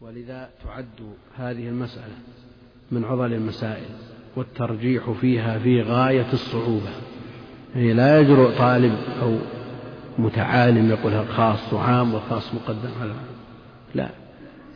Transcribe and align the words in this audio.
ولذا 0.00 0.48
تعد 0.64 1.14
هذه 1.36 1.68
المسألة 1.68 2.14
من 2.90 3.04
عضل 3.04 3.32
المسائل 3.32 3.88
والترجيح 4.36 5.10
فيها 5.10 5.58
في 5.58 5.82
غاية 5.82 6.32
الصعوبة. 6.32 6.90
يعني 7.74 7.92
لا 7.92 8.20
يجرؤ 8.20 8.58
طالب 8.58 8.96
أو 9.22 9.38
متعالم 10.18 10.90
يقول 10.90 11.28
خاص 11.28 11.72
وعام 11.72 12.14
وخاص 12.14 12.54
مقدم 12.54 12.90
على 13.00 13.12
لا 13.94 14.08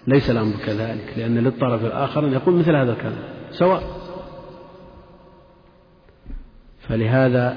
ليس 0.06 0.30
الأمر 0.30 0.56
كذلك 0.66 1.14
لأن 1.16 1.39
للطرف 1.39 1.84
الآخر 1.84 2.27
أن 2.27 2.32
يقول 2.32 2.54
مثل 2.54 2.77
هذا 2.77 2.93
الكلام 2.93 3.23
سواء. 3.50 3.82
فلهذا 6.80 7.57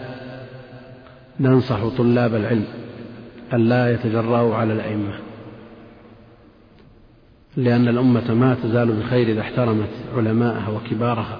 ننصح 1.39 1.87
طلاب 1.97 2.35
العلم 2.35 2.67
أن 3.53 3.69
لا 3.69 3.93
يتجرأوا 3.93 4.55
على 4.55 4.73
الأئمة. 4.73 5.24
لأن 7.57 7.87
الأمة 7.87 8.33
ما 8.33 8.55
تزال 8.63 8.91
بخير 8.91 9.27
إذا 9.27 9.41
احترمت 9.41 9.89
علماءها 10.15 10.69
وكبارها. 10.69 11.39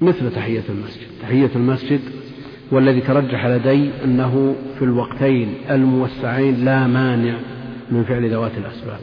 مثل 0.00 0.34
تحية 0.34 0.64
المسجد. 0.68 1.06
تحية 1.22 1.50
المسجد 1.56 2.00
والذي 2.70 3.00
ترجح 3.00 3.46
لدي 3.46 3.90
أنه 4.04 4.56
في 4.78 4.84
الوقتين 4.84 5.54
الموسعين 5.70 6.64
لا 6.64 6.86
مانع 6.86 7.38
من 7.90 8.04
فعل 8.04 8.30
ذوات 8.30 8.52
الأسباب. 8.58 9.00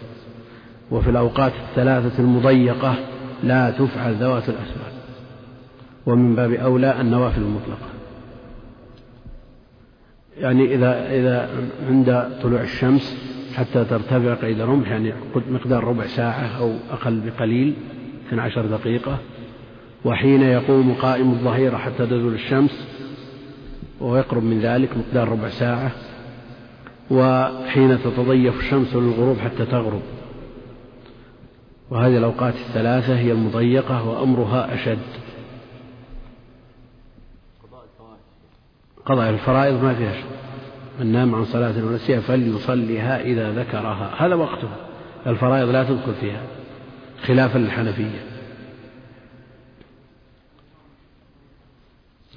وفي 0.92 1.10
الأوقات 1.10 1.54
الثلاثة 1.70 2.20
المضيقة 2.24 2.96
لا 3.44 3.72
تفعل 3.72 4.14
ذوات 4.14 4.50
الأسباب. 4.50 4.92
ومن 6.06 6.36
باب 6.36 6.52
أولى 6.52 7.02
النوافل 7.02 7.42
المطلقة. 7.42 7.99
يعني 10.40 10.76
إذا 10.76 11.12
إذا 11.12 11.50
عند 11.90 12.30
طلوع 12.44 12.62
الشمس 12.62 13.18
حتى 13.56 13.86
ترتفع 13.86 14.34
قيد 14.34 14.62
رمح 14.62 14.90
يعني 14.92 15.14
مقدار 15.50 15.84
ربع 15.84 16.06
ساعة 16.06 16.60
أو 16.60 16.74
أقل 16.92 17.22
بقليل 17.26 17.74
12 18.28 18.66
دقيقة. 18.66 19.18
وحين 20.06 20.42
يقوم 20.42 20.94
قائم 20.94 21.32
الظهيرة 21.32 21.78
حتى 21.78 22.06
تزول 22.06 22.34
الشمس 22.34 22.88
ويقرب 24.02 24.44
من 24.44 24.60
ذلك 24.60 24.90
مقدار 24.98 25.30
ربع 25.30 25.50
ساعة. 25.50 25.92
وحين 27.12 27.98
تتضيف 28.04 28.60
الشمس 28.60 28.96
للغروب 28.96 29.38
حتى 29.38 29.66
تغرب. 29.66 30.02
وهذه 31.92 32.18
الأوقات 32.18 32.54
الثلاثة 32.54 33.20
هي 33.20 33.32
المضيقة 33.32 34.10
وأمرها 34.10 34.74
أشد. 34.74 35.29
قضاء 39.10 39.30
الفرائض 39.30 39.84
ما 39.84 39.94
فيها 39.94 40.14
شيء. 40.14 40.30
من 41.00 41.12
نام 41.12 41.36
عن 41.36 41.46
صلاة 41.46 41.86
ونسيها 41.86 42.20
فليصليها 42.20 43.22
إذا 43.22 43.52
ذكرها. 43.52 44.26
هذا 44.26 44.36
وقتها. 44.36 44.78
الفرائض 45.28 45.70
لا 45.70 45.84
تذكر 45.84 46.14
فيها. 46.14 46.42
خلافا 47.26 47.58
للحنفية. 47.58 48.24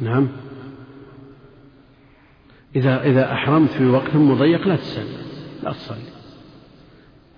نعم. 0.01 0.29
إذا 2.77 3.03
إذا 3.03 3.33
أحرمت 3.33 3.71
في 3.71 3.87
وقت 3.87 4.17
مضيق 4.17 4.69
لا 4.69 4.77
تصلي 4.77 5.05
لا 5.63 5.73
تصلي. 5.73 6.13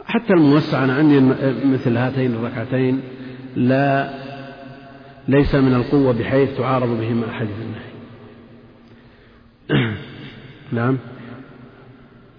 حتى 0.05 0.33
الموسع 0.33 0.85
أنا 0.85 0.95
عندي 0.95 1.21
مثل 1.65 1.97
هاتين 1.97 2.35
الركعتين. 2.35 3.01
لا 3.57 4.11
ليس 5.29 5.55
من 5.55 5.75
القوة 5.75 6.13
بحيث 6.13 6.57
تعارض 6.57 7.01
بهما 7.01 7.31
أحاديث 7.31 7.57
النهي. 7.63 7.94
نعم. 10.73 10.99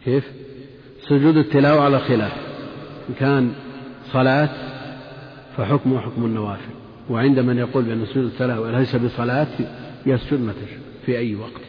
كيف؟ 0.05 0.31
سجود 1.01 1.37
التلاوة 1.37 1.81
على 1.81 1.99
خلاف. 1.99 2.33
إن 3.09 3.13
كان 3.19 3.53
صلاة 4.13 4.49
فحكمه 5.57 5.99
حكم 5.99 6.25
النوافل. 6.25 6.71
وعند 7.09 7.39
من 7.39 7.57
يقول 7.57 7.83
بأن 7.83 8.05
سجود 8.05 8.25
التلاوة 8.25 8.79
ليس 8.79 8.95
بصلاة 8.95 9.47
يسجد 10.05 10.39
متى 10.39 10.65
في 11.05 11.17
أي 11.17 11.35
وقت. 11.35 11.61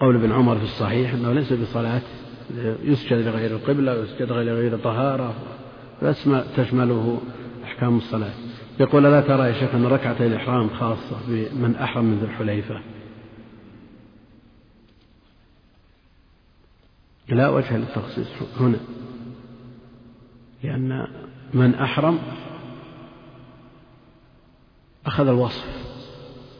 قول 0.00 0.16
ابن 0.16 0.32
عمر 0.32 0.56
في 0.56 0.64
الصحيح 0.64 1.14
أنه 1.14 1.32
ليس 1.32 1.52
بصلاة 1.52 2.02
يسجد 2.82 3.26
لغير 3.26 3.50
القبلة 3.50 3.98
ويسجد 3.98 4.32
لغير 4.32 4.78
طهارة. 4.78 5.34
تشمله 6.56 7.20
أحكام 7.64 7.96
الصلاة. 7.96 8.32
يقول 8.80 9.02
لا 9.02 9.20
ترى 9.20 9.48
يا 9.48 9.52
شيخ 9.52 9.74
أن 9.74 9.86
ركعتي 9.86 10.26
الإحرام 10.26 10.68
خاصة 10.68 11.16
بمن 11.28 11.76
أحرم 11.76 12.04
من 12.04 12.18
ذي 12.18 12.24
الحليفة؟ 12.24 12.80
لا 17.28 17.48
وجه 17.48 17.76
للتخصيص 17.76 18.28
هنا. 18.60 18.78
لأن 20.64 21.06
من 21.54 21.74
أحرم 21.74 22.18
أخذ 25.06 25.28
الوصف 25.28 25.64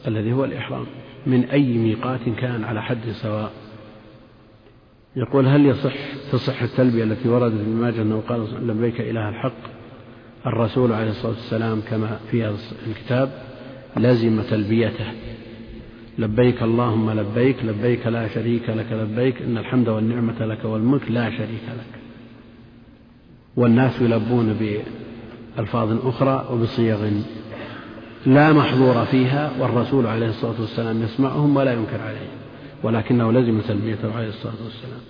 الذي 0.07 0.33
هو 0.33 0.45
الإحرام. 0.45 0.85
من 1.27 1.43
أي 1.43 1.77
ميقات 1.77 2.29
كان 2.37 2.63
على 2.63 2.83
حد 2.83 3.09
سواء. 3.11 3.51
يقول 5.15 5.47
هل 5.47 5.65
يصح 5.65 5.95
تصح 6.31 6.61
التلبية 6.61 7.03
التي 7.03 7.29
وردت 7.29 7.61
في 7.61 7.69
ماجه 7.69 8.01
أنه 8.01 8.23
قال 8.29 8.67
لبيك 8.67 9.01
إله 9.01 9.29
الحق؟ 9.29 9.77
الرسول 10.45 10.91
عليه 10.93 11.09
الصلاة 11.09 11.31
والسلام 11.31 11.81
كما 11.81 12.19
في 12.31 12.55
الكتاب 12.87 13.31
لزم 13.97 14.41
تلبيته. 14.41 15.11
لبيك 16.17 16.63
اللهم 16.63 17.11
لبيك 17.11 17.65
لبيك 17.65 18.07
لا 18.07 18.27
شريك 18.27 18.69
لك 18.69 18.91
لبيك 18.91 19.41
إن 19.41 19.57
الحمد 19.57 19.89
والنعمة 19.89 20.45
لك 20.45 20.65
والملك 20.65 21.11
لا 21.11 21.29
شريك 21.29 21.63
لك. 21.67 21.99
والناس 23.55 24.01
يلبون 24.01 24.53
بألفاظ 25.57 26.07
أخرى 26.07 26.47
وبصيغ 26.51 27.09
لا 28.25 28.53
محظور 28.53 29.05
فيها 29.05 29.51
والرسول 29.59 30.07
عليه 30.07 30.29
الصلاة 30.29 30.61
والسلام 30.61 31.01
يسمعهم 31.01 31.55
ولا 31.55 31.73
ينكر 31.73 32.01
عليهم 32.01 32.37
ولكنه 32.83 33.31
لزم 33.31 33.61
تلبيته 33.61 34.15
عليه 34.15 34.29
الصلاة 34.29 34.55
والسلام. 34.63 35.01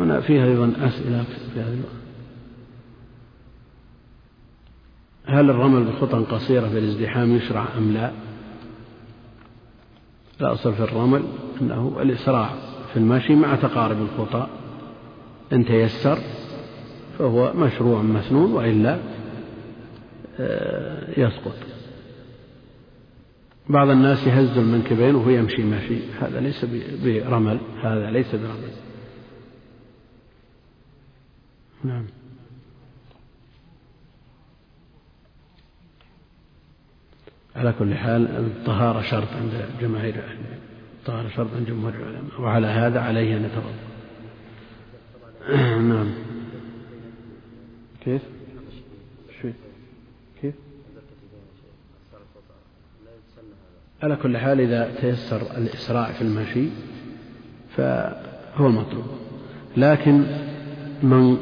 هنا 0.00 0.20
فيها 0.20 0.46
أيضا 0.46 0.72
أسئلة 0.80 1.24
في 1.54 1.60
هذا 1.60 1.76
هل 5.26 5.50
الرمل 5.50 5.84
بخطى 5.84 6.18
قصيرة 6.18 6.68
في 6.68 6.78
الازدحام 6.78 7.36
يشرع 7.36 7.66
أم 7.78 7.92
لا؟ 7.92 8.12
الأصل 10.42 10.74
في 10.74 10.80
الرمل 10.80 11.22
أنه 11.60 11.98
الإسراع 12.00 12.50
في 12.92 12.96
المشي 12.96 13.34
مع 13.34 13.56
تقارب 13.56 13.96
الخطى 14.00 14.46
إن 15.52 15.64
تيسر 15.64 16.18
فهو 17.18 17.52
مشروع 17.52 18.02
مسنون 18.02 18.52
وإلا 18.52 18.98
آه، 20.40 21.20
يسقط. 21.20 21.54
بعض 23.68 23.88
الناس 23.88 24.26
يهز 24.26 24.58
المنكبين 24.58 25.14
وهو 25.14 25.30
يمشي 25.30 25.62
مشي 25.62 25.98
هذا 26.20 26.40
ليس 26.40 26.64
برمل 27.04 27.60
هذا 27.82 28.10
ليس 28.10 28.34
برمل. 28.34 28.70
نعم. 31.84 32.21
على 37.56 37.74
كل 37.78 37.94
حال 37.94 38.36
الطهارة 38.36 39.02
شرط 39.02 39.28
عند 39.40 39.64
جماهير 39.80 40.14
الطهارة 41.00 41.28
شرط 41.28 41.48
عند 41.56 41.66
جمهور 41.66 41.94
العلماء. 41.94 42.40
وعلى 42.40 42.66
هذا 42.66 43.00
عليه 43.00 43.36
أن 43.36 43.44
يتوضأ 43.44 43.74
نعم. 45.88 46.10
كيف؟ 48.04 48.22
كيف؟ 50.42 50.54
على 54.02 54.16
كل 54.16 54.38
حال 54.38 54.60
إذا 54.60 54.94
تيسر 55.00 55.42
الإسراع 55.56 56.12
في 56.12 56.22
المشي 56.22 56.68
فهو 57.76 58.66
المطلوب. 58.66 59.04
لكن 59.76 60.24
من 61.02 61.36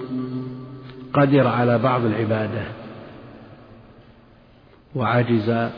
قدر 1.12 1.46
على 1.46 1.78
بعض 1.78 2.04
العبادة 2.04 2.62
وعجز 4.94 5.70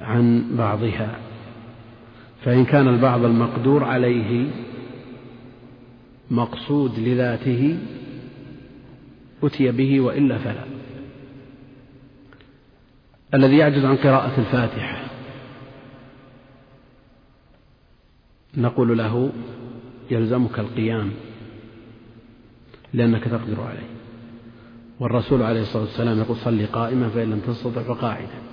عن 0.00 0.56
بعضها. 0.56 1.18
فإن 2.44 2.64
كان 2.64 2.88
البعض 2.88 3.24
المقدور 3.24 3.84
عليه 3.84 4.50
مقصود 6.30 6.98
لذاته 6.98 7.78
أتي 9.42 9.70
به 9.70 10.00
وإلا 10.00 10.38
فلا. 10.38 10.64
الذي 13.34 13.56
يعجز 13.56 13.84
عن 13.84 13.96
قراءة 13.96 14.40
الفاتحة. 14.40 15.04
نقول 18.56 18.98
له 18.98 19.32
يلزمك 20.10 20.58
القيام 20.58 21.10
لأنك 22.94 23.24
تقدر 23.24 23.60
عليه. 23.60 23.88
والرسول 25.00 25.42
عليه 25.42 25.60
الصلاة 25.60 25.82
والسلام 25.82 26.18
يقول 26.18 26.36
صلي 26.36 26.64
قائما 26.64 27.08
فإن 27.08 27.30
لم 27.30 27.40
تستطع 27.40 27.82
فقاعدا. 27.82 28.47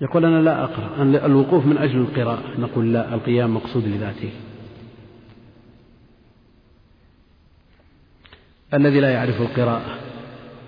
يقول 0.00 0.24
أنا 0.24 0.42
لا 0.42 0.64
أقرأ. 0.64 1.02
الوقوف 1.02 1.66
من 1.66 1.78
أجل 1.78 1.98
القراءة. 1.98 2.60
نقول 2.60 2.92
لا 2.92 3.14
القيام 3.14 3.54
مقصود 3.54 3.84
لذاته. 3.84 4.30
الذي 8.74 9.00
لا 9.00 9.10
يعرف 9.10 9.40
القراءة 9.40 9.98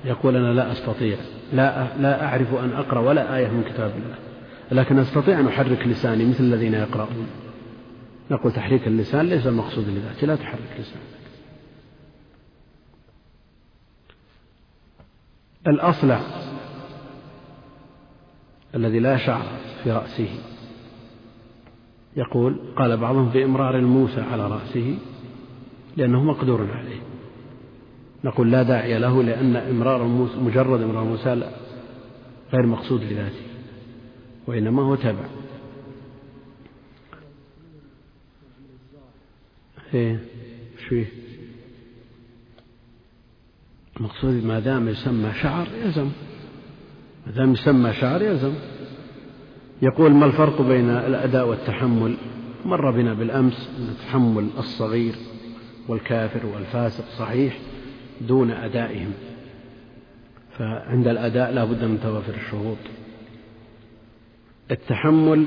يقول 0.04 0.36
أنا 0.36 0.52
لا 0.52 0.72
أستطيع. 0.72 1.18
لا 1.52 1.96
لا 1.98 2.24
أعرف 2.24 2.54
أن 2.54 2.72
أقرأ 2.72 3.00
ولا 3.00 3.36
آية 3.36 3.48
من 3.48 3.64
كتاب 3.64 3.90
الله. 3.90 4.16
لكن 4.72 4.98
أستطيع 4.98 5.40
أن 5.40 5.46
أحرك 5.46 5.86
لساني 5.86 6.24
مثل 6.24 6.44
الذين 6.44 6.74
يقرؤون. 6.74 7.26
نقول 8.30 8.52
تحريك 8.52 8.86
اللسان 8.86 9.26
ليس 9.26 9.46
المقصود 9.46 9.88
لذاته. 9.88 10.26
لا 10.26 10.36
تحرك 10.36 10.76
لسانك. 10.78 11.02
الأصلع 15.66 16.20
الذي 18.74 18.98
لا 18.98 19.16
شعر 19.16 19.46
في 19.84 19.92
رأسه. 19.92 20.28
يقول 22.16 22.60
قال 22.76 22.96
بعضهم 22.96 23.28
بإمرار 23.28 23.76
الموسى 23.76 24.20
على 24.20 24.48
رأسه 24.48 24.98
لأنه 25.96 26.24
مقدور 26.24 26.70
عليه. 26.72 27.00
نقول 28.24 28.50
لا 28.50 28.62
داعي 28.62 28.98
له 28.98 29.22
لأن 29.22 29.56
إمرار 29.56 30.02
موسى 30.02 30.36
مجرد 30.36 30.82
إمرار 30.82 31.04
موسى 31.04 31.50
غير 32.52 32.66
مقصود 32.66 33.02
لذاته 33.02 33.42
وإنما 34.46 34.82
هو 34.82 34.94
تبع 34.94 35.24
إيه 39.94 40.20
شو 40.88 41.02
المقصود 43.96 44.44
ما 44.44 44.60
دام 44.60 44.88
يسمى 44.88 45.32
شعر 45.42 45.68
يلزم. 45.84 46.10
ما 47.26 47.32
دام 47.32 47.52
يسمى 47.52 47.92
شعر 47.92 48.22
يلزم 48.22 48.52
يقول 49.82 50.12
ما 50.12 50.26
الفرق 50.26 50.62
بين 50.62 50.90
الأداء 50.90 51.48
والتحمل؟ 51.48 52.16
مر 52.64 52.90
بنا 52.90 53.14
بالأمس 53.14 53.70
أن 53.78 53.94
تحمل 54.06 54.48
الصغير 54.58 55.14
والكافر 55.88 56.46
والفاسق 56.46 57.04
صحيح 57.18 57.58
دون 58.20 58.50
أدائهم. 58.50 59.12
فعند 60.58 61.08
الأداء 61.08 61.52
لا 61.52 61.64
بد 61.64 61.84
من 61.84 62.00
توافر 62.02 62.34
الشروط. 62.34 62.78
التحمل 64.70 65.44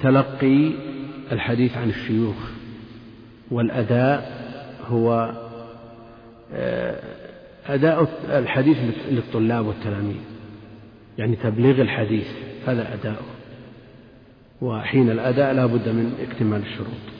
تلقي 0.00 0.70
الحديث 1.32 1.76
عن 1.76 1.88
الشيوخ 1.88 2.36
والأداء 3.50 4.42
هو 4.88 5.32
آه، 6.54 7.02
أداء 7.66 8.08
الحديث 8.38 8.76
للطلاب 9.10 9.66
والتلاميذ. 9.66 10.31
يعني 11.18 11.36
تبليغ 11.36 11.80
الحديث 11.80 12.26
هذا 12.66 12.94
أداؤه. 12.94 13.32
وحين 14.62 15.10
الأداء 15.10 15.52
لا 15.52 15.66
بد 15.66 15.88
من 15.88 16.28
اكتمال 16.30 16.62
الشروط. 16.62 17.12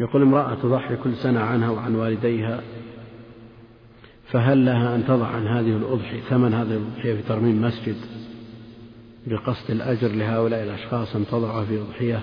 يقول 0.00 0.22
امرأة 0.22 0.54
تضحي 0.54 0.96
كل 0.96 1.16
سنة 1.16 1.40
عنها 1.40 1.70
وعن 1.70 1.94
والديها 1.94 2.60
فهل 4.30 4.64
لها 4.64 4.94
أن 4.94 5.04
تضع 5.06 5.26
عن 5.26 5.46
هذه 5.46 5.76
الأضحية 5.76 6.20
ثمن 6.20 6.54
هذه 6.54 6.76
الأضحية 6.76 7.14
في 7.14 7.22
ترميم 7.22 7.62
مسجد 7.62 7.96
بقصد 9.26 9.70
الأجر 9.70 10.08
لهؤلاء 10.08 10.62
الأشخاص 10.62 11.16
أن 11.16 11.26
تضعها 11.26 11.64
في 11.64 11.80
أضحية؟ 11.80 12.22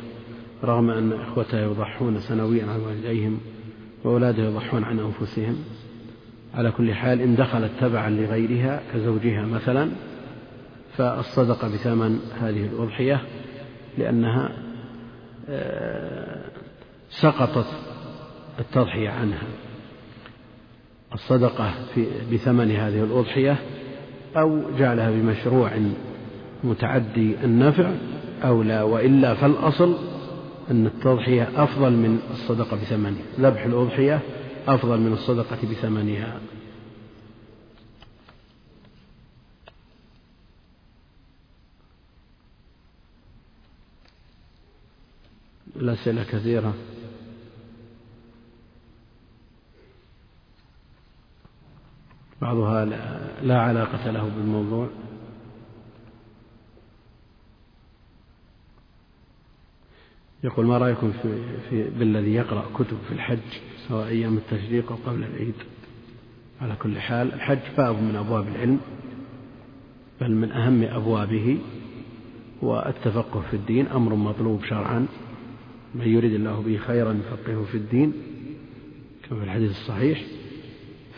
رغم 0.63 0.89
أن 0.89 1.13
إخوتها 1.13 1.61
يضحون 1.61 2.19
سنويا 2.19 2.65
عن 2.65 2.79
والديهم 2.79 3.39
وأولادها 4.03 4.45
يضحون 4.45 4.83
عن 4.83 4.99
أنفسهم. 4.99 5.55
على 6.53 6.71
كل 6.71 6.93
حال 6.93 7.21
إن 7.21 7.35
دخلت 7.35 7.71
تبعا 7.81 8.09
لغيرها 8.09 8.81
كزوجها 8.93 9.45
مثلا 9.45 9.89
فالصدقة 10.97 11.67
بثمن 11.67 12.19
هذه 12.41 12.65
الأضحية 12.65 13.21
لأنها 13.97 14.51
آه، 15.49 16.51
سقطت 17.09 17.67
التضحية 18.59 19.09
عنها. 19.09 19.47
الصدقة 21.13 21.73
في 21.93 22.07
بثمن 22.31 22.71
هذه 22.71 23.03
الأضحية 23.03 23.57
أو 24.37 24.61
جعلها 24.77 25.11
بمشروع 25.11 25.71
متعدي 26.63 27.35
النفع 27.43 27.91
أو 28.43 28.63
لا 28.63 28.83
وإلا 28.83 29.33
فالأصل 29.33 30.18
أن 30.71 30.85
التضحية 30.85 31.63
أفضل 31.63 31.91
من 31.91 32.19
الصدقة 32.31 32.75
بثمنها. 32.75 33.21
ذبح 33.39 33.65
الأضحية 33.65 34.21
أفضل 34.67 34.99
من 34.99 35.13
الصدقة 35.13 35.57
بثمنها. 35.71 36.39
الأسئلة 45.75 46.23
كثيرة 46.23 46.73
بعضها 52.41 52.85
لا 53.41 53.61
علاقة 53.61 54.11
له 54.11 54.23
بالموضوع. 54.23 54.89
يقول 60.43 60.65
ما 60.65 60.77
رأيكم 60.77 61.11
في, 61.11 61.41
في 61.69 61.89
بالذي 61.99 62.33
يقرأ 62.33 62.65
كتب 62.75 62.97
في 63.07 63.13
الحج 63.13 63.37
سواء 63.87 64.07
أيام 64.07 64.37
التشريق 64.37 64.91
أو 64.91 64.97
قبل 65.05 65.23
العيد؟ 65.23 65.53
على 66.61 66.75
كل 66.75 66.99
حال 66.99 67.33
الحج 67.33 67.59
باب 67.77 67.95
من 67.95 68.15
أبواب 68.15 68.47
العلم 68.47 68.79
بل 70.21 70.31
من 70.31 70.51
أهم 70.51 70.83
أبوابه 70.83 71.57
والتفقه 72.61 73.41
في 73.51 73.53
الدين 73.53 73.87
أمر 73.87 74.15
مطلوب 74.15 74.63
شرعا. 74.63 75.07
من 75.95 76.07
يريد 76.07 76.33
الله 76.33 76.61
به 76.61 76.77
خيرا 76.77 77.13
يفقهه 77.13 77.63
في 77.71 77.77
الدين 77.77 78.13
كما 79.29 79.39
في 79.39 79.45
الحديث 79.45 79.71
الصحيح. 79.71 80.21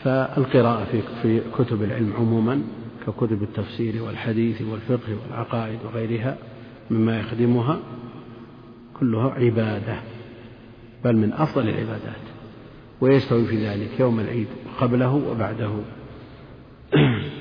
فالقراءة 0.04 0.84
في 0.84 1.02
في 1.22 1.40
كتب 1.58 1.82
العلم 1.82 2.12
عموما 2.18 2.62
ككتب 3.06 3.42
التفسير 3.42 4.02
والحديث 4.02 4.62
والفقه 4.62 5.16
والعقائد 5.22 5.78
وغيرها 5.84 6.38
مما 6.90 7.20
يخدمها. 7.20 7.80
كلها 9.02 9.30
عبادة 9.30 10.00
بل 11.04 11.16
من 11.16 11.32
أفضل 11.32 11.68
العبادات 11.68 12.22
ويستوي 13.00 13.46
في 13.46 13.66
ذلك 13.66 14.00
يوم 14.00 14.20
العيد 14.20 14.46
قبله 14.78 15.14
وبعده. 15.14 15.72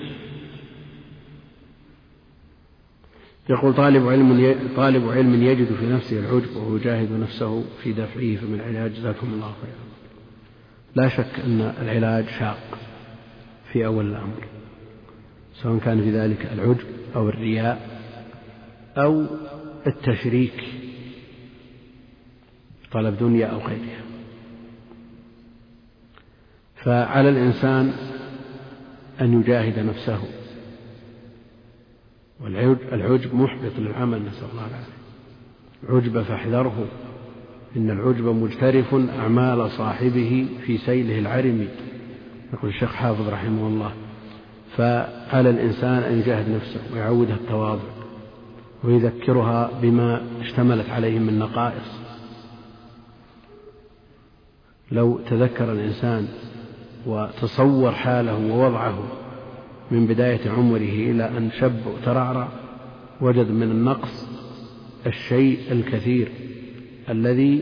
يقول 3.50 3.74
طالب 3.74 4.08
علم 4.08 4.56
طالب 4.76 5.10
علم 5.10 5.44
يجد 5.44 5.74
في 5.74 5.86
نفسه 5.90 6.20
العجب 6.20 6.56
وهو 6.56 6.76
يجاهد 6.76 7.12
نفسه 7.12 7.64
في 7.84 7.92
دفعه 7.92 8.36
فمن 8.36 8.60
العلاج 8.60 8.94
جزاكم 8.94 9.28
الله 9.34 9.54
خيرا. 9.62 9.86
لا 10.96 11.08
شك 11.08 11.40
أن 11.46 11.74
العلاج 11.82 12.26
شاق 12.40 12.80
في 13.74 13.86
أول 13.86 14.06
الأمر 14.06 14.46
سواء 15.54 15.80
كان 15.80 16.02
في 16.02 16.12
ذلك 16.12 16.50
العجب 16.54 16.88
أو 17.16 17.30
الرياء 17.30 18.02
أو 18.98 19.26
التشريك 19.88 20.81
طلب 22.92 23.18
دنيا 23.18 23.48
أو 23.48 23.58
غيرها. 23.58 24.02
فعلى 26.76 27.30
الإنسان 27.30 27.94
أن 29.22 29.42
يجاهد 29.42 29.80
نفسه. 29.80 30.22
والعجب 32.42 33.36
محبط 33.36 33.72
للعمل 33.78 34.26
نسأل 34.26 34.48
الله 34.52 34.68
العافية. 34.68 35.02
عجب 35.90 36.22
فاحذره. 36.22 36.86
إن 37.76 37.90
العجب 37.90 38.26
مجترف 38.26 38.96
أعمال 39.20 39.72
صاحبه 39.72 40.48
في 40.66 40.78
سيله 40.78 41.20
العرم. 41.20 41.68
يقول 42.54 42.70
الشيخ 42.72 42.94
حافظ 42.94 43.30
رحمه 43.30 43.68
الله. 43.68 43.92
فعلى 44.78 45.50
الإنسان 45.50 46.04
أن 46.04 46.20
يجاهد 46.20 46.50
نفسه 46.50 46.82
ويعودها 46.94 47.36
التواضع 47.36 47.84
ويذكرها 48.84 49.72
بما 49.82 50.22
اشتملت 50.42 50.90
عليه 50.90 51.20
من 51.20 51.40
نقائص. 51.40 52.01
لو 54.92 55.20
تذكر 55.30 55.72
الإنسان 55.72 56.28
وتصور 57.06 57.92
حاله 57.92 58.36
ووضعه 58.36 59.04
من 59.92 60.08
بداية 60.08 60.50
عمره 60.50 61.12
إلى 61.12 61.28
أن 61.38 61.50
شب 61.60 61.88
وترعرع 61.88 62.48
وجد 63.22 63.52
من 63.52 63.72
النقص 63.72 64.28
الشيء 65.08 65.60
الكثير 65.72 66.28
الذي 67.10 67.62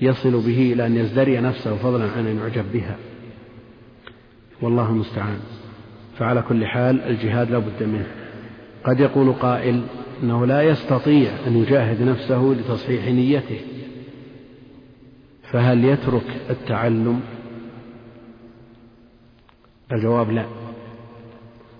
يصل 0.00 0.30
به 0.30 0.72
إلى 0.72 0.86
أن 0.86 0.96
يزدري 0.96 1.40
نفسه 1.40 1.76
فضلا 1.76 2.10
عن 2.10 2.26
أن 2.26 2.38
يعجب 2.38 2.64
بها. 2.72 2.96
والله 4.62 4.90
المستعان. 4.90 5.38
فعلى 6.18 6.42
كل 6.42 6.66
حال 6.66 7.00
الجهاد 7.00 7.50
لا 7.50 7.58
بد 7.58 7.82
منه. 7.82 8.06
قد 8.84 9.00
يقول 9.00 9.32
قائل 9.32 9.82
إنه 10.22 10.46
لا 10.46 10.62
يستطيع 10.62 11.30
أن 11.46 11.56
يجاهد 11.56 12.02
نفسه 12.02 12.56
لتصحيح 12.58 13.06
نيته. 13.06 13.60
فهل 15.50 15.84
يترك 15.84 16.40
التعلم؟ 16.50 17.20
الجواب 19.92 20.30
لا. 20.30 20.46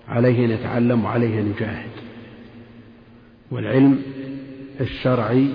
عليه 0.07 0.45
أن 0.45 0.51
يتعلم 0.51 1.05
وعليه 1.05 1.41
أن 1.41 1.53
يجاهد 1.57 1.89
والعلم 3.51 4.01
الشرعي 4.81 5.47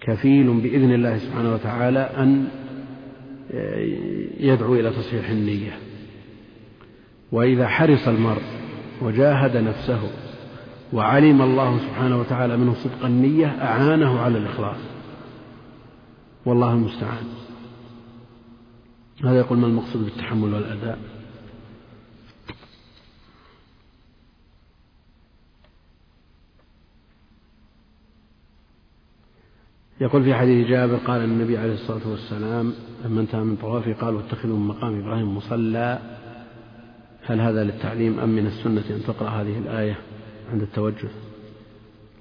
كفيل 0.00 0.60
بإذن 0.60 0.92
الله 0.92 1.18
سبحانه 1.18 1.54
وتعالى 1.54 1.98
أن 1.98 2.48
يدعو 4.40 4.74
إلى 4.74 4.90
تصحيح 4.90 5.30
النية. 5.30 5.72
وإذا 7.32 7.68
حرص 7.68 8.08
المرء 8.08 8.42
وجاهد 9.02 9.56
نفسه 9.56 10.00
وعلم 10.92 11.42
الله 11.42 11.78
سبحانه 11.78 12.20
وتعالى 12.20 12.56
منه 12.56 12.74
صدق 12.74 13.04
النية 13.04 13.46
أعانه 13.46 14.20
على 14.20 14.38
الإخلاص. 14.38 14.95
والله 16.46 16.72
المستعان. 16.72 17.24
هذا 19.24 19.38
يقول 19.38 19.58
ما 19.58 19.66
المقصود 19.66 20.04
بالتحمل 20.04 20.54
والأداء؟ 20.54 20.98
يقول 30.00 30.24
في 30.24 30.34
حديث 30.34 30.68
جابر 30.68 30.96
قال 30.96 31.24
النبي 31.24 31.58
عليه 31.58 31.74
الصلاة 31.74 32.08
والسلام 32.08 32.74
لما 33.04 33.20
انتهى 33.20 33.40
من 33.40 33.56
طوافه 33.56 33.92
قال 33.92 34.14
واتخذوا 34.14 34.56
من 34.56 34.66
مقام 34.66 35.00
إبراهيم 35.00 35.36
مصلى. 35.36 35.98
هل 37.22 37.40
هذا 37.40 37.64
للتعليم 37.64 38.18
أم 38.18 38.28
من 38.28 38.46
السنة 38.46 38.96
أن 38.96 39.02
تقرأ 39.06 39.28
هذه 39.28 39.58
الآية 39.58 39.98
عند 40.52 40.62
التوجه 40.62 41.08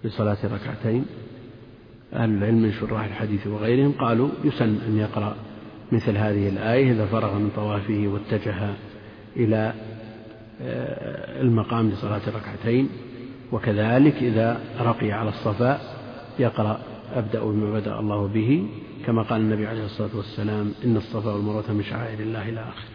لصلاة 0.04 0.38
ركعتين؟ 0.44 1.06
أهل 2.16 2.30
العلم 2.30 2.62
من 2.62 2.72
شراح 2.72 3.04
الحديث 3.04 3.48
وغيرهم 3.48 3.92
قالوا 3.92 4.30
يسن 4.44 4.78
أن 4.88 4.98
يقرأ 4.98 5.36
مثل 5.92 6.18
هذه 6.18 6.50
الآية 6.50 6.92
إذا 6.92 7.06
فرغ 7.06 7.40
من 7.40 7.50
طوافه 7.56 8.08
واتجه 8.08 8.74
إلى 9.36 9.74
آه، 10.62 11.42
المقام 11.42 11.90
لصلاة 11.90 12.22
ركعتين 12.28 12.90
وكذلك 13.52 14.16
إذا 14.16 14.60
رقي 14.80 15.12
على 15.12 15.30
الصفاء 15.30 15.82
يقرأ 16.40 16.80
أبدأ 17.14 17.44
بما 17.44 17.80
بدأ 17.80 18.00
الله 18.00 18.28
به. 18.28 18.68
كما 19.06 19.22
قال 19.22 19.42
النبي 19.42 19.68
عليه 19.68 19.86
الصلاة 19.86 20.16
والسلام 20.16 20.72
إن 20.86 20.98
الصفا 20.98 21.32
والمروة 21.32 21.72
من 21.72 21.84
شعائر 21.84 22.20
الله 22.20 22.50
إلى 22.50 22.60
آخره 22.60 22.95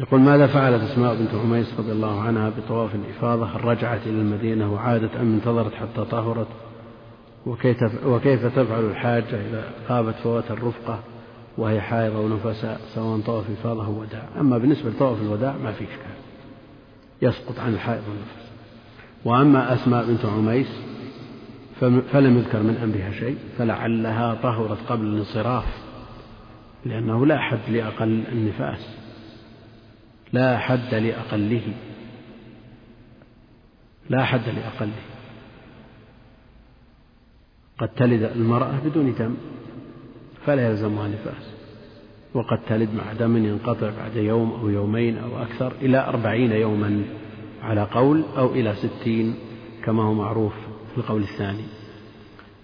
يقول 0.00 0.20
ماذا 0.20 0.46
فعلت 0.46 0.82
أسماء 0.82 1.14
بنت 1.14 1.34
عميس 1.34 1.74
رضي 1.78 1.92
الله 1.92 2.20
عنها 2.20 2.50
بطواف 2.50 2.94
الإفاضة؟ 2.94 3.46
هل 3.46 3.64
رجعت 3.64 4.06
إلى 4.06 4.20
المدينة 4.20 4.72
وعادت 4.72 5.16
أم 5.16 5.34
انتظرت 5.34 5.74
حتى 5.74 6.04
طهرت؟ 6.10 6.46
وكيف 8.06 8.46
تفعل 8.46 8.84
الحاجة 8.84 9.40
إذا 9.48 9.70
غابت 9.88 10.14
فوات 10.14 10.50
الرفقة 10.50 11.00
وهي 11.58 11.80
حائضة 11.80 12.20
ونفساء 12.20 12.80
سواء 12.94 13.20
طواف 13.20 13.44
إفاضة 13.50 13.86
أو 13.86 14.00
وداع 14.00 14.28
أما 14.40 14.58
بالنسبة 14.58 14.90
لطواف 14.90 15.20
الوداع 15.22 15.54
ما 15.64 15.72
في 15.72 15.84
إشكال. 15.84 16.14
يسقط 17.22 17.58
عن 17.58 17.74
الحائض 17.74 18.02
والنفس. 18.08 18.50
وأما 19.24 19.74
أسماء 19.74 20.06
بنت 20.06 20.24
عميس 20.24 20.80
فلم 22.12 22.38
يذكر 22.38 22.62
من 22.62 22.76
أمرها 22.82 23.12
شيء 23.20 23.38
فلعلها 23.58 24.34
طهرت 24.34 24.78
قبل 24.88 25.06
الانصراف 25.06 25.64
لأنه 26.84 27.26
لا 27.26 27.38
حد 27.38 27.58
لأقل 27.68 28.24
النفاس. 28.32 29.03
لا 30.34 30.58
حد 30.58 30.94
لأقله. 30.94 31.62
لا 34.10 34.24
حد 34.24 34.48
لأقله. 34.48 35.02
قد 37.78 37.88
تلد 37.88 38.22
المرأة 38.22 38.78
بدون 38.84 39.14
دم 39.18 39.34
فلا 40.46 40.70
يلزمها 40.70 41.08
نفاس 41.08 41.54
وقد 42.34 42.58
تلد 42.68 42.88
مع 42.94 43.12
دم 43.12 43.36
ينقطع 43.36 43.90
بعد 43.90 44.16
يوم 44.16 44.52
أو 44.52 44.68
يومين 44.68 45.18
أو 45.18 45.42
أكثر 45.42 45.72
إلى 45.82 45.98
أربعين 46.08 46.52
يوما 46.52 47.02
على 47.62 47.82
قول 47.82 48.24
أو 48.36 48.52
إلى 48.52 48.74
ستين 48.74 49.34
كما 49.84 50.02
هو 50.02 50.14
معروف 50.14 50.54
في 50.92 50.98
القول 50.98 51.22
الثاني. 51.22 51.64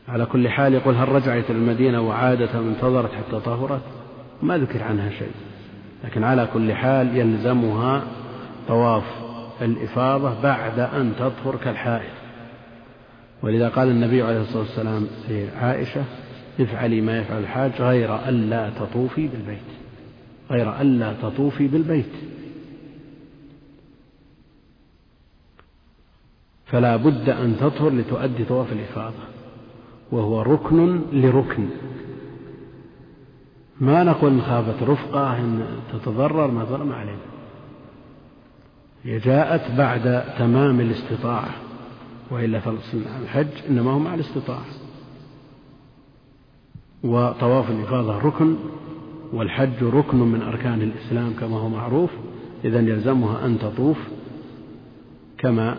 على 0.08 0.26
كل 0.26 0.48
حال 0.48 0.74
يقول 0.74 0.94
هل 0.94 1.08
رجعت 1.08 1.50
إلى 1.50 1.58
المدينة 1.58 2.00
وعادت 2.00 2.54
أم 2.54 2.68
انتظرت 2.68 3.10
حتى 3.12 3.40
طهرت؟ 3.40 3.82
ما 4.42 4.58
ذكر 4.58 4.82
عنها 4.82 5.10
شيء. 5.10 5.49
لكن 6.04 6.24
على 6.24 6.48
كل 6.52 6.72
حال 6.72 7.16
يلزمها 7.16 8.02
طواف 8.68 9.04
الإفاضة 9.62 10.42
بعد 10.42 10.78
أن 10.78 11.12
تطهر 11.18 11.56
كالحائض 11.64 12.10
ولذا 13.42 13.68
قال 13.68 13.88
النبي 13.88 14.22
عليه 14.22 14.40
الصلاة 14.40 14.62
والسلام 14.62 15.06
لعائشة 15.28 16.04
افعلي 16.60 17.00
ما 17.00 17.18
يفعل 17.18 17.40
الحاج 17.40 17.72
غير 17.80 18.28
ألا 18.28 18.70
تطوفي 18.70 19.28
بالبيت. 19.28 19.58
غير 20.50 20.80
ألا 20.80 21.12
تطوفي 21.22 21.68
بالبيت. 21.68 22.12
فلا 26.66 26.96
بد 26.96 27.28
أن 27.28 27.56
تطهر 27.60 27.90
لتؤدي 27.90 28.44
طواف 28.44 28.72
الإفاضة. 28.72 29.24
وهو 30.12 30.42
ركن 30.42 31.00
لركن. 31.12 31.68
ما 33.80 34.04
نقول 34.04 34.32
إن 34.32 34.42
خافت 34.42 34.82
رفقة 34.82 35.38
إن 35.38 35.66
تتضرر 35.92 36.50
ما 36.50 36.64
ضر 36.64 36.84
ما 36.84 36.94
علينا. 36.94 37.18
هي 39.04 39.18
جاءت 39.18 39.70
بعد 39.78 40.24
تمام 40.38 40.80
الاستطاعة 40.80 41.50
وإلا 42.30 42.60
فالحج 42.60 43.48
إنما 43.68 43.90
هو 43.90 43.98
مع 43.98 44.14
الاستطاعة. 44.14 44.64
وطواف 47.04 47.70
الإفاضة 47.70 48.18
ركن 48.18 48.56
والحج 49.32 49.82
ركن 49.82 50.16
من 50.16 50.42
أركان 50.42 50.82
الإسلام 50.82 51.32
كما 51.40 51.56
هو 51.56 51.68
معروف. 51.68 52.10
إذا 52.64 52.78
يلزمها 52.80 53.46
أن 53.46 53.58
تطوف 53.58 53.98
كما 55.38 55.76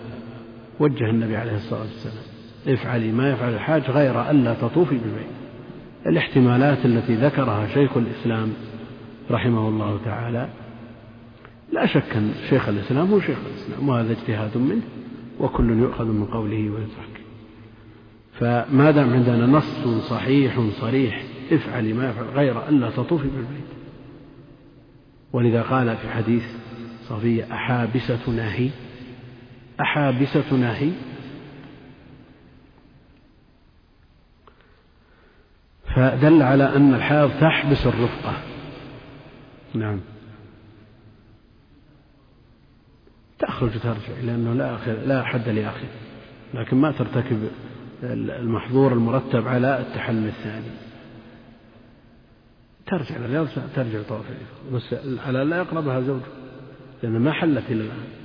وجه 0.79 1.09
النبي 1.09 1.37
عليه 1.37 1.55
الصلاة 1.55 1.81
والسلام. 1.81 2.23
افعلي 2.67 3.11
ما 3.11 3.31
يفعل 3.31 3.53
الحاج 3.53 3.81
غير 3.81 4.29
ألا 4.29 4.53
تطوفي 4.53 4.97
بالبيت. 4.97 5.40
الاحتمالات 6.05 6.85
التي 6.85 7.15
ذكرها 7.15 7.67
شيخ 7.67 7.97
الإسلام 7.97 8.53
رحمه 9.31 9.67
الله 9.67 9.99
تعالى 10.05 10.49
لا 11.71 11.85
شك 11.85 12.15
أن 12.15 12.33
شيخ 12.49 12.69
الإسلام 12.69 13.11
هو 13.11 13.19
شيخ 13.19 13.37
الإسلام 13.45 13.89
وهذا 13.89 14.11
اجتهاد 14.11 14.57
منه 14.57 14.81
وكل 15.39 15.79
يؤخذ 15.79 16.05
من 16.05 16.25
قوله 16.25 16.69
ويترك. 16.69 17.21
فما 18.39 18.91
دام 18.91 19.13
عندنا 19.13 19.45
نص 19.45 19.87
صحيح 20.09 20.59
صريح 20.81 21.23
افعلي 21.51 21.93
ما 21.93 22.09
يفعل 22.09 22.25
غير 22.25 22.69
ألا 22.69 22.89
تطوفي 22.89 23.27
بالبيت 23.27 23.71
ولذا 25.33 25.61
قال 25.61 25.97
في 25.97 26.09
حديث 26.09 26.43
صفية 27.09 27.53
أحابستنا 27.53 28.53
هي 28.55 28.69
أحابستنا 29.81 30.77
هي 30.77 30.89
فدل 35.95 36.41
على 36.41 36.75
أن 36.75 36.93
الحائض 36.93 37.31
تحبس 37.41 37.87
الرفقة. 37.87 38.33
نعم. 39.73 39.99
تخرج 43.39 43.75
وترجع 43.75 44.19
لأنه 44.23 44.53
لا 44.53 44.75
آخر 44.75 44.91
لا 44.91 45.23
حد 45.23 45.49
لآخر. 45.49 45.87
لكن 46.53 46.77
ما 46.77 46.91
ترتكب 46.91 47.49
المحظور 48.03 48.93
المرتب 48.93 49.47
على 49.47 49.79
التحلل 49.79 50.27
الثاني. 50.27 50.71
ترجع 52.85 53.15
الرياض 53.15 53.47
ترجع 53.75 54.01
طواف 54.09 54.25
بس 54.73 54.95
على 55.27 55.43
لا 55.43 55.57
يقربها 55.57 56.01
زوجها 56.01 56.27
لأن 57.03 57.19
ما 57.19 57.31
حلت 57.31 57.63
إلى 57.69 57.81
الآن. 57.81 58.20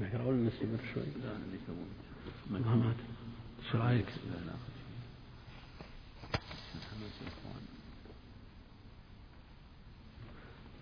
ولا 0.00 0.36
نستمر 0.36 0.78
شوي؟ 0.94 1.02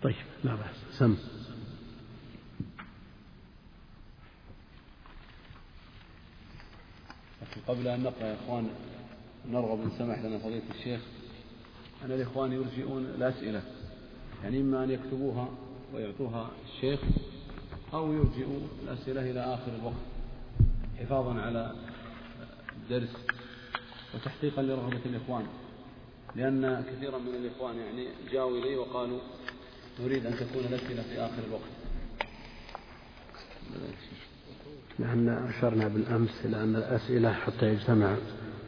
طيب 0.03 0.15
لا 0.43 0.55
بأس. 0.55 0.75
سم. 0.99 1.17
قبل 7.67 7.87
أن 7.87 8.03
نقرأ 8.03 8.25
يا 8.27 8.35
إخوان 8.35 8.69
نرغب 9.51 9.81
إن 9.81 9.91
سمح 9.97 10.19
لنا 10.19 10.37
فضيلة 10.37 10.63
الشيخ 10.79 11.01
أن 12.05 12.11
الإخوان 12.11 12.51
يرجئون 12.51 13.05
الأسئلة 13.05 13.61
يعني 14.43 14.61
إما 14.61 14.83
أن 14.83 14.91
يكتبوها 14.91 15.49
ويعطوها 15.93 16.51
الشيخ 16.65 16.99
أو 17.93 18.13
يرجئوا 18.13 18.59
الأسئلة 18.83 19.31
إلى 19.31 19.39
آخر 19.39 19.71
الوقت 19.79 19.95
حفاظا 20.99 21.41
على 21.41 21.71
الدرس 22.77 23.09
وتحقيقا 24.15 24.61
لرغبة 24.61 25.01
الإخوان. 25.05 25.45
لأن 26.35 26.83
كثيرا 26.91 27.17
من 27.17 27.35
الإخوان 27.35 27.77
يعني 27.77 28.07
جاءوا 28.31 28.57
إلي 28.57 28.75
وقالوا 28.75 29.19
نريد 29.99 30.25
أن 30.25 30.33
تكون 30.33 30.65
الأسئلة 30.69 31.01
في 31.01 31.19
آخر 31.21 31.43
الوقت. 31.47 31.69
لأن 34.99 35.29
أشرنا 35.29 35.87
بالأمس 35.87 36.45
إلى 36.45 36.63
أن 36.63 36.75
الأسئلة 36.75 37.33
حتى 37.33 37.65
يجتمع 37.65 38.15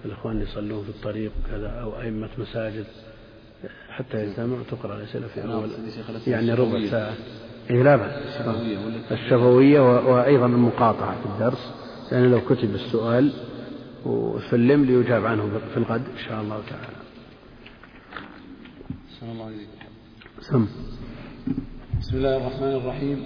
الإخوان 0.05 0.33
اللي 0.33 0.51
يصلون 0.51 0.83
في 0.83 0.89
الطريق 0.89 1.31
وكذا 1.43 1.69
أو 1.69 2.01
أئمة 2.01 2.29
مساجد 2.37 2.85
حتى 3.89 4.25
يجتمعوا 4.25 4.63
تقرأ 4.71 4.97
الأسئلة 4.97 5.27
في 5.27 5.39
نعم، 5.39 5.49
أول 5.49 5.69
يعني 6.27 6.53
ربع 6.53 6.89
ساعة. 6.91 7.15
إيه 7.71 7.83
لا 7.83 7.95
بأس. 7.95 8.41
الشفوية 9.11 9.81
وأيضا 9.81 10.45
المقاطعة 10.45 11.21
في 11.21 11.25
الدرس. 11.25 11.73
لأن 12.11 12.31
لو 12.31 12.41
كتب 12.41 12.75
السؤال 12.75 13.33
وسلم 14.05 14.85
ليجاب 14.85 15.25
عنه 15.25 15.59
في 15.73 15.77
الغد 15.77 16.03
إن 16.09 16.17
شاء 16.27 16.41
الله 16.41 16.61
تعالى. 16.69 17.01
الله 19.23 19.51
سم. 20.39 20.67
بسم 21.99 22.17
الله 22.17 22.37
الرحمن 22.37 22.73
الرحيم. 22.81 23.23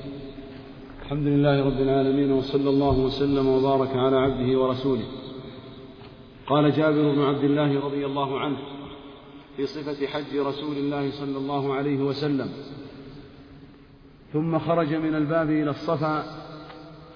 الحمد 1.03 1.27
لله 1.27 1.65
رب 1.65 1.81
العالمين 1.81 2.31
وصلى 2.31 2.69
الله 2.69 2.99
وسلم 2.99 3.47
وبارك 3.47 3.95
على 3.95 4.15
عبده 4.15 4.59
ورسوله. 4.59 5.05
قال 6.47 6.71
جابر 6.71 7.15
بن 7.15 7.21
عبد 7.21 7.43
الله 7.43 7.85
رضي 7.85 8.05
الله 8.05 8.39
عنه 8.39 8.57
في 9.57 9.65
صفة 9.65 10.07
حج 10.07 10.37
رسول 10.37 10.77
الله 10.77 11.11
صلى 11.11 11.37
الله 11.37 11.73
عليه 11.73 11.97
وسلم 11.97 12.49
ثم 14.33 14.59
خرج 14.59 14.93
من 14.93 15.15
الباب 15.15 15.49
إلى 15.49 15.69
الصفا 15.69 16.23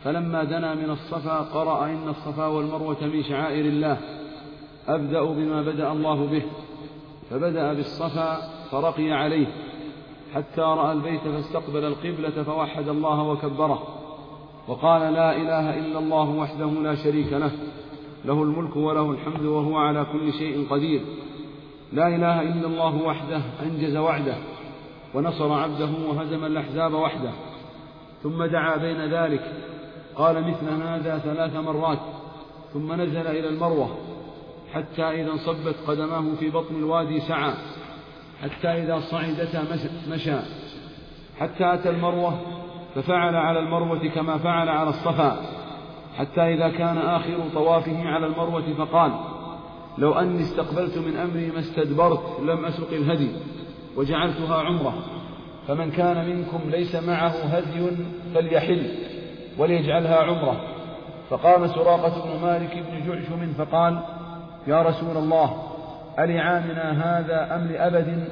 فلما 0.04 0.44
دنا 0.44 0.76
من 0.76 0.90
الصفا 0.90 1.38
قرأ 1.40 1.86
إن 1.86 2.10
الصفا 2.10 2.46
والمروة 2.46 2.98
من 3.02 3.24
شعائر 3.24 3.66
الله 3.66 3.98
أبدأ 4.88 5.24
بما 5.24 5.62
بدأ 5.62 5.92
الله 5.92 6.26
به 6.26 6.42
فبدأ 7.30 7.74
بالصفا 7.74 8.38
فرقي 8.72 9.12
عليه 9.12 9.48
حتى 10.36 10.62
رأى 10.62 10.92
البيت 10.92 11.22
فاستقبل 11.22 11.84
القبلة 11.86 12.44
فوحد 12.44 12.88
الله 12.88 13.24
وكبره 13.24 13.84
وقال 14.68 15.14
لا 15.14 15.36
إله 15.36 15.80
إلا 15.80 16.00
الله 16.00 16.30
وحده 16.30 16.66
لا 16.66 16.96
شريك 16.96 17.34
له 17.34 17.52
له 18.26 18.44
الملك 18.44 18.76
وله 18.76 19.12
الحمد 19.12 19.46
وهو 19.46 19.78
على 19.78 20.06
كل 20.12 20.34
شيء 20.34 20.68
قدير 20.70 21.02
لا 21.94 22.08
إله 22.08 22.42
إلا 22.42 22.68
الله 22.68 22.96
وحده 22.96 23.42
أنجز 23.64 23.98
وعده. 23.98 24.36
ونصر 25.14 25.54
عبده 25.54 25.90
وهزم 26.08 26.46
الأحزاب 26.46 26.94
وحده 26.94 27.32
ثم 28.24 28.46
دعا 28.46 28.78
بين 28.78 29.14
ذلك 29.14 29.54
قال 30.16 30.44
مثل 30.48 30.84
هذا 30.84 31.18
ثلاث 31.18 31.56
مرات 31.56 32.00
ثم 32.74 32.94
نزل 32.94 33.28
إلى 33.28 33.50
المروة 33.50 33.90
حتى 34.74 35.04
إذا 35.04 35.32
انصبت 35.32 35.76
قدماه 35.88 36.36
في 36.40 36.50
بطن 36.50 36.76
الوادي 36.76 37.20
سعى 37.20 37.54
حتى 38.42 38.68
إذا 38.68 39.00
صعدتا 39.00 39.66
مشى 40.10 40.38
حتى 41.40 41.74
أتى 41.74 41.90
المروة 41.90 42.40
ففعل 42.96 43.36
على 43.36 43.60
المروة 43.60 44.08
كما 44.08 44.38
فعل 44.38 44.70
على 44.70 44.90
الصفا 44.90 45.42
حتى 46.18 46.42
إذا 46.42 46.70
كان 46.70 46.98
آخر 46.98 47.38
طوافه 47.54 48.10
على 48.10 48.26
المروة 48.26 48.74
فقال 48.78 49.12
لو 49.98 50.14
أني 50.14 50.42
استقبلت 50.42 50.98
من 50.98 51.16
أمري 51.16 51.52
ما 51.52 51.60
استدبرت 51.60 52.40
لم 52.42 52.66
أسق 52.66 52.92
الهدي. 52.92 53.32
وجعلتها 53.98 54.56
عمرة. 54.62 54.94
فمن 55.68 55.92
كان 55.92 56.30
منكم 56.30 56.70
ليس 56.70 56.96
معه 56.96 57.30
هدي 57.30 57.88
فليحل 58.36 58.92
وليجعلها 59.58 60.18
عمرة. 60.18 60.62
فقام 61.30 61.68
سراقة 61.68 62.24
بن 62.26 62.42
مالك 62.42 62.84
بن 62.92 63.08
جعشم 63.08 63.54
فقال 63.54 64.00
يا 64.68 64.82
رسول 64.82 65.18
الله 65.18 65.64
ألعامنا 66.20 66.92
هذا 66.92 67.56
أم 67.56 67.68
لأبد؟ 67.68 68.28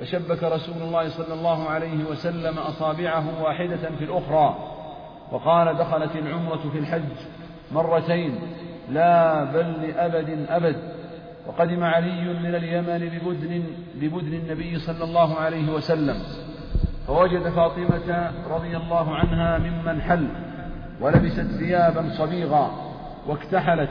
فشبك 0.00 0.42
رسول 0.42 0.82
الله 0.82 1.08
صلى 1.08 1.34
الله 1.34 1.68
عليه 1.68 2.04
وسلم 2.10 2.58
أصابعه 2.58 3.42
واحدة 3.42 3.90
في 3.98 4.04
الأخرى. 4.04 4.54
وقال 5.32 5.76
دخلت 5.76 6.16
العمرة 6.16 6.70
في 6.72 6.78
الحج 6.78 7.02
مرتين 7.72 8.38
لا 8.90 9.44
بل 9.44 9.82
لأبد 9.82 10.46
أبد. 10.48 10.76
وقدم 11.46 11.84
علي 11.84 12.24
من 12.24 12.54
اليمن 12.54 13.08
ببدن, 13.08 13.62
ببدن 13.94 14.32
النبي 14.34 14.78
صلى 14.78 15.04
الله 15.04 15.36
عليه 15.36 15.72
وسلم 15.72 16.16
فوجد 17.06 17.48
فاطمة 17.48 18.30
رضي 18.50 18.76
الله 18.76 19.14
عنها 19.14 19.58
ممن 19.58 20.02
حل 20.02 20.28
ولبست 21.00 21.46
ثيابا 21.58 22.08
صبيغا 22.18 22.70
واكتحلت 23.26 23.90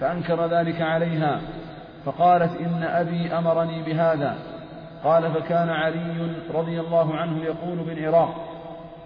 فأنكر 0.00 0.46
ذلك 0.46 0.82
عليها 0.82 1.40
فقالت 2.04 2.60
إن 2.60 2.82
أبي 2.82 3.38
أمرني 3.38 3.82
بهذا 3.82 4.36
قال 5.04 5.32
فكان 5.32 5.70
علي 5.70 6.36
رضي 6.54 6.80
الله 6.80 7.14
عنه 7.14 7.44
يقول 7.44 7.78
بالعراق 7.78 8.34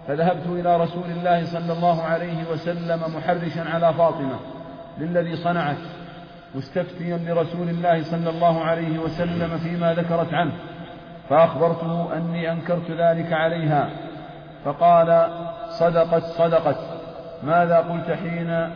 فذهبت 0.07 0.47
إلى 0.47 0.77
رسول 0.77 1.03
الله 1.17 1.45
صلى 1.45 1.73
الله 1.73 2.01
عليه 2.01 2.49
وسلم 2.51 2.99
محرشا 3.15 3.69
على 3.69 3.93
فاطمة 3.93 4.39
للذي 4.97 5.35
صنعت 5.35 5.77
مستفتيا 6.55 7.17
لرسول 7.17 7.69
الله 7.69 8.03
صلى 8.03 8.29
الله 8.29 8.61
عليه 8.61 8.99
وسلم 8.99 9.57
فيما 9.57 9.93
ذكرت 9.93 10.33
عنه 10.33 10.51
فأخبرته 11.29 12.17
أني 12.17 12.51
أنكرت 12.51 12.91
ذلك 12.91 13.33
عليها 13.33 13.89
فقال 14.65 15.29
صدقت 15.79 16.23
صدقت 16.23 16.77
ماذا 17.43 17.77
قلت 17.77 18.11
حين 18.11 18.69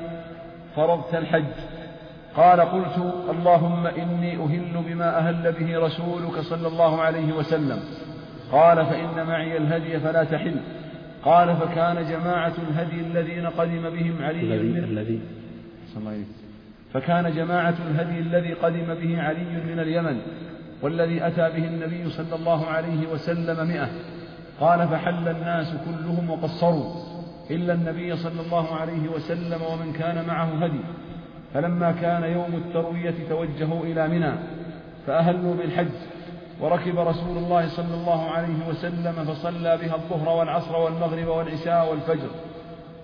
فرضت 0.75 1.15
الحج؟ 1.15 1.53
قال 2.35 2.61
قلت 2.61 3.13
اللهم 3.29 3.87
إني 3.87 4.35
أهل 4.35 4.83
بما 4.87 5.17
أهل 5.17 5.51
به 5.51 5.79
رسولك 5.79 6.39
صلى 6.39 6.67
الله 6.67 7.01
عليه 7.01 7.33
وسلم. 7.33 7.79
قال 8.51 8.85
فإن 8.85 9.27
معي 9.27 9.57
الهدي 9.57 9.99
فلا 9.99 10.23
تحل. 10.23 10.55
قال 11.25 11.55
فكان 11.55 12.09
جماعة 12.09 12.53
الهدي 12.69 13.01
الذين 13.01 13.47
قدم 13.47 13.89
بهم 13.89 14.23
علي 14.23 14.41
الذي 14.41 14.79
الذي 14.79 15.19
فكان 16.93 17.35
جماعة 17.35 17.75
الهدي 17.89 18.19
الذي 18.19 18.53
قدم 18.53 18.93
به 18.93 19.21
علي 19.21 19.63
من 19.65 19.79
اليمن 19.79 20.21
والذي 20.81 21.27
أتى 21.27 21.49
به 21.49 21.67
النبي 21.67 22.09
صلى 22.09 22.35
الله 22.35 22.65
عليه 22.65 23.07
وسلم 23.13 23.67
مئة. 23.67 23.89
قال 24.59 24.87
فحل 24.87 25.27
الناس 25.27 25.75
كلهم 25.85 26.29
وقصروا 26.29 26.95
إلا 27.51 27.73
النبي 27.73 28.15
صلى 28.15 28.41
الله 28.41 28.75
عليه 28.75 29.09
وسلم 29.15 29.61
ومن 29.61 29.93
كان 29.93 30.27
معه 30.27 30.63
هدي. 30.63 30.79
فلما 31.53 31.91
كان 31.91 32.23
يوم 32.23 32.53
التروية 32.53 33.13
توجهوا 33.29 33.83
إلى 33.83 34.07
منى 34.07 34.31
فأهلوا 35.07 35.55
بالحج 35.55 35.95
وركب 36.61 36.99
رسول 36.99 37.37
الله 37.37 37.67
صلى 37.67 37.93
الله 37.93 38.29
عليه 38.31 38.67
وسلم 38.69 39.13
فصلى 39.13 39.77
بها 39.77 39.95
الظهر 39.95 40.29
والعصر 40.29 40.75
والمغرب 40.75 41.27
والعشاء 41.27 41.91
والفجر. 41.91 42.29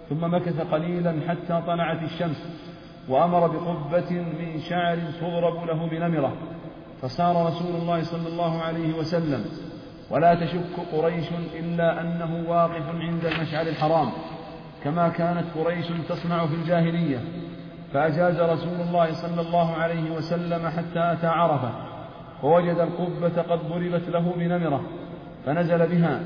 ثم 0.09 0.33
مكث 0.33 0.61
قليلا 0.71 1.15
حتى 1.27 1.61
طلعت 1.67 2.03
الشمس. 2.03 2.68
وأمر 3.09 3.47
بقبة 3.47 4.11
من 4.11 4.59
شعر 4.59 4.97
تضرب 5.21 5.65
له 5.65 5.87
بنمرة 5.89 6.33
فصار 7.01 7.45
رسول 7.47 7.75
الله 7.81 8.03
صلى 8.03 8.27
الله 8.27 8.61
عليه 8.61 8.97
وسلم. 8.97 9.45
ولا 10.11 10.35
تشك 10.35 10.75
قريش 10.93 11.25
إلا 11.59 12.01
أنه 12.01 12.49
واقف 12.49 12.89
عند 12.95 13.25
المشعر 13.25 13.67
الحرام 13.67 14.09
كما 14.83 15.09
كانت 15.09 15.45
قريش 15.55 15.87
تصنع 16.09 16.45
في 16.45 16.55
الجاهلية. 16.55 17.19
فأجاز 17.93 18.39
رسول 18.39 18.81
الله 18.87 19.13
صلى 19.13 19.41
الله 19.41 19.73
عليه 19.73 20.11
وسلم 20.11 20.67
حتى 20.67 21.13
أتى 21.13 21.27
عرفة 21.27 21.71
ووجد 22.43 22.77
القبة 22.79 23.41
قد 23.41 23.59
ضربت 23.69 24.09
له 24.09 24.33
بنمرة 24.37 24.81
فنزل 25.45 25.87
بها. 25.87 26.19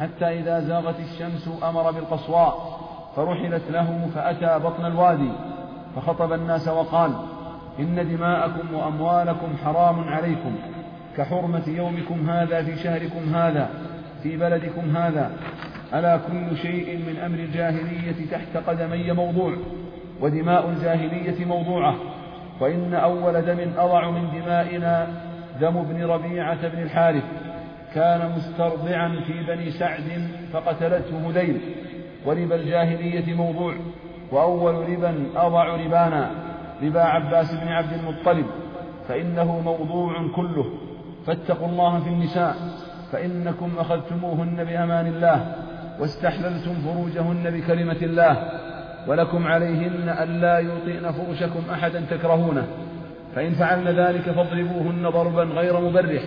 حتى 0.00 0.24
إذا 0.24 0.60
زاغت 0.60 1.00
الشمس 1.00 1.50
أمر 1.62 1.90
بالقصواء 1.90 2.78
فرحلت 3.16 3.62
له 3.70 4.08
فأتى 4.14 4.64
بطن 4.64 4.86
الوادي. 4.86 5.30
فخطب 5.96 6.32
الناس 6.32 6.68
وقال 6.68 7.12
إن 7.80 8.16
دماءكم 8.16 8.74
وأموالكم 8.74 9.56
حرام 9.64 10.08
عليكم 10.08 10.56
كحرمة 11.16 11.68
يومكم 11.68 12.30
هذا 12.30 12.62
في 12.62 12.76
شهركم 12.76 13.34
هذا 13.34 13.70
في 14.22 14.36
بلدكم 14.36 14.96
هذا. 14.96 15.30
ألا 15.94 16.16
كل 16.16 16.56
شيء 16.56 16.96
من 16.96 17.16
أمر 17.16 17.38
الجاهلية 17.38 18.30
تحت 18.30 18.56
قدمي 18.66 19.12
موضوع 19.12 19.56
ودماء 20.20 20.68
الجاهلية 20.70 21.44
موضوعة. 21.44 21.94
وإن 22.60 22.94
أول 22.94 23.42
دم 23.42 23.72
أضع 23.76 24.10
من 24.10 24.40
دمائنا 24.40 25.06
دم 25.60 25.76
ابن 25.76 26.04
ربيعة 26.04 26.68
بن 26.68 26.82
الحارث. 26.82 27.24
كان 27.94 28.32
مسترضعا 28.36 29.20
في 29.26 29.42
بني 29.46 29.70
سعد 29.70 30.28
فقتلته 30.52 31.30
هذيل 31.30 31.60
وربا 32.26 32.54
الجاهلية 32.54 33.34
موضوع؟ 33.34 33.74
وأول 34.32 34.74
ربا 34.90 35.14
أضع 35.36 35.76
ربانا 35.76 36.30
ربا 36.82 37.00
عباس 37.00 37.54
بن 37.54 37.68
عبد 37.68 37.92
المطلب 37.92 38.46
فإنه 39.08 39.60
موضوع 39.60 40.12
كله. 40.36 40.64
فاتقوا 41.26 41.68
الله 41.68 42.00
في 42.00 42.08
النساء 42.08 42.56
فإنكم 43.12 43.70
أخذتموهن 43.78 44.64
بأمان 44.64 45.06
الله 45.06 45.54
واستحللتم 46.00 46.74
فروجهن 46.74 47.50
بكلمة 47.50 47.96
الله 48.02 48.50
ولكم 49.06 49.46
عليهن 49.46 50.16
ألا 50.22 50.58
يوطئن 50.58 51.12
فرشكم 51.12 51.60
أحدا 51.72 52.00
تكرهونه. 52.10 52.66
فإن 53.34 53.52
فعلن 53.52 53.88
ذلك 53.88 54.30
فاضربوهن 54.30 55.08
ضربا 55.08 55.42
غير 55.42 55.80
مبرح 55.80 56.22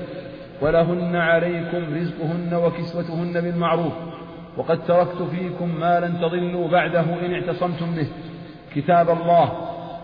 ولهن 0.62 1.16
عليكم 1.16 1.96
رزقهن 1.96 2.54
وكسوتهن 2.54 3.42
بالمعروف. 3.42 3.94
وقد 4.58 4.86
تركت 4.86 5.22
فيكم 5.22 5.80
ما 5.80 6.00
لن 6.00 6.22
تضلوا 6.22 6.68
بعده 6.68 7.02
إن 7.02 7.34
اعتصمتم 7.34 7.96
به. 7.96 8.08
كتاب 8.76 9.10
الله. 9.10 9.52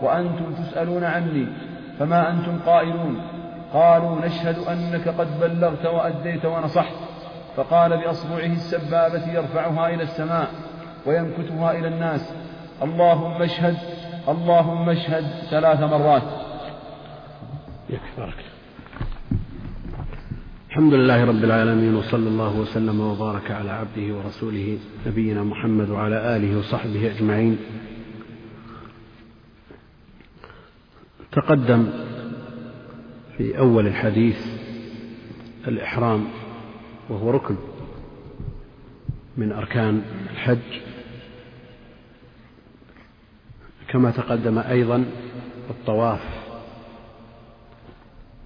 وأنتم 0.02 0.52
تسألون 0.52 1.04
عني. 1.04 1.46
فما 1.98 2.30
أنتم 2.30 2.58
قائلون؟ 2.66 3.22
قالوا 3.72 4.26
نشهد 4.26 4.58
أنك 4.58 5.08
قد 5.08 5.40
بلغت 5.40 5.86
وأديت 5.86 6.44
ونصحت. 6.44 6.94
فقال 7.56 7.96
بأصبعه 7.96 8.46
السبابة 8.46 9.32
يرفعها 9.32 9.88
إلى 9.88 10.02
السماء 10.02 10.48
وينكتها 11.06 11.72
إلى 11.72 11.88
الناس. 11.88 12.32
اللهم 12.82 13.42
اشهد 13.42 13.76
اللهم 14.28 14.90
اشهد 14.90 15.24
ثلاث 15.50 15.80
مرات. 15.80 16.22
يكفرك 17.90 18.57
الحمد 20.68 20.94
لله 20.94 21.24
رب 21.24 21.44
العالمين 21.44 21.94
وصلى 21.94 22.28
الله 22.28 22.60
وسلم 22.60 23.00
وبارك 23.00 23.50
على 23.50 23.70
عبده 23.70 24.14
ورسوله 24.16 24.78
نبينا 25.06 25.44
محمد 25.44 25.90
وعلى 25.90 26.36
آله 26.36 26.58
وصحبه 26.58 27.10
أجمعين. 27.16 27.58
تقدم 31.32 31.90
في 33.36 33.58
أول 33.58 33.86
الحديث 33.86 34.36
الإحرام 35.68 36.24
وهو 37.08 37.30
ركن 37.30 37.56
من 39.36 39.52
أركان 39.52 40.02
الحج. 40.32 40.80
كما 43.88 44.10
تقدم 44.10 44.58
أيضا 44.58 45.04
الطواف 45.70 46.47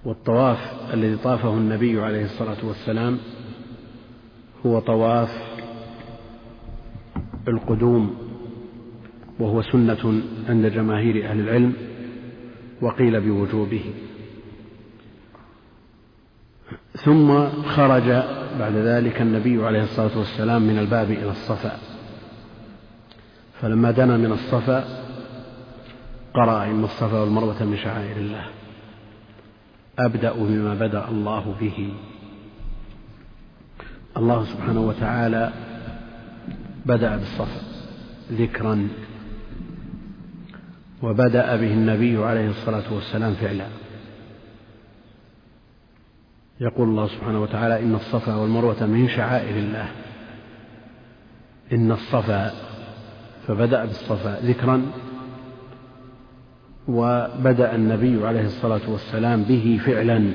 والطواف 0.05 0.57
الذي 0.93 1.15
طافه 1.15 1.53
النبي 1.53 2.01
عليه 2.01 2.25
الصلاة 2.25 2.57
والسلام 2.63 3.19
هو 4.65 4.79
طواف 4.79 5.43
القدوم 7.47 8.15
وهو 9.39 9.61
سنة 9.61 10.21
عند 10.49 10.65
جماهير 10.65 11.29
أهل 11.29 11.39
العلم 11.39 11.73
وقيل 12.81 13.21
بوجوبه. 13.21 13.83
ثم 16.93 17.49
خرج 17.63 18.09
بعد 18.59 18.73
ذلك 18.73 19.21
النبي 19.21 19.65
عليه 19.65 19.83
الصلاة 19.83 20.17
والسلام 20.17 20.61
من 20.61 20.79
الباب 20.79 21.11
إلى 21.11 21.29
الصفا. 21.29 21.77
فلما 23.61 23.91
دنا 23.91 24.17
من 24.17 24.31
الصفا 24.31 24.83
قرأ 26.33 26.63
إن 26.65 26.83
الصفا 26.83 27.19
والمروة 27.19 27.63
من 27.63 27.77
شعائر 27.77 28.17
الله. 28.17 28.45
أبدأ 29.99 30.33
بما 30.33 30.73
بدأ 30.73 31.07
الله 31.09 31.55
به. 31.61 31.93
الله 34.17 34.45
سبحانه 34.45 34.81
وتعالى 34.81 35.53
بدأ 36.85 37.17
بالصفا 37.17 37.61
ذكرا 38.31 38.87
وبدأ 41.01 41.55
به 41.55 41.73
النبي 41.73 42.17
عليه 42.25 42.49
الصلاة 42.49 42.93
والسلام 42.93 43.33
فعلا. 43.33 43.67
يقول 46.59 46.89
الله 46.89 47.07
سبحانه 47.07 47.41
وتعالى 47.41 47.79
إن 47.79 47.95
الصفا 47.95 48.35
والمروة 48.35 48.85
من 48.85 49.07
شعائر 49.07 49.57
الله. 49.57 49.91
إن 51.73 51.91
الصفا 51.91 52.51
فبدأ 53.47 53.85
بالصفا 53.85 54.39
ذكرا 54.39 54.81
وبدأ 56.87 57.75
النبي 57.75 58.27
عليه 58.27 58.45
الصلاة 58.45 58.81
والسلام 58.87 59.43
به 59.43 59.79
فعلا 59.85 60.31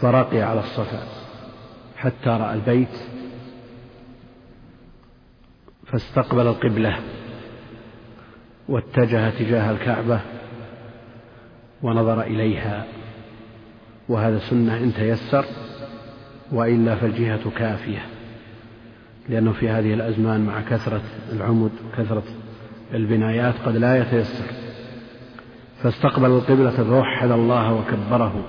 فرقي 0.00 0.42
على 0.42 0.60
الصفا 0.60 1.02
حتى 1.96 2.30
رأى 2.30 2.54
البيت 2.54 2.98
فاستقبل 5.86 6.46
القبلة 6.46 6.98
واتجه 8.68 9.30
تجاه 9.30 9.70
الكعبة 9.70 10.20
ونظر 11.82 12.22
إليها. 12.22 12.84
وهذا 14.08 14.38
سنة 14.38 14.76
إن 14.76 14.94
تيسر 14.94 15.44
وإلا 16.52 16.94
فالجهة 16.94 17.50
كافية 17.50 18.06
لأنه 19.28 19.52
في 19.52 19.68
هذه 19.68 19.94
الأزمان 19.94 20.40
مع 20.40 20.60
كثرة 20.60 21.02
العمد 21.32 21.70
وكثرة 21.86 22.22
البنايات 22.94 23.54
قد 23.64 23.76
لا 23.76 23.98
يتيسر. 23.98 24.61
فاستقبل 25.82 26.30
القبلة 26.30 26.70
فوحد 26.70 27.30
الله 27.30 27.74
وكبره 27.74 28.44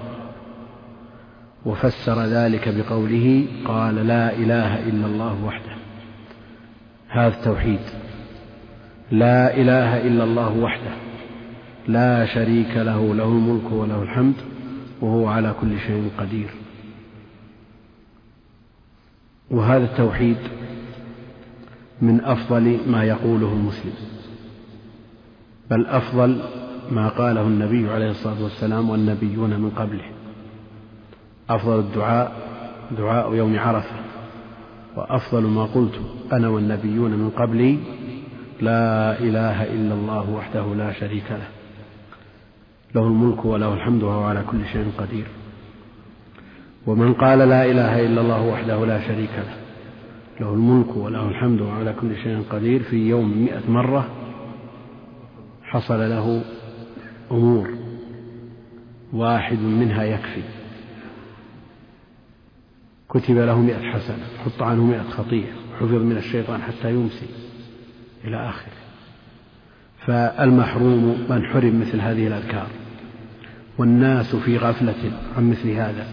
وفسر 1.66 2.26
ذلك 2.26 2.70
بقوله 2.70 3.46
قال 3.66 3.96
لا 3.96 4.34
إله 4.34 4.90
إلا 4.90 5.06
الله 5.06 5.46
وحده. 5.46 5.76
هذا 7.10 7.28
التوحيد. 7.28 7.80
لا 9.12 9.58
إله 9.58 10.08
إلا 10.08 10.24
الله 10.24 10.58
وحده. 10.58 10.92
لا 11.88 12.26
شريك 12.26 12.78
له 12.78 13.16
له 13.16 13.26
الملك 13.26 13.72
وله 13.72 14.02
الحمد 14.02 14.36
وهو 15.02 15.28
على 15.28 15.56
كل 15.62 15.80
شيء 15.80 16.12
قدير. 16.18 16.50
وهذا 19.52 19.84
التوحيد 19.84 20.38
من 22.02 22.22
أفضل 22.22 22.80
ما 22.88 23.04
يقوله 23.04 23.54
المسلم. 23.54 23.94
بل 25.72 25.86
أفضل 25.86 26.42
ما 26.94 27.10
قاله 27.10 27.42
النبي 27.42 27.90
عليه 27.90 28.12
الصلاة 28.12 28.44
والسلام 28.44 28.90
والنبيون 28.90 29.50
من 29.50 29.70
قبله. 29.70 30.06
أفضل 31.50 31.80
الدعاء 31.80 32.32
دعاء 32.98 33.34
يوم 33.34 33.60
عرفة 33.60 33.96
وأفضل 34.96 35.44
ما 35.44 35.66
قلت 35.66 36.00
أنا 36.34 36.48
والنبيون 36.50 37.12
من 37.12 37.30
قبلي 37.30 37.78
لا 38.62 39.20
إله 39.20 39.64
إلا 39.64 39.94
الله 39.94 40.30
وحده 40.30 40.76
لا 40.76 40.94
شريك 40.94 41.32
له. 41.32 41.48
له 42.96 43.08
الملك 43.08 43.46
وله 43.46 43.74
الحمد 43.74 44.04
وهو 44.04 44.24
على 44.24 44.44
كل 44.52 44.66
شيء 44.74 44.92
قدير. 44.98 45.26
ومن 46.88 47.14
قال 47.14 47.40
لا 47.40 47.66
إله 47.66 48.06
إلا 48.06 48.22
الله 48.22 48.42
وحده 48.42 48.86
لا 48.86 49.08
شريك 49.08 49.32
له 49.38 49.56
له 50.42 50.54
الملك 50.54 50.98
وله 50.98 51.30
الحمد 51.30 51.62
وهو 51.62 51.72
على 51.72 51.94
كل 52.02 52.16
شيء 52.24 52.44
قدير. 52.50 52.84
في 52.84 53.10
يوم 53.10 53.44
مئة 53.44 53.70
مرة 53.70 54.06
حصل 55.64 56.00
له 56.00 56.44
أمور 57.34 57.70
واحد 59.14 59.60
منها 59.60 60.04
يكفي. 60.04 60.42
كتب 63.10 63.38
له 63.38 63.62
مئة 63.62 63.92
حسنة 63.92 64.26
حط 64.46 64.62
عنه 64.62 64.84
مئة 64.84 65.04
خطيئة 65.04 65.54
حفظ 65.80 65.94
من 65.94 66.18
الشيطان 66.18 66.62
حتى 66.62 66.92
يمسي 66.92 67.26
إلى 68.24 68.50
آخره. 68.50 68.74
فالمحروم 70.06 71.26
من 71.30 71.46
حرم 71.46 71.82
مثل 71.82 72.02
هذه 72.02 72.28
الأذكار. 72.28 72.68
والناس 73.78 74.36
في 74.36 74.58
غفلة 74.58 75.12
عن 75.38 75.50
مثل 75.50 75.70
هذا. 75.70 76.08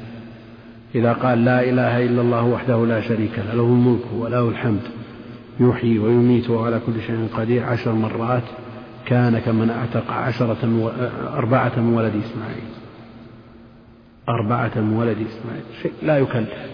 إذا 0.94 1.12
قال 1.12 1.44
لا 1.44 1.62
إله 1.62 2.04
إلا 2.04 2.20
الله 2.20 2.44
وحده 2.44 2.86
لا 2.86 3.00
شريك 3.00 3.38
له 3.38 3.54
له 3.54 3.62
الملك 3.62 4.12
وله 4.18 4.48
الحمد 4.48 4.82
يحيي 5.60 5.98
ويميت 5.98 6.50
وعلى 6.50 6.80
كل 6.86 7.02
شيء 7.06 7.28
قدير 7.36 7.64
عشر 7.64 7.92
مرات 7.92 8.42
كان 9.10 9.38
كمن 9.38 9.70
أعتق 9.70 10.12
عشرة 10.12 10.82
و... 10.82 10.88
أربعة 11.36 11.72
من 11.76 11.94
ولد 11.94 12.12
إسماعيل. 12.24 12.70
أربعة 14.28 14.72
من 14.76 14.96
ولد 14.96 15.16
إسماعيل. 15.16 15.62
شيء 15.82 15.92
لا 16.02 16.18
يكلف. 16.18 16.70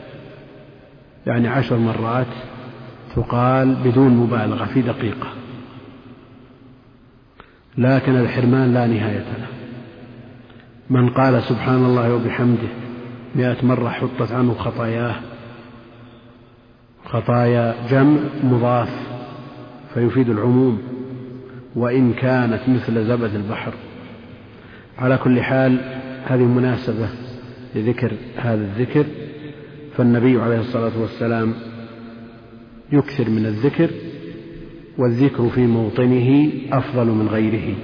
يعني 1.27 1.49
عشر 1.49 1.77
مرات 1.77 2.27
تقال 3.16 3.75
بدون 3.75 4.16
مبالغة 4.16 4.64
في 4.64 4.83
دقيقة. 4.83 5.29
لكن 7.79 8.16
الحرمان 8.16 8.75
لا 8.75 8.87
نهاية 8.87 9.18
له. 9.18 9.46
من 10.90 11.11
قال 11.11 11.42
سبحان 11.42 11.85
الله 11.85 12.14
وبحمده 12.14 12.68
مئة 13.35 13.66
مرة 13.66 13.88
حطت 13.88 14.33
عنه 14.33 14.55
خطاياه 14.55 15.14
خطايا 17.05 17.75
جمع 17.90 18.20
مضاف 18.44 18.90
فيفيد 19.94 20.29
العموم. 20.29 20.96
وإن 21.77 22.12
كانت 22.12 22.61
مثل 22.69 23.07
زبد 23.07 23.35
البحر. 23.35 23.73
على 24.99 25.19
كل 25.19 25.41
حال 25.41 25.81
هذه 26.27 26.45
مناسبة 26.45 27.09
لذكر 27.75 28.12
هذا 28.37 28.65
الذكر 28.65 29.05
فالنبي 29.97 30.41
عليه 30.41 30.61
الصلاة 30.61 31.01
والسلام 31.01 31.55
يكثر 32.93 33.31
من 33.31 33.47
الذكر 33.47 33.91
والذكر 34.99 35.49
في 35.49 35.67
موطنه 35.67 36.51
أفضل 36.73 37.07
من 37.07 37.29
غيره. 37.29 37.75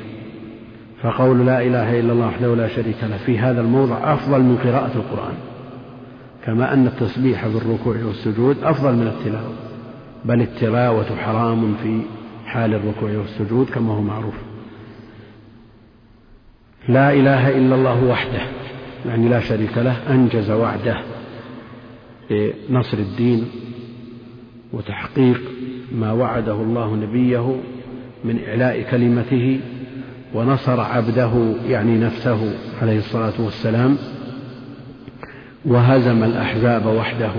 فقول 1.02 1.46
لا 1.46 1.62
إله 1.62 2.00
إلا 2.00 2.12
الله 2.12 2.26
وحده 2.26 2.54
لا 2.54 2.68
شريك 2.68 2.96
له 3.02 3.16
في 3.16 3.38
هذا 3.38 3.60
الموضع 3.60 4.14
أفضل 4.14 4.40
من 4.40 4.56
قراءة 4.56 4.96
القرآن 4.96 5.34
كما 6.44 6.74
أن 6.74 6.86
التسبيح 6.86 7.46
في 7.46 7.56
الركوع 7.56 7.96
والسجود 8.04 8.56
أفضل 8.62 8.96
من 8.96 9.06
التلاوة 9.06 9.52
بل 10.24 10.40
التلاوة 10.40 11.16
حرام 11.16 11.74
في 11.82 12.00
حال 12.46 12.74
الركوع 12.74 13.10
والسجود 13.10 13.70
كما 13.70 13.94
هو 13.94 14.00
معروف. 14.00 14.34
لا 16.88 17.12
إله 17.12 17.48
إلا 17.48 17.74
الله 17.74 18.04
وحده 18.04 18.42
يعني 19.06 19.28
لا 19.28 19.40
شريك 19.40 19.78
له 19.78 19.96
أنجز 20.10 20.50
وعده 20.50 20.96
بنصر 22.30 22.98
الدين 22.98 23.46
وتحقيق 24.72 25.40
ما 25.92 26.12
وعده 26.12 26.54
الله 26.54 26.96
نبيه 26.96 27.56
من 28.24 28.38
إعلاء 28.48 28.82
كلمته 28.90 29.60
ونصر 30.34 30.80
عبده 30.80 31.54
يعني 31.68 31.98
نفسه 31.98 32.54
عليه 32.82 32.98
الصلاة 32.98 33.40
والسلام 33.40 33.98
وهزم 35.64 36.24
الأحزاب 36.24 36.86
وحده 36.86 37.32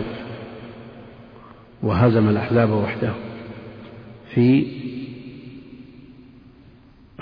وهزم 1.84 2.30
الأحزاب 2.30 2.70
وحده. 2.70 3.14
في 4.36 4.66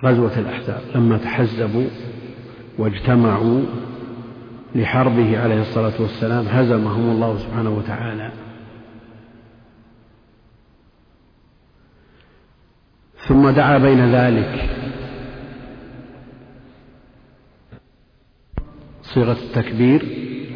غزوة 0.03 0.39
الأحزاب 0.39 0.81
لما 0.95 1.17
تحزبوا 1.17 1.87
واجتمعوا 2.77 3.61
لحربه 4.75 5.39
عليه 5.39 5.61
الصلاة 5.61 6.01
والسلام 6.01 6.45
هزمهم 6.45 7.09
الله 7.09 7.37
سبحانه 7.37 7.69
وتعالى. 7.69 8.31
ثم 13.27 13.49
دعا 13.49 13.77
بين 13.77 14.15
ذلك 14.15 14.69
صيغة 19.01 19.37
التكبير 19.43 20.01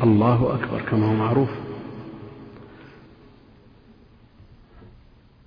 الله 0.03 0.55
أكبر 0.55 0.81
كما 0.81 1.05
هو 1.05 1.13
معروف. 1.13 1.64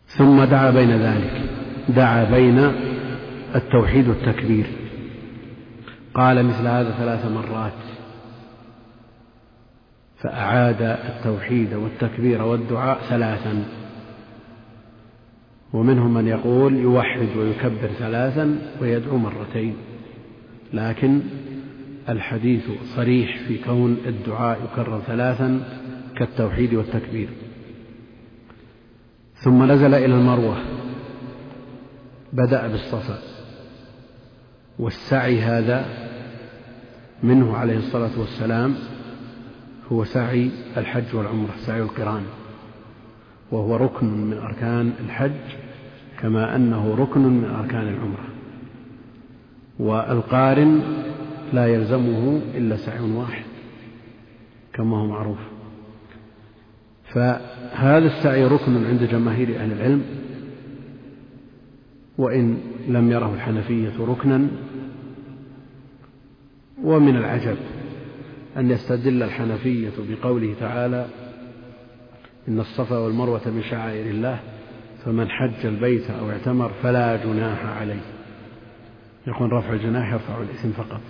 ثم 0.09 0.45
دعا 0.45 0.71
بين 0.71 0.91
ذلك. 0.91 1.43
دعا 1.89 2.25
بين 2.25 2.59
التوحيد 3.55 4.09
والتكبير. 4.09 4.67
قال 6.15 6.47
مثل 6.47 6.67
هذا 6.67 6.91
ثلاث 6.91 7.27
مرات. 7.27 7.73
فأعاد 10.19 10.83
التوحيد 10.83 11.75
والتكبير 11.75 12.43
والدعاء 12.43 12.99
ثلاثا. 13.09 13.65
ومنهم 15.73 16.15
من 16.15 16.27
يقول 16.27 16.77
يوحد 16.77 17.29
ويكبر 17.37 17.89
ثلاثا 17.99 18.59
ويدعو 18.81 19.17
مرتين. 19.17 19.77
لكن 20.73 21.21
الحديث 22.09 22.63
صريح 22.97 23.39
في 23.49 23.59
كون 23.59 23.97
الدعاء 24.07 24.59
يكرر 24.65 25.01
ثلاثا 25.01 25.61
كالتوحيد 26.17 26.75
والتكبير. 26.75 27.29
ثم 29.41 29.73
نزل 29.73 29.95
إلى 29.95 30.15
المروة. 30.15 30.57
بدأ 32.33 32.67
بالصفا. 32.67 33.19
والسعي 34.79 35.41
هذا 35.41 35.87
منه 37.23 37.57
عليه 37.57 37.77
الصلاة 37.77 38.19
والسلام 38.19 38.75
هو 39.93 40.05
سعي 40.05 40.51
الحج 40.77 41.17
والعمرة 41.17 41.57
سعي 41.57 41.83
القران. 41.83 42.23
وهو 43.51 43.77
ركن 43.77 44.07
من 44.07 44.39
أركان 44.39 44.93
الحج 45.05 45.41
كما 46.19 46.57
أنه 46.57 46.95
ركن 46.95 47.21
من 47.21 47.45
أركان 47.45 47.89
العمرة. 47.89 48.29
والقارن 49.79 50.83
لا 51.53 51.67
يلزمه 51.67 52.41
إلا 52.55 52.77
سعي 52.77 53.01
واحد 53.01 53.45
كما 54.73 54.97
هو 54.97 55.07
معروف. 55.07 55.58
فهذا 57.09 58.07
السعي 58.07 58.45
ركن 58.45 58.87
عند 58.87 59.03
جماهير 59.03 59.61
أهل 59.61 59.73
العلم 59.73 60.05
وإن 62.19 62.59
لم 62.89 63.11
يره 63.11 63.35
الحنفية 63.35 63.93
ركنا 64.01 64.49
ومن 66.83 67.17
العجب 67.17 67.57
أن 68.57 68.71
يستدل 68.71 69.23
الحنفية 69.23 69.93
بقوله 69.99 70.55
تعالى 70.61 71.07
إن 72.49 72.61
الصفا 72.61 72.99
والمروة 72.99 73.41
من 73.47 73.63
شعائر 73.63 74.07
الله 74.07 74.41
فمن 75.05 75.29
حج 75.29 75.67
البيت 75.67 76.11
أو 76.11 76.31
اعتمر 76.31 76.73
فلا 76.83 77.17
جناح 77.17 77.67
عليه. 77.67 78.01
يكون 79.27 79.51
رفع 79.51 79.73
الجناح 79.73 80.13
يرفع 80.13 80.43
الإثم 80.43 80.71
فقط. 80.71 81.01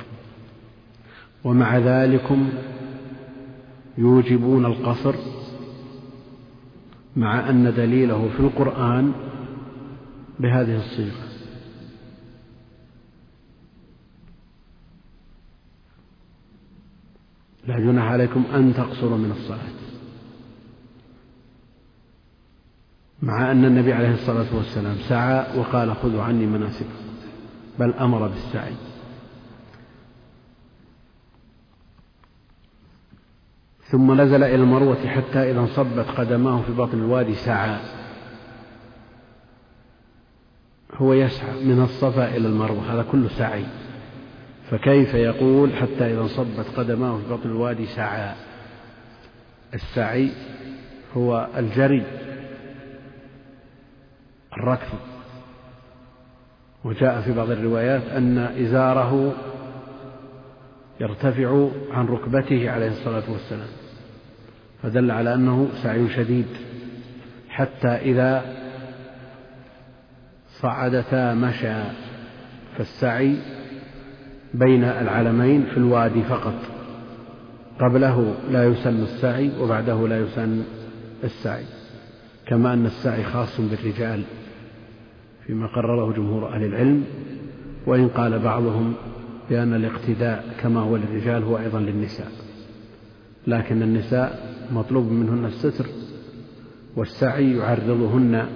ومع 1.44 1.78
ذلكم 1.78 2.48
يوجبون 3.98 4.66
القصر 4.66 5.14
مع 7.16 7.50
أن 7.50 7.74
دليله 7.74 8.28
في 8.28 8.40
القرآن 8.40 9.12
بهذه 10.40 10.76
الصيغة. 10.76 11.28
لا 17.66 17.78
جناح 17.78 18.04
عليكم 18.04 18.44
أن 18.54 18.74
تقصروا 18.74 19.18
من 19.18 19.30
الصلاة. 19.30 19.78
مع 23.22 23.50
أن 23.52 23.64
النبي 23.64 23.92
عليه 23.92 24.14
الصلاة 24.14 24.56
والسلام 24.56 24.96
سعى 25.08 25.58
وقال 25.58 25.96
خذوا 25.96 26.22
عني 26.22 26.46
مناسككم 26.46 27.04
بل 27.78 27.92
أمر 27.92 28.28
بالسعي. 28.28 28.74
ثم 33.90 34.20
نزل 34.20 34.42
إلى 34.42 34.54
المروة 34.54 35.06
حتى 35.06 35.50
إذا 35.50 35.60
انصبت 35.60 36.06
قدماه 36.16 36.62
في 36.62 36.72
بطن 36.72 36.98
الوادي 36.98 37.34
سعى. 37.34 37.76
هو 40.94 41.12
يسعى 41.12 41.64
من 41.64 41.82
الصفا 41.82 42.36
إلى 42.36 42.48
المروة 42.48 42.94
هذا 42.94 43.02
كله 43.12 43.28
سعي. 43.28 43.64
فكيف 44.70 45.14
يقول 45.14 45.72
حتى 45.72 46.12
إذا 46.12 46.20
انصبت 46.20 46.66
قدماه 46.76 47.18
في 47.18 47.32
بطن 47.32 47.48
الوادي 47.48 47.86
سعى؟ 47.86 48.34
السعي 49.74 50.30
هو 51.16 51.48
الجري 51.56 52.04
الركض. 54.52 54.98
وجاء 56.84 57.20
في 57.20 57.32
بعض 57.32 57.50
الروايات 57.50 58.02
أن 58.02 58.38
إزاره 58.38 59.34
يرتفع 61.00 61.68
عن 61.90 62.06
ركبته 62.06 62.70
عليه 62.70 62.88
الصلاة 62.88 63.22
والسلام. 63.28 63.68
فدل 64.82 65.10
على 65.10 65.34
أنه 65.34 65.68
سعي 65.82 66.08
شديد. 66.08 66.46
حتى 67.48 67.88
إذا 67.88 68.44
صعدتا 70.48 71.34
مشى 71.34 71.82
فالسعي 72.76 73.36
بين 74.54 74.84
العلمين 74.84 75.64
في 75.64 75.76
الوادي 75.76 76.22
فقط. 76.22 76.54
قبله 77.80 78.34
لا 78.50 78.64
يسن 78.64 79.02
السعي 79.02 79.50
وبعده 79.60 80.08
لا 80.08 80.18
يسن 80.20 80.62
السعي. 81.24 81.64
كما 82.46 82.72
أن 82.72 82.86
السعي 82.86 83.24
خاص 83.24 83.60
بالرجال 83.60 84.22
فيما 85.46 85.66
قرره 85.66 86.12
جمهور 86.12 86.48
أهل 86.54 86.64
العلم. 86.64 87.04
وإن 87.86 88.08
قال 88.08 88.38
بعضهم 88.38 88.94
بأن 89.50 89.74
الاقتداء 89.74 90.44
كما 90.60 90.80
هو 90.80 90.96
للرجال 90.96 91.42
هو 91.42 91.58
أيضا 91.58 91.80
للنساء. 91.80 92.30
لكن 93.46 93.82
النساء 93.82 94.57
مطلوب 94.72 95.12
منهن 95.12 95.44
الستر 95.44 95.86
والسعي 96.96 97.56
يعرضهن 97.56 98.46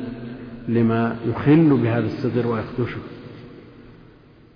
لما 0.68 1.16
يخل 1.26 1.76
بهذا 1.82 2.06
الستر 2.06 2.46
ويخدشه. 2.46 3.00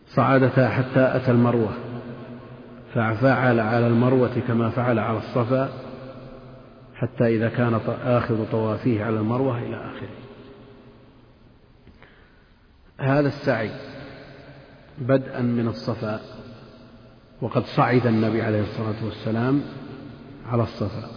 صعدتا 0.07 0.69
حتى 0.69 1.17
أتى 1.17 1.31
المروة 1.31 1.73
ففعل 2.95 3.61
على 3.61 3.87
المروة 3.87 4.41
كما 4.49 4.71
فعل 4.71 4.99
على 4.99 5.19
الصفا 5.19 5.69
حتى 6.95 7.37
إذا 7.37 7.49
كان 7.49 7.75
آخر 8.05 8.45
طوافيه 8.53 9.05
على 9.05 9.19
المروة 9.19 9.59
إلى 9.59 9.77
آخره. 9.77 10.09
هذا 12.99 13.29
السعي 13.29 13.71
بدءا 14.99 15.41
من 15.41 15.69
الصفا 15.69 16.21
وقد 17.43 17.65
صعد 17.65 18.07
النبي 18.07 18.43
عليه 18.43 18.63
الصلاة 18.63 19.05
والسلام 19.05 19.63
على 20.47 20.63
الصفا. 20.63 21.16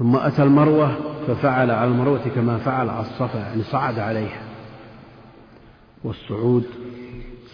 ثم 0.00 0.16
أتى 0.16 0.42
المروة 0.42 0.96
ففعل 1.26 1.70
على 1.70 1.90
المروة 1.90 2.28
كما 2.34 2.58
فعل 2.58 2.88
على 2.88 3.00
الصفا 3.00 3.38
يعني 3.38 3.62
صعد 3.62 3.98
عليها. 3.98 4.42
والصعود 6.04 6.64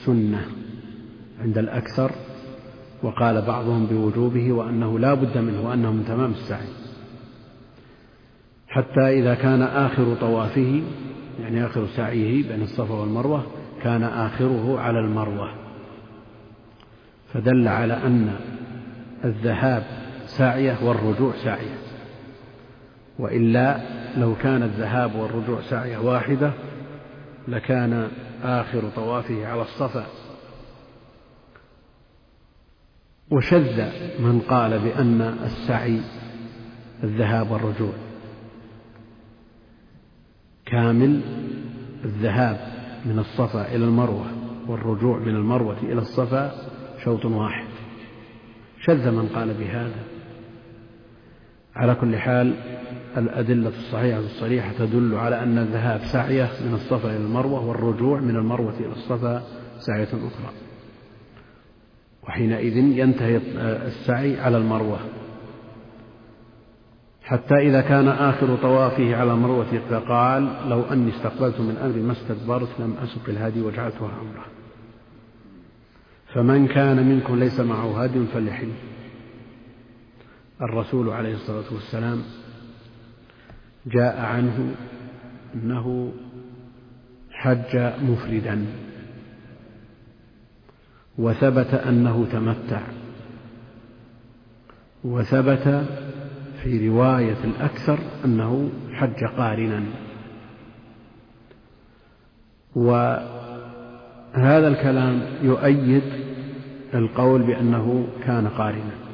سنة 0.04 0.46
عند 1.40 1.58
الأكثر 1.58 2.10
وقال 3.02 3.42
بعضهم 3.42 3.86
بوجوبه 3.86 4.52
وأنه 4.52 4.98
لا 4.98 5.14
بد 5.14 5.38
منه 5.38 5.68
وأنه 5.68 5.92
من 5.92 6.04
تمام 6.08 6.30
السعي. 6.30 6.68
حتى 8.68 9.20
إذا 9.20 9.34
كان 9.34 9.62
آخر 9.62 10.14
طوافه 10.20 10.82
يعني 11.40 11.66
آخر 11.66 11.86
سعيه 11.86 12.48
بين 12.48 12.62
الصفا 12.62 12.94
والمروة 12.94 13.46
كان 13.82 14.02
آخره 14.02 14.80
على 14.80 14.98
المروة. 14.98 15.50
فدل 17.32 17.68
على 17.68 17.94
أن 17.94 18.34
الذهاب 19.24 19.82
ساعية 20.26 20.76
والرجوع 20.82 21.32
ساعية 21.44 21.85
وإلا 23.18 23.80
لو 24.16 24.34
كان 24.34 24.62
الذهاب 24.62 25.14
والرجوع 25.14 25.60
ساعية 25.60 25.98
واحدة 25.98 26.52
لكان 27.48 28.08
آخر 28.42 28.82
طوافه 28.96 29.46
على 29.46 29.62
الصفا. 29.62 30.06
وشذ 33.30 33.82
من 34.20 34.40
قال 34.48 34.78
بأن 34.78 35.20
السعي 35.20 36.00
الذهاب 37.04 37.50
والرجوع. 37.50 37.92
كامل 40.66 41.20
الذهاب 42.04 42.58
من 43.06 43.18
الصفا 43.18 43.74
إلى 43.74 43.84
المروة 43.84 44.26
والرجوع 44.66 45.18
من 45.18 45.36
المروة 45.36 45.78
إلى 45.82 46.00
الصفا 46.00 46.52
شوط 47.04 47.24
واحد. 47.24 47.66
شذ 48.80 49.10
من 49.10 49.28
قال 49.28 49.54
بهذا. 49.54 50.15
على 51.76 51.94
كل 51.94 52.16
حال 52.16 52.54
الأدلة 53.16 53.68
الصحيحة 53.68 54.18
الصريحة 54.18 54.72
تدل 54.78 55.14
على 55.14 55.42
أن 55.42 55.58
الذهاب 55.58 56.00
سعية 56.00 56.50
من 56.66 56.74
الصفا 56.74 57.08
إلى 57.08 57.16
المروة 57.16 57.66
والرجوع 57.66 58.20
من 58.20 58.36
المروة 58.36 58.74
إلى 58.80 58.92
الصفا 58.92 59.42
سعية 59.78 60.08
أخرى. 60.08 60.52
وحينئذ 62.22 62.76
ينتهي 62.76 63.40
السعي 63.86 64.40
على 64.40 64.56
المروة. 64.56 64.98
حتى 67.22 67.54
إذا 67.54 67.80
كان 67.80 68.08
آخر 68.08 68.56
طوافه 68.56 69.16
على 69.16 69.32
المروة 69.32 69.80
فقال 69.90 70.48
لو 70.68 70.82
أني 70.82 71.10
استقبلت 71.10 71.60
من 71.60 71.76
أمري 71.76 72.00
ما 72.00 72.12
استدبرت 72.12 72.68
لم 72.78 72.94
أسق 73.02 73.28
الهدي 73.28 73.62
وجعلتها 73.62 74.08
عمرة 74.08 74.44
فمن 76.34 76.66
كان 76.66 77.08
منكم 77.08 77.38
ليس 77.38 77.60
معه 77.60 78.02
هدي 78.02 78.26
فليحل 78.34 78.68
الرسول 80.62 81.08
عليه 81.08 81.34
الصلاة 81.34 81.72
والسلام 81.72 82.22
جاء 83.86 84.20
عنه 84.20 84.74
أنه 85.54 86.12
حج 87.30 87.76
مفردا 88.02 88.66
وثبت 91.18 91.74
أنه 91.74 92.26
تمتع 92.32 92.80
وثبت 95.04 95.84
في 96.62 96.88
رواية 96.88 97.44
الأكثر 97.44 97.98
أنه 98.24 98.70
حج 98.92 99.24
قارنا 99.24 99.82
وهذا 102.74 104.68
الكلام 104.68 105.22
يؤيد 105.42 106.02
القول 106.94 107.42
بأنه 107.42 108.08
كان 108.24 108.48
قارنا 108.48 109.05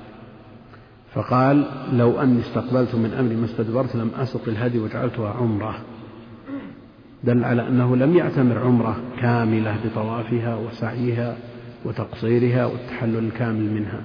فقال 1.15 1.65
لو 1.93 2.21
أني 2.21 2.41
استقبلت 2.41 2.95
من 2.95 3.15
أمري 3.19 3.37
ما 3.37 3.45
استدبرت 3.45 3.97
لم 3.97 4.11
أسق 4.17 4.49
الهدي 4.49 4.79
وجعلتها 4.79 5.31
عمرة. 5.31 5.79
دل 7.25 7.45
على 7.45 7.69
أنه 7.69 7.97
لم 7.97 8.17
يعتمر 8.17 8.59
عمرة 8.59 8.97
كاملة 9.21 9.77
بطوافها 9.85 10.57
وسعيها 10.57 11.37
وتقصيرها 11.85 12.67
والتحلل 12.67 13.19
الكامل 13.19 13.73
منها. 13.73 14.01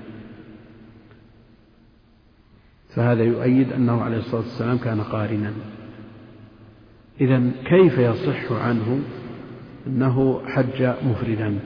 فهذا 2.96 3.24
يؤيد 3.24 3.74
أنه 3.74 4.02
عليه 4.02 4.18
الصلاة 4.18 4.42
والسلام 4.42 4.78
كان 4.78 5.02
قارنا. 5.02 5.54
إذا 7.22 7.52
كيف 7.66 7.98
يصح 7.98 8.52
عنه 8.52 9.00
أنه 9.88 10.42
حج 10.46 10.94
مفردا؟ 11.06 11.60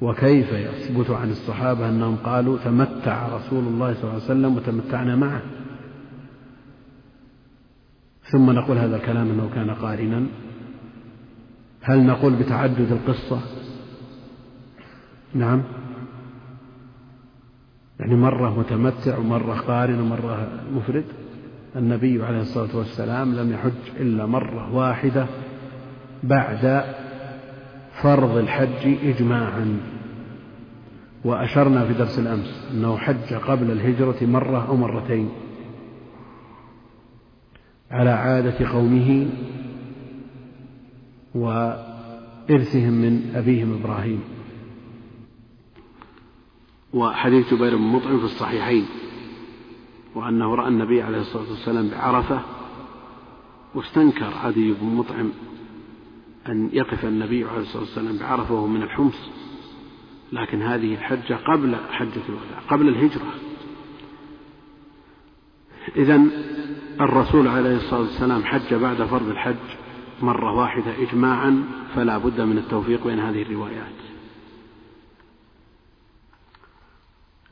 وكيف 0.00 0.52
يثبت 0.52 1.10
عن 1.10 1.30
الصحابة 1.30 1.88
أنهم 1.88 2.16
قالوا 2.16 2.58
تمتع 2.64 3.28
رسول 3.28 3.64
الله 3.64 3.94
صلى 3.94 4.02
الله 4.02 4.14
عليه 4.14 4.24
وسلم 4.24 4.56
وتمتعنا 4.56 5.16
معه؟ 5.16 5.42
ثم 8.22 8.50
نقول 8.50 8.78
هذا 8.78 8.96
الكلام 8.96 9.30
أنه 9.30 9.50
كان 9.54 9.70
قارنا. 9.70 10.26
هل 11.82 12.06
نقول 12.06 12.34
بتعدد 12.34 12.92
القصة؟ 12.92 13.40
نعم. 15.34 15.62
يعني 18.00 18.16
مرة 18.16 18.58
متمتع 18.58 19.18
ومرة 19.18 19.54
قارن 19.54 20.00
ومرة 20.00 20.48
مفرد. 20.72 21.04
النبي 21.76 22.24
عليه 22.24 22.40
الصلاة 22.40 22.76
والسلام 22.76 23.34
لم 23.34 23.52
يحج 23.52 24.00
إلا 24.00 24.26
مرة 24.26 24.74
واحدة 24.74 25.26
بعد 26.22 26.84
فرض 28.02 28.36
الحج 28.36 28.96
إجماعا. 29.04 29.80
وأشرنا 31.24 31.86
في 31.86 31.92
درس 31.92 32.18
الأمس 32.18 32.68
أنه 32.72 32.96
حج 32.96 33.34
قبل 33.34 33.70
الهجرة 33.70 34.16
مرة 34.22 34.68
أو 34.68 34.76
مرتين. 34.76 35.30
على 37.90 38.10
عادة 38.10 38.68
قومه 38.68 39.26
وإرثهم 41.34 42.92
من 42.92 43.32
أبيهم 43.34 43.80
إبراهيم. 43.80 44.20
وحديث 46.94 47.54
جبير 47.54 47.76
بن 47.76 47.82
مطعم 47.82 48.18
في 48.18 48.24
الصحيحين 48.24 48.86
وأنه 50.14 50.54
رأى 50.54 50.68
النبي 50.68 51.02
عليه 51.02 51.18
الصلاة 51.18 51.50
والسلام 51.50 51.88
بعرفة 51.88 52.40
واستنكر 53.74 54.30
عدي 54.44 54.72
بن 54.72 54.86
مطعم 54.86 55.30
أن 56.48 56.70
يقف 56.72 57.04
النبي 57.04 57.44
عليه 57.44 57.60
الصلاة 57.60 57.82
والسلام 57.82 58.18
بعرفة 58.18 58.54
وهو 58.54 58.66
من 58.66 58.82
الحمص 58.82 59.30
لكن 60.32 60.62
هذه 60.62 60.94
الحجة 60.94 61.34
قبل 61.34 61.76
حجة 61.90 62.22
الوداع 62.28 62.58
قبل 62.68 62.88
الهجرة. 62.88 63.34
إذا 65.96 66.22
الرسول 67.00 67.48
عليه 67.48 67.76
الصلاة 67.76 68.00
والسلام 68.00 68.44
حج 68.44 68.74
بعد 68.74 69.02
فرض 69.02 69.28
الحج 69.28 69.56
مرة 70.22 70.52
واحدة 70.52 71.02
إجماعا 71.02 71.64
فلا 71.94 72.18
بد 72.18 72.40
من 72.40 72.58
التوفيق 72.58 73.06
بين 73.06 73.20
هذه 73.20 73.42
الروايات. 73.42 73.96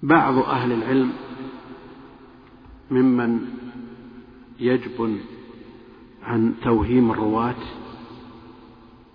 بعض 0.02 0.38
أهل 0.38 0.72
العلم 0.72 1.12
ممن 2.90 3.40
يجبن 4.61 5.20
عن 6.22 6.54
توهيم 6.62 7.11
الرواة 7.11 7.84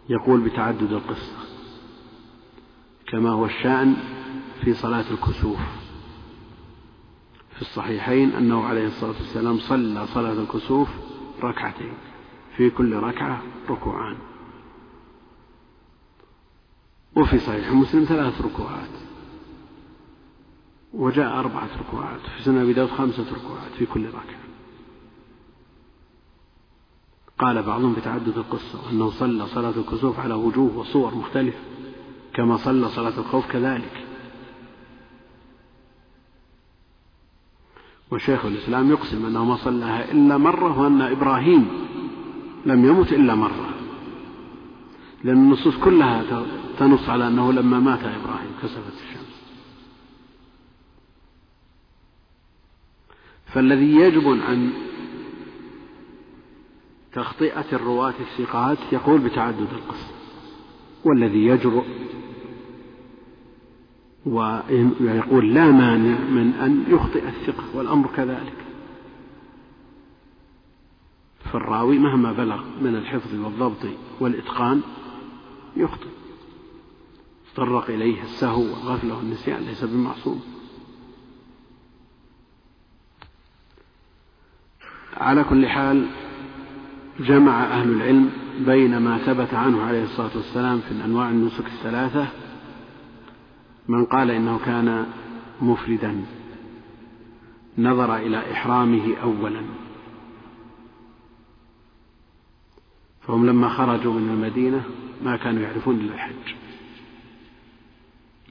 يقول 0.10 0.42
بتعدد 0.42 0.92
القصة 0.94 1.38
كما 3.08 3.30
هو 3.30 3.46
الشأن 3.46 3.96
في 4.62 4.74
صلاة 4.74 5.06
الكسوف. 5.12 5.60
في 7.56 7.62
الصحيحين 7.62 8.32
أنه 8.32 8.64
عليه 8.64 8.88
الصلاة 8.88 9.12
والسلام 9.12 9.60
صلى 9.60 10.08
صلاة 10.08 10.34
الكسوف 10.34 10.90
ركعتين 11.44 11.94
في 12.58 12.70
كل 12.70 12.94
ركعة 12.94 13.42
ركوعان. 13.70 14.18
وفي 17.16 17.40
صحيح 17.40 17.72
مسلم 17.72 18.04
ثلاث 18.04 18.42
ركوعات 18.42 18.90
وجاء 20.94 21.40
أربعة 21.40 21.70
ركوعات 21.80 22.22
في 22.22 22.44
سنة 22.44 22.62
أبي 22.62 22.88
خمسة 22.88 23.26
ركوعات 23.36 23.72
في 23.72 23.86
كل 23.86 24.08
ركعة. 24.08 24.49
قال 27.40 27.64
بعضهم 27.64 27.94
بتعدد 27.94 28.38
القصة 28.38 28.92
أنه 28.92 29.10
صلى 29.10 29.48
صلاة 29.48 29.74
الكسوف 29.78 30.20
على 30.20 30.34
وجوه 30.34 30.78
وصور 30.78 31.16
مختلفة 31.16 31.60
كما 32.34 32.58
صلى 32.58 32.90
صلاة 32.90 33.20
الخوف 33.20 33.52
كذلك. 33.52 34.06
وشيخ 38.12 38.46
الإسلام 38.46 38.92
يقسم 38.92 39.26
أنه 39.26 39.46
ما 39.46 39.56
صلاها 39.56 40.12
إلا 40.12 40.38
مرة 40.38 40.80
وأن 40.80 41.02
إبراهيم 41.02 41.70
لم 42.66 42.86
يمت 42.86 43.14
إلا 43.14 43.36
مرة. 43.36 43.70
لأن 45.24 45.38
النصوص 45.38 45.78
كلها 45.78 46.46
تنص 46.80 47.10
على 47.10 47.28
أنه 47.28 47.54
لما 47.54 47.80
مات 47.80 48.04
إبراهيم 48.04 48.52
كسفت 48.64 48.94
الشمس. 48.94 49.42
فالذي 53.46 53.96
يجب 53.96 54.28
عن 54.28 54.89
تخطئة 57.14 57.66
الرواة 57.74 58.14
الثقات 58.20 58.78
يقول 58.92 59.22
بتعدد 59.22 59.68
القصة 59.74 60.14
والذي 61.06 61.46
يجرؤ 61.46 61.86
ويقول 64.26 65.54
لا 65.54 65.72
مانع 65.72 66.20
من 66.20 66.54
أن 66.54 66.86
يخطئ 66.88 67.28
الثقة 67.28 67.64
والأمر 67.78 68.08
كذلك. 68.16 68.54
فالراوي 71.54 72.00
مهما 72.00 72.32
بلغ 72.32 72.64
من 72.82 72.96
الحفظ 72.96 73.34
والضبط 73.34 73.86
والإتقان 74.20 74.82
يخطئ. 75.78 76.10
تطرق 77.54 77.90
إليه 77.90 78.24
السهو 78.24 78.62
والغفلة 78.62 79.18
والنسيان 79.18 79.64
ليس 79.64 79.84
بمعصوم. 79.84 80.42
على 85.18 85.44
كل 85.44 85.68
حال 85.68 86.08
جمع 87.20 87.64
أهل 87.64 87.92
العلم 87.92 88.32
بين 88.60 88.98
ما 88.98 89.18
ثبت 89.18 89.54
عنه 89.54 89.82
عليه 89.82 90.04
الصلاة 90.04 90.32
والسلام 90.36 90.80
في 90.80 91.06
أنواع 91.06 91.30
النسك 91.30 91.66
الثلاثة. 91.66 92.28
من 93.88 94.06
قال 94.06 94.32
إنه 94.32 94.60
كان 94.66 95.06
مفردا 95.62 96.26
نظر 97.78 98.16
إلى 98.16 98.52
إحرامه 98.52 99.16
أولا. 99.24 99.62
فهم 103.22 103.46
لما 103.46 103.70
خرجوا 103.70 104.14
من 104.14 104.30
المدينة 104.30 104.84
ما 105.24 105.38
كانوا 105.38 105.62
يعرفون 105.62 105.96
إلا 105.96 106.14
الحج. 106.14 106.56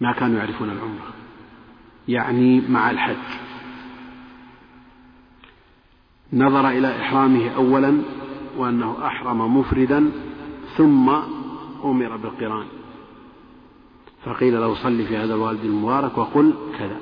ما 0.01 0.13
كانوا 0.13 0.39
يعرفون 0.39 0.71
العمرة. 0.71 1.13
يعني 2.09 2.61
مع 2.69 2.91
الحج. 2.91 3.39
نظر 6.33 6.69
إلى 6.69 7.01
إحرامه 7.01 7.51
أولا 7.51 8.03
وأنه 8.59 9.07
أحرم 9.07 9.59
مفردا 9.59 10.13
ثم 10.77 11.09
أمر 11.85 12.17
بالقران. 12.17 12.67
فقيل 14.25 14.61
له 14.61 14.75
صل 14.75 15.05
في 15.07 15.17
هذا 15.17 15.35
الوالد 15.35 15.65
المبارك 15.65 16.19
وقل 16.19 16.55
كذا. 16.79 17.01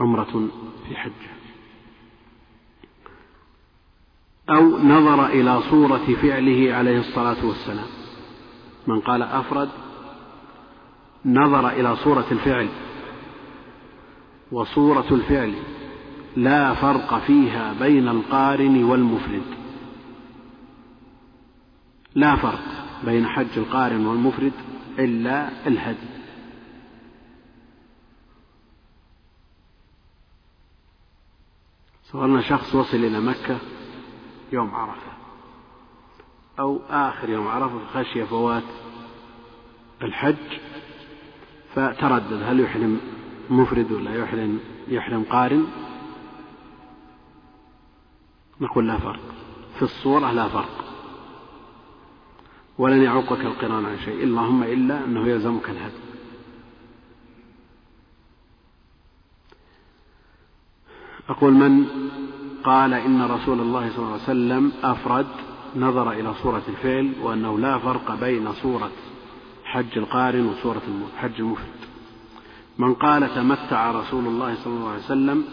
عمرة 0.00 0.48
في 0.88 0.96
حجة. 0.96 1.32
أو 4.50 4.78
نظر 4.78 5.26
إلى 5.26 5.62
صورة 5.70 6.16
فعله 6.22 6.74
عليه 6.74 6.98
الصلاة 6.98 7.46
والسلام. 7.46 7.88
من 8.86 9.00
قال 9.00 9.22
أفرد 9.22 9.68
نظر 11.26 11.68
إلى 11.68 11.96
صورة 11.96 12.26
الفعل. 12.32 12.68
وصورة 14.52 15.06
الفعل. 15.10 15.54
لا 16.36 16.74
فرق 16.74 17.18
فيها 17.18 17.74
بين 17.80 18.08
القارن 18.08 18.84
والمفرد. 18.84 19.42
لا 22.14 22.36
فرق 22.36 22.64
بين 23.04 23.26
حج 23.26 23.58
القارن 23.58 24.06
والمفرد 24.06 24.52
إلا 24.98 25.48
الهدي. 25.66 26.22
صورنا 32.12 32.42
شخص 32.42 32.74
وصل 32.74 32.96
إلى 32.96 33.20
مكة 33.20 33.58
يوم 34.52 34.74
عرفة 34.74 35.12
أو 36.58 36.80
آخر 36.90 37.28
يوم 37.28 37.48
عرفة 37.48 37.78
خشي 37.94 38.26
فوات 38.26 38.62
الحج 40.02 40.58
فتردد 41.74 42.42
هل 42.42 42.60
يحرم 42.60 43.00
مفرد 43.50 43.92
ولا 43.92 44.14
يحرم 44.14 44.60
يحرم 44.88 45.22
قارن؟ 45.22 45.66
نقول 48.62 48.86
لا 48.86 48.98
فرق. 48.98 49.20
في 49.76 49.82
الصورة 49.82 50.32
لا 50.32 50.48
فرق. 50.48 50.84
ولن 52.78 53.02
يعوقك 53.02 53.40
القرآن 53.40 53.84
عن 53.84 53.98
شيء. 54.04 54.22
اللهم 54.22 54.62
إلا 54.62 55.04
أنه 55.04 55.28
يلزمك 55.28 55.70
الهدي. 55.70 56.02
أقول 61.28 61.52
من 61.52 61.86
قال 62.64 62.94
إن 62.94 63.22
رسول 63.22 63.60
الله 63.60 63.90
صلى 63.90 63.98
الله 63.98 64.12
عليه 64.12 64.22
وسلم 64.22 64.72
أفرد 64.82 65.26
نظر 65.76 66.12
إلى 66.12 66.34
صورة 66.34 66.62
الفعل 66.68 67.12
وأنه 67.22 67.58
لا 67.58 67.78
فرق 67.78 68.14
بين 68.20 68.52
صورة 68.52 68.90
حج 69.64 69.98
القارن 69.98 70.46
وصورة 70.46 70.82
حج 71.16 71.40
المفرد. 71.40 71.82
من 72.78 72.94
قال 72.94 73.34
تمتع 73.34 73.90
رسول 73.90 74.26
الله 74.26 74.54
صلى 74.54 74.74
الله 74.74 74.88
عليه 74.90 75.04
وسلم 75.04 75.44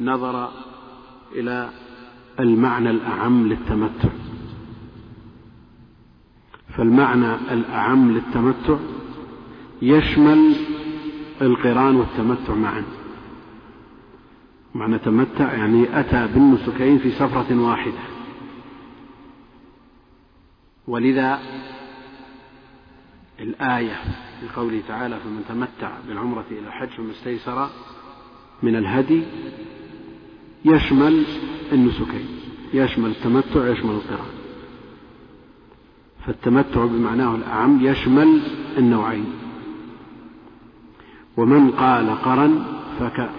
نظر 0.00 0.50
إلى 1.32 1.70
المعنى 2.40 2.90
الأعم 2.90 3.48
للتمتع. 3.48 4.08
فالمعنى 6.76 7.34
الأعم 7.34 8.10
للتمتع 8.10 8.76
يشمل 9.82 10.56
القران 11.42 11.96
والتمتع 11.96 12.54
معا. 12.54 12.84
معنى 14.74 14.98
تمتع 14.98 15.52
يعني 15.52 16.00
أتى 16.00 16.28
بالنسكين 16.34 16.98
في 16.98 17.10
سفرة 17.10 17.60
واحدة. 17.60 18.14
ولذا 20.88 21.40
الآية 23.40 23.96
في 24.40 24.48
قوله 24.56 24.82
تعالى 24.88 25.20
فمن 25.20 25.44
تمتع 25.48 25.90
بالعمرة 26.08 26.44
إلى 26.50 26.66
الحج 26.66 26.88
فما 26.88 27.10
استيسر 27.10 27.68
من 28.62 28.76
الهدي 28.76 29.22
يشمل 30.64 31.24
النسكين 31.74 32.26
يشمل 32.72 33.10
التمتع 33.10 33.68
يشمل 33.68 33.90
القران 33.90 34.34
فالتمتع 36.26 36.84
بمعناه 36.84 37.34
الأعم 37.34 37.86
يشمل 37.86 38.42
النوعين. 38.78 39.32
ومن 41.36 41.70
قال 41.70 42.10
قرن 42.10 42.64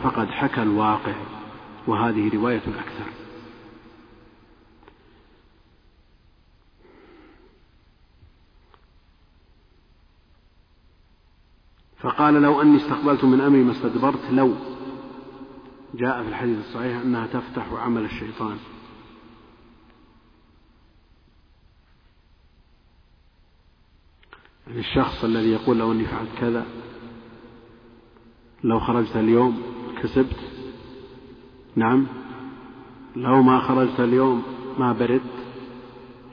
فقد 0.04 0.28
حكى 0.28 0.62
الواقع. 0.62 1.14
وهذه 1.88 2.32
رواية 2.36 2.62
الأكثر. 2.68 3.06
فقال 11.98 12.34
لو 12.34 12.62
أني 12.62 12.78
استقبلت 12.78 13.24
من 13.24 13.42
أمري 13.42 13.64
ما 13.64 13.72
استدبرت 13.72 14.32
لو 14.32 14.54
جاء 15.96 16.24
في 16.24 16.30
الحديث 16.30 16.58
الصحيح 16.58 17.02
أنها 17.02 17.28
تفتح 17.28 17.74
عمل 17.74 18.06
الشيطان. 18.06 18.58
يعني 24.68 24.80
الشخص 24.80 25.24
الذي 25.24 25.52
يقول 25.52 25.78
لو 25.78 25.92
أني 25.92 26.06
فعلت 26.06 26.30
كذا 26.40 26.66
لو 28.64 28.80
خرجت 28.80 29.16
اليوم 29.16 29.62
كسبت. 30.02 30.40
نعم 31.76 32.08
لو 33.16 33.42
ما 33.42 33.60
خرجت 33.60 34.00
اليوم 34.00 34.44
ما 34.80 34.94
بردت. 34.94 35.22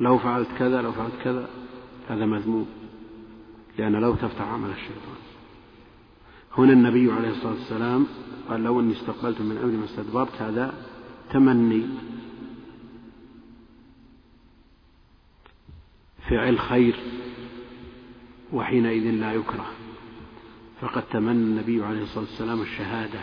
لو 0.01 0.19
فعلت 0.19 0.49
كذا 0.59 0.83
لو 0.83 0.93
فعلت 0.93 1.15
كذا 1.25 1.49
هذا 2.09 2.27
مذموم 2.27 2.67
لأن 3.79 3.93
لو 3.93 4.15
تفتح 4.15 4.43
عمل 4.43 4.71
الشيطان. 4.71 5.22
هنا 6.59 6.73
النبي 6.73 7.13
عليه 7.13 7.31
الصلاة 7.31 7.53
والسلام 7.53 8.07
قال 8.49 8.63
لو 8.63 8.81
أني 8.81 8.93
استقبلت 8.93 9.41
من 9.41 9.57
أمري 9.57 9.77
ما 9.77 9.85
استدبرت 9.85 10.43
هذا 10.43 10.75
تمني. 11.31 11.87
فعل 16.31 16.59
خير 16.59 16.97
وحينئذ 18.53 19.11
لا 19.11 19.33
يكره. 19.33 19.67
فقد 20.81 21.03
تمنى 21.03 21.31
النبي 21.31 21.85
عليه 21.85 22.03
الصلاة 22.03 22.25
والسلام 22.25 22.63
الشهادة 22.63 23.21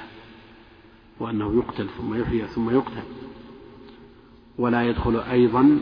وأنه 1.20 1.58
يقتل 1.58 1.88
ثم 1.98 2.22
يحيى 2.22 2.48
ثم 2.48 2.70
يقتل. 2.70 3.04
ولا 4.58 4.84
يدخل 4.84 5.20
أيضا 5.20 5.80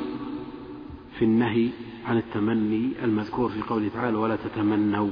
في 1.20 1.26
النهي 1.26 1.70
عن 2.06 2.18
التمني 2.18 2.92
المذكور 3.04 3.50
في 3.50 3.62
قوله 3.62 3.90
تعالى 3.94 4.18
ولا 4.18 4.36
تتمنوا 4.36 5.10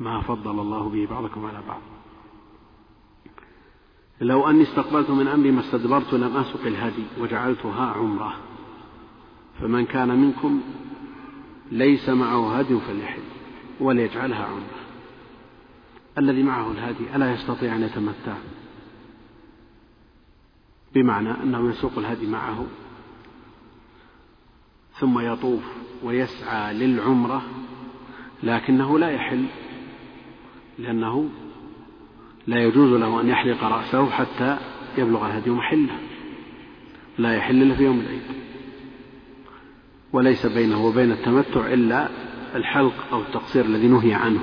ما 0.00 0.20
فضل 0.20 0.60
الله 0.60 0.88
به 0.88 1.06
بعضكم 1.10 1.46
على 1.46 1.62
بعض. 1.68 1.80
لو 4.20 4.50
أني 4.50 4.62
استقبلت 4.62 5.10
من 5.10 5.28
أمري 5.28 5.50
ما 5.50 5.60
استدبرت 5.60 6.14
لم 6.14 6.36
أسق 6.36 6.66
الهدي 6.66 7.04
وجعلتها 7.20 7.86
عمرة. 7.86 8.34
فمن 9.60 9.86
كان 9.86 10.20
منكم 10.20 10.60
ليس 11.70 12.08
معه 12.08 12.58
هدي 12.58 12.80
فليحل 12.80 13.22
وليجعلها 13.80 14.44
عمرة. 14.44 14.78
الذي 16.18 16.42
معه 16.42 16.72
الهدي 16.72 17.16
ألا 17.16 17.32
يستطيع 17.32 17.76
أن 17.76 17.82
يتمتع؟ 17.82 18.36
بمعنى 20.94 21.30
أنه 21.30 21.70
يسوق 21.70 21.98
الهدي 21.98 22.26
معه 22.26 22.66
ثم 24.98 25.18
يطوف 25.18 25.62
ويسعى 26.02 26.74
للعمرة 26.74 27.42
لكنه 28.42 28.98
لا 28.98 29.10
يحل. 29.10 29.46
لأنه 30.78 31.28
لا 32.46 32.64
يجوز 32.64 32.92
له 32.92 33.20
أن 33.20 33.28
يحلق 33.28 33.64
رأسه 33.64 34.10
حتى 34.10 34.58
يبلغ 34.98 35.26
الهدي 35.26 35.50
محله. 35.50 35.98
لا 37.18 37.34
يحل 37.34 37.62
إلا 37.62 37.74
في 37.74 37.84
يوم 37.84 38.00
العيد. 38.00 38.22
وليس 40.12 40.46
بينه 40.46 40.84
وبين 40.84 41.12
التمتع 41.12 41.72
إلا 41.72 42.08
الحلق 42.54 42.94
أو 43.12 43.20
التقصير 43.20 43.64
الذي 43.64 43.88
نهي 43.88 44.14
عنه. 44.14 44.40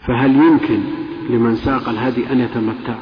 فهل 0.00 0.36
يمكن 0.36 0.80
لمن 1.30 1.54
ساق 1.54 1.88
الهدي 1.88 2.32
أن 2.32 2.40
يتمتع 2.40 2.98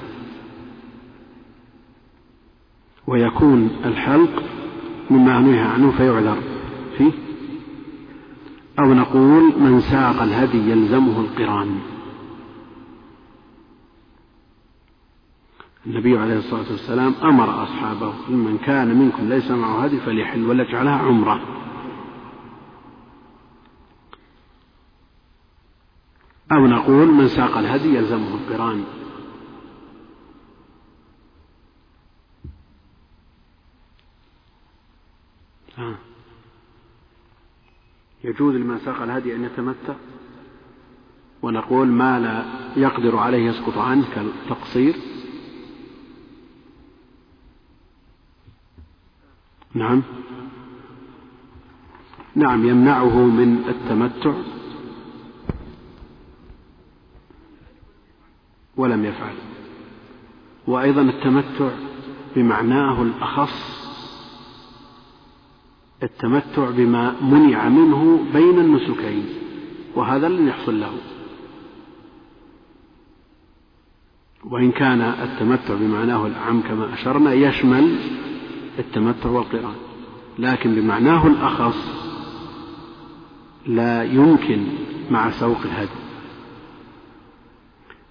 ويكون 3.06 3.70
الحلق 3.84 4.42
مما 5.10 5.40
نهي 5.40 5.60
عنه 5.60 5.90
فيعذر 5.90 6.42
فيه؟ 6.98 7.25
أو 8.78 8.94
نقول 8.94 9.60
من 9.60 9.80
ساق 9.80 10.22
الهدي 10.22 10.70
يلزمه 10.70 11.20
القران. 11.20 11.80
النبي 15.86 16.18
عليه 16.18 16.38
الصلاة 16.38 16.70
والسلام 16.70 17.14
أمر 17.22 17.62
أصحابه 17.62 18.14
من 18.28 18.58
كان 18.58 18.98
منكم 18.98 19.28
ليس 19.28 19.50
معه 19.50 19.84
هدي 19.84 20.00
فليحل 20.00 20.46
وليجعلها 20.46 20.98
عمرة. 20.98 21.40
أو 26.52 26.66
نقول 26.66 27.08
من 27.08 27.28
ساق 27.28 27.58
الهدي 27.58 27.94
يلزمه 27.94 28.34
القران. 28.34 28.84
يجوز 38.26 38.54
لمن 38.54 38.78
ساق 38.78 39.02
الهدي 39.02 39.34
أن 39.34 39.44
يتمتع؟ 39.44 39.94
ونقول 41.42 41.86
ما 41.88 42.20
لا 42.20 42.44
يقدر 42.82 43.16
عليه 43.16 43.48
يسقط 43.50 43.78
عنه 43.78 44.04
كالتقصير؟ 44.14 44.96
نعم. 49.74 50.02
نعم 52.34 52.68
يمنعه 52.68 53.24
من 53.26 53.64
التمتع. 53.68 54.34
ولم 58.76 59.04
يفعل. 59.04 59.34
وأيضا 60.66 61.02
التمتع 61.02 61.70
بمعناه 62.36 63.02
الأخص 63.02 63.85
التمتع 66.02 66.70
بما 66.70 67.14
منع 67.22 67.68
منه 67.68 68.24
بين 68.32 68.58
النسكين 68.58 69.24
وهذا 69.94 70.28
لن 70.28 70.48
يحصل 70.48 70.80
له. 70.80 70.92
وإن 74.44 74.72
كان 74.72 75.00
التمتع 75.00 75.74
بمعناه 75.74 76.26
الأعم 76.26 76.60
كما 76.60 76.94
أشرنا 76.94 77.32
يشمل 77.32 77.96
التمتع 78.78 79.30
والقران. 79.30 79.74
لكن 80.38 80.74
بمعناه 80.74 81.26
الأخص 81.26 82.06
لا 83.66 84.04
يمكن 84.04 84.64
مع 85.10 85.30
سوق 85.30 85.58
الهدي. 85.64 86.06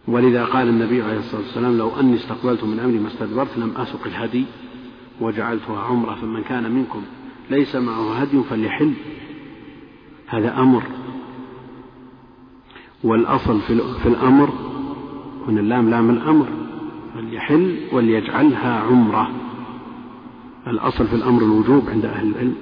ولذا 0.07 0.45
قال 0.45 0.67
النبي 0.67 1.01
عليه 1.01 1.19
الصلاة 1.19 1.41
والسلام 1.41 1.77
لو 1.77 1.99
أني 1.99 2.15
استقبلت 2.15 2.63
من 2.63 2.79
أمري 2.79 2.99
ما 2.99 3.07
استدبرت 3.07 3.57
لم 3.57 3.73
أسق 3.77 4.07
الهدي 4.07 4.45
وجعلتها 5.21 5.79
عمرة 5.79 6.15
فمن 6.15 6.43
كان 6.43 6.71
منكم 6.71 7.01
ليس 7.49 7.75
معه 7.75 8.13
هدي 8.13 8.43
فليحل. 8.43 8.93
هذا 10.27 10.59
أمر. 10.59 10.83
والأصل 13.03 13.61
في 14.03 14.05
الأمر 14.05 14.49
هنا 15.47 15.61
اللام 15.61 15.89
لام 15.89 16.09
الأمر. 16.09 16.47
فليحل 17.13 17.77
وليجعلها 17.91 18.79
عمرة. 18.79 19.31
الأصل 20.67 21.07
في 21.07 21.15
الأمر 21.15 21.41
الوجوب 21.41 21.89
عند 21.89 22.05
أهل 22.05 22.27
العلم. 22.27 22.55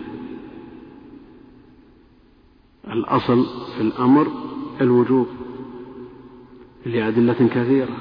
الأصل 2.88 3.45
في 3.75 3.81
الأمر 3.81 4.27
الوجوب 4.81 5.27
لأدلة 6.86 7.49
كثيرة. 7.55 7.97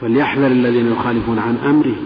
فليحذر 0.00 0.46
الذين 0.46 0.86
يخالفون 0.86 1.38
عن 1.38 1.56
أمره. 1.56 1.96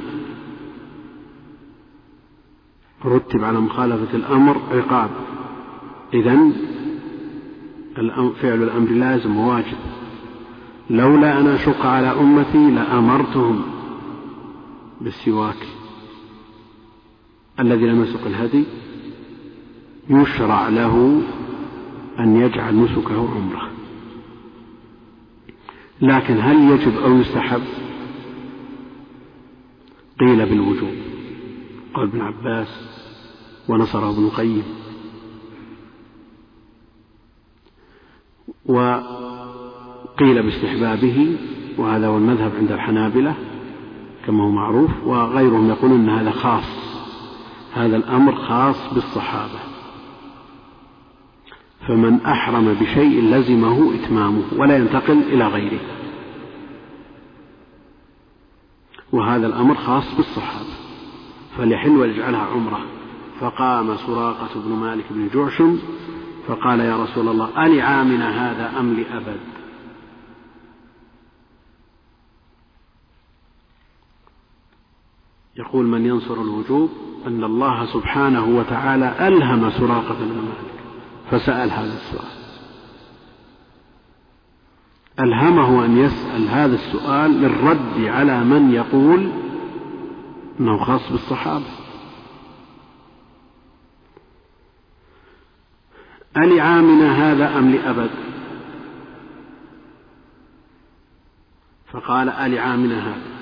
رتب 3.05 3.44
على 3.44 3.61
مخالفة 3.61 4.16
الأمر 4.16 4.61
عقاب. 4.70 5.11
إذن 6.14 6.53
فعل 8.42 8.62
الأمر 8.62 8.90
لازم 8.90 9.36
وواجب. 9.36 9.76
لولا 10.90 11.40
أن 11.40 11.46
أشق 11.46 11.86
على 11.86 12.09
أمتي 12.09 12.70
لأمرتهم 12.70 13.62
بالسواك. 15.00 15.66
الذي 17.61 17.86
لم 17.86 18.03
يسق 18.03 18.26
الهدي 18.26 18.64
يشرع 20.11 20.68
له 20.68 21.22
أن 22.18 22.36
يجعل 22.36 22.76
نسكه 22.76 23.28
عمرة. 23.34 23.70
لكن 26.00 26.40
هل 26.40 26.70
يجب 26.70 26.98
أو 26.98 27.12
يستحب؟ 27.16 27.62
قيل 30.20 30.46
بالوجوب. 30.46 30.94
قال 31.94 32.09
ابن 32.09 32.20
عباس 32.20 32.91
ونصره 33.68 34.10
ابن 34.10 34.24
القيم. 34.24 34.62
وقيل 38.66 40.42
باستحبابه 40.42 41.36
وهذا 41.78 42.06
هو 42.06 42.16
المذهب 42.16 42.52
عند 42.56 42.72
الحنابلة 42.72 43.34
كما 44.26 44.44
هو 44.44 44.50
معروف 44.50 44.90
وغيرهم 45.04 45.68
يقولون 45.68 46.00
أن 46.00 46.08
هذا 46.08 46.30
خاص. 46.30 46.64
هذا 47.72 47.96
الأمر 47.96 48.34
خاص 48.34 48.94
بالصحابة. 48.94 49.58
فمن 51.88 52.20
أحرم 52.20 52.74
بشيء 52.74 53.22
لزمه 53.22 53.94
إتمامه 53.94 54.42
ولا 54.56 54.76
ينتقل 54.76 55.22
إلى 55.22 55.48
غيره. 55.48 55.80
وهذا 59.12 59.46
الأمر 59.46 59.74
خاص 59.74 60.16
بالصحابة. 60.16 60.74
فليحل 61.56 61.90
ويجعلها 61.90 62.40
عمرة. 62.40 62.80
فقام 63.41 63.97
سراقة 63.97 64.61
بن 64.61 64.72
مالك 64.72 65.05
بن 65.11 65.28
جعشم 65.35 65.78
فقال 66.47 66.80
يا 66.80 66.97
رسول 66.97 67.28
الله 67.28 67.66
ألعامنا 67.66 68.51
هذا 68.51 68.80
أم 68.80 68.95
لأبد؟ 68.95 69.41
يقول 75.57 75.87
من 75.87 76.07
ينصر 76.07 76.35
الوجوب 76.35 76.91
أن 77.26 77.45
الله 77.45 77.87
سبحانه 77.87 78.45
وتعالى 78.45 79.28
ألهم 79.28 79.70
سراقة 79.70 80.14
بن 80.14 80.35
مالك 80.35 80.72
فسأل 81.30 81.70
هذا 81.70 81.95
السؤال. 81.95 82.43
ألهمه 85.20 85.85
أن 85.85 85.99
يسأل 85.99 86.49
هذا 86.49 86.74
السؤال 86.74 87.30
للرد 87.30 88.05
على 88.05 88.45
من 88.45 88.72
يقول 88.72 89.30
أنه 90.61 90.85
خاص 90.85 91.12
بالصحابة. 91.12 91.82
ألعامنا 96.37 97.33
هذا 97.33 97.59
أم 97.59 97.70
لأبد؟ 97.70 98.11
فقال 101.93 102.28
ألعامنا 102.28 103.09
هذا. 103.09 103.33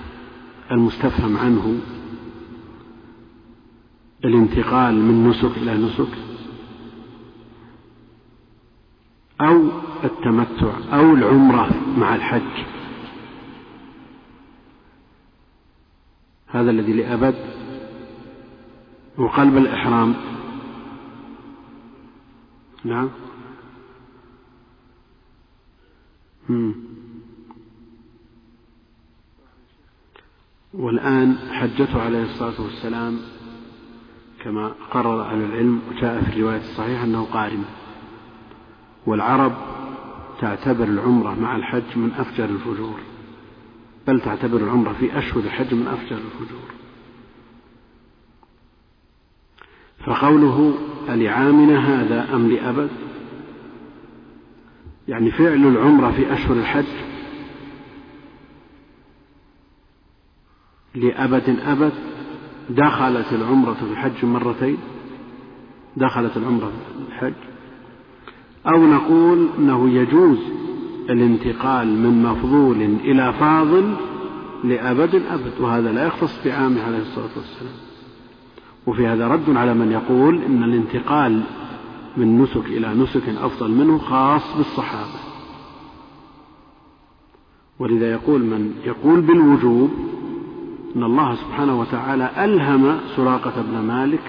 المستفهم 0.71 1.37
عنه 1.37 1.81
الانتقال 4.25 4.95
من 4.95 5.29
نسك 5.29 5.57
إلى 5.57 5.75
نسك 5.75 6.19
أو 9.41 9.69
التمتع 10.05 10.73
أو 10.93 11.15
العمرة 11.15 11.71
مع 11.99 12.15
الحج. 12.15 12.65
هذا 16.47 16.71
الذي 16.71 16.93
لأبد 16.93 17.35
وقلب 19.19 19.57
الإحرام. 19.57 20.15
نعم. 22.85 23.09
مم. 26.49 26.75
والآن 30.75 31.37
حجته 31.53 32.03
عليه 32.03 32.23
الصلاة 32.23 32.61
والسلام 32.61 33.19
كما 34.45 34.75
قرر 34.91 35.23
أهل 35.23 35.45
العلم 35.45 35.83
وجاء 35.91 36.23
في 36.23 36.37
الرواية 36.37 36.61
الصحيحة 36.61 37.05
أنه 37.05 37.25
قارن. 37.25 37.65
والعرب 39.07 39.53
تعتبر 40.41 40.85
العمرة 40.85 41.41
مع 41.41 41.57
الحج 41.57 41.97
من 41.97 42.13
أفجر 42.13 42.45
الفجور. 42.45 43.01
بل 44.07 44.21
تعتبر 44.21 44.57
العمرة 44.57 44.93
في 44.93 45.19
أشهر 45.19 45.41
الحج 45.41 45.75
من 45.75 45.87
أفجر 45.87 46.17
الفجور. 46.17 46.80
فقوله 50.05 50.75
ألعامنا 51.09 51.79
هذا 51.79 52.35
أم 52.35 52.49
لأبد؟ 52.49 52.91
يعني 55.09 55.31
فعل 55.31 55.67
العمرة 55.67 56.11
في 56.11 56.33
أشهر 56.33 56.57
الحج 56.57 56.85
لأبد 60.95 61.57
أبد 61.67 61.93
دخلت 62.71 63.33
العمرة 63.33 63.73
في 63.73 63.83
الحج 63.83 64.25
مرتين؟ 64.25 64.77
دخلت 65.97 66.37
العمرة 66.37 66.67
في 66.67 67.09
الحج. 67.09 67.35
أو 68.67 68.87
نقول 68.87 69.49
أنه 69.59 69.91
يجوز 69.91 70.39
الانتقال 71.11 71.89
من 71.89 72.23
مفضول 72.23 72.83
إلى 72.83 73.33
فاضل 73.33 73.95
لأبد 74.65 75.15
أبد 75.15 75.53
وهذا 75.61 75.93
لا 75.93 76.07
يختص 76.07 76.45
بعامه 76.45 76.83
عليه 76.83 76.99
الصلاة 76.99 77.31
والسلام. 77.37 77.90
وفي 78.87 79.07
هذا 79.07 79.29
رد 79.29 79.57
على 79.57 79.75
من 79.75 79.93
يقول 79.93 80.43
إن 80.43 80.65
الانتقال 80.65 81.43
من 82.17 82.43
نسك 82.43 82.67
إلى 82.67 82.95
نسك 82.95 83.29
أفضل 83.29 83.71
منه 83.71 83.99
خاص 83.99 84.57
بالصحابة. 84.57 85.21
ولذا 87.79 88.13
يقول 88.13 88.41
من 88.41 88.75
يقول 88.85 89.21
بالوجوب 89.21 89.91
أن 90.97 91.03
الله 91.03 91.35
سبحانه 91.35 91.81
وتعالى 91.81 92.31
ألهم 92.45 93.01
سراقة 93.17 93.63
بن 93.63 93.79
مالك 93.79 94.23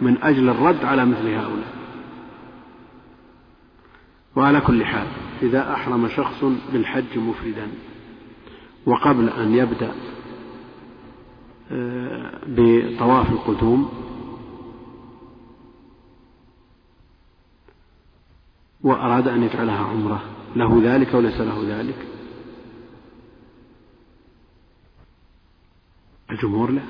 من 0.00 0.22
أجل 0.22 0.48
الرد 0.48 0.84
على 0.84 1.04
مثل 1.06 1.28
هؤلاء. 1.28 1.74
وعلى 4.36 4.60
كل 4.60 4.84
حال 4.84 5.06
إذا 5.42 5.72
أحرم 5.72 6.08
شخص 6.08 6.44
بالحج 6.72 7.18
مفردا 7.18 7.68
وقبل 8.86 9.28
أن 9.28 9.54
يبدأ 9.54 9.90
بطواف 12.46 13.30
القدوم. 13.30 13.92
وأراد 18.82 19.28
أن 19.28 19.42
يجعلها 19.42 19.84
عمرة. 19.84 20.22
له 20.56 20.80
ذلك 20.84 21.14
وليس 21.14 21.40
له 21.40 21.78
ذلك. 21.78 22.06
الجمهور 26.30 26.70
لا 26.70 26.82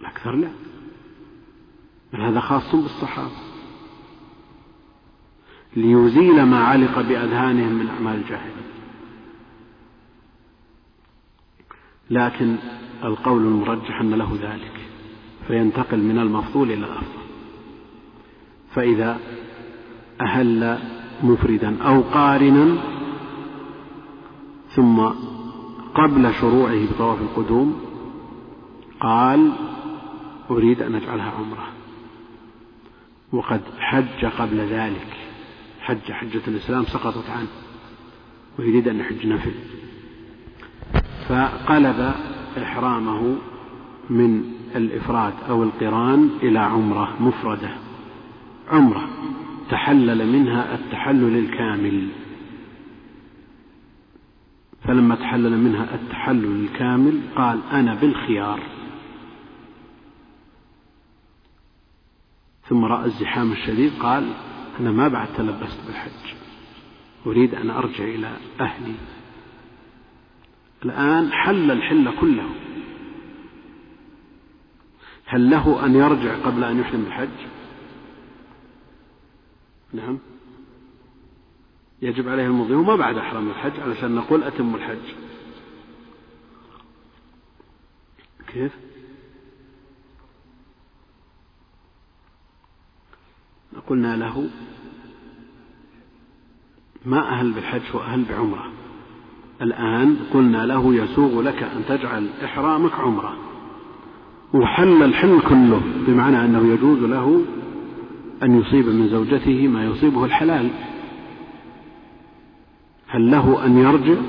الأكثر 0.00 0.32
لا 0.32 0.50
بل 2.12 2.20
هذا 2.20 2.40
خاص 2.40 2.74
بالصحابة. 2.74 3.36
ليزيل 5.76 6.42
ما 6.42 6.64
علق 6.64 7.00
بأذهانهم 7.00 7.72
من 7.72 7.88
أعمال 7.88 8.14
الجاهلية. 8.14 8.77
لكن 12.10 12.56
القول 13.04 13.42
المرجح 13.42 14.00
أن 14.00 14.14
له 14.14 14.38
ذلك 14.42 14.72
فينتقل 15.48 15.98
من 15.98 16.18
المفضول 16.18 16.72
إلى 16.72 16.86
الأفضل. 16.86 17.18
فإذا 18.74 19.18
أهل 20.20 20.78
مفردا 21.22 21.82
أو 21.82 22.00
قارنا 22.00 22.78
ثم 24.68 25.08
قبل 25.94 26.34
شروعه 26.34 26.86
بطواف 26.92 27.20
القدوم 27.20 27.80
قال 29.00 29.52
أريد 30.50 30.82
أن 30.82 30.94
أجعلها 30.94 31.30
عمرة. 31.30 31.68
وقد 33.32 33.60
حج 33.78 34.24
قبل 34.24 34.56
ذلك 34.56 35.16
حج 35.80 36.12
حجة 36.12 36.40
الإسلام 36.48 36.84
سقطت 36.84 37.30
عنه 37.30 37.48
ويريد 38.58 38.88
أن 38.88 39.00
يحج 39.00 39.26
نفل. 39.26 39.52
فقلب 41.28 42.14
إحرامه 42.62 43.36
من 44.10 44.44
الإفراد 44.76 45.34
أو 45.48 45.62
القران 45.62 46.30
إلى 46.42 46.58
عمرة 46.58 47.22
مفردة. 47.22 47.70
عمرة. 48.70 49.08
تحلل 49.70 50.32
منها 50.32 50.74
التحلل 50.74 51.38
الكامل. 51.38 52.08
فلما 54.84 55.14
تحلل 55.14 55.58
منها 55.58 55.94
التحلل 55.94 56.64
الكامل 56.64 57.20
قال 57.36 57.60
أنا 57.72 57.94
بالخيار. 57.94 58.60
ثم 62.68 62.84
رأى 62.84 63.04
الزحام 63.04 63.52
الشديد 63.52 63.92
قال 64.00 64.32
أنا 64.80 64.90
ما 64.90 65.08
بعد 65.08 65.28
تلبست 65.36 65.78
بالحج. 65.86 66.34
أريد 67.26 67.54
أن 67.54 67.70
أرجع 67.70 68.04
إلى 68.04 68.30
أهلي. 68.60 68.94
الآن 70.84 71.32
حل 71.32 71.70
الحل 71.70 72.20
كله. 72.20 72.50
هل 75.26 75.50
له 75.50 75.84
أن 75.84 75.94
يرجع 75.94 76.36
قبل 76.46 76.64
أن 76.64 76.80
يحرم 76.80 77.04
بالحج 77.04 77.48
نعم. 79.92 80.18
يجب 82.02 82.28
عليه 82.28 82.46
المضي 82.46 82.74
وما 82.74 82.96
بعد 82.96 83.16
أحرم 83.16 83.50
الحج 83.50 83.80
علشان 83.80 84.14
نقول 84.14 84.42
أتم 84.42 84.74
الحج. 84.74 85.14
كيف؟ 88.46 88.72
قلنا 93.86 94.16
له 94.16 94.50
ما 97.04 97.28
أهل 97.28 97.52
بالحج 97.52 97.94
وأهل 97.94 98.24
بعمرة. 98.24 98.72
الآن 99.62 100.16
قلنا 100.34 100.66
له 100.66 100.94
يسوغ 100.94 101.42
لك 101.42 101.62
أن 101.62 101.82
تجعل 101.88 102.28
إحرامك 102.44 102.92
عمرة. 102.92 103.36
وحل 104.54 105.02
الحل 105.02 105.40
كله 105.40 105.82
بمعنى 106.06 106.44
أنه 106.44 106.72
يجوز 106.72 106.98
له 106.98 107.44
أن 108.42 108.60
يصيب 108.60 108.88
من 108.88 109.08
زوجته 109.08 109.68
ما 109.68 109.84
يصيبه 109.84 110.24
الحلال. 110.24 110.70
هل 113.06 113.30
له 113.30 113.66
أن 113.66 113.78
يرجع؟ 113.78 114.20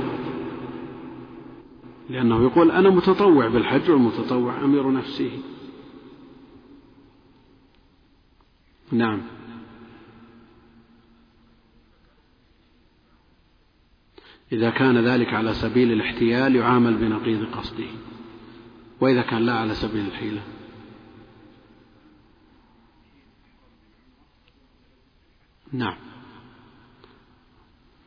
لأنه 2.10 2.44
يقول 2.44 2.72
أنا 2.72 2.90
متطوع 2.90 3.48
بالحج 3.48 3.90
والمتطوع 3.90 4.54
أمير 4.64 4.92
نفسه. 4.92 5.32
نعم. 8.92 9.20
إذا 14.52 14.70
كان 14.70 14.98
ذلك 14.98 15.34
على 15.34 15.54
سبيل 15.54 15.92
الاحتيال 15.92 16.56
يعامل 16.56 16.94
بنقيض 16.94 17.46
قصده. 17.52 17.86
وإذا 19.02 19.22
كان 19.22 19.42
لا 19.42 19.54
على 19.54 19.74
سبيل 19.74 20.06
الحيلة. 20.06 20.42
نعم. 25.74 25.96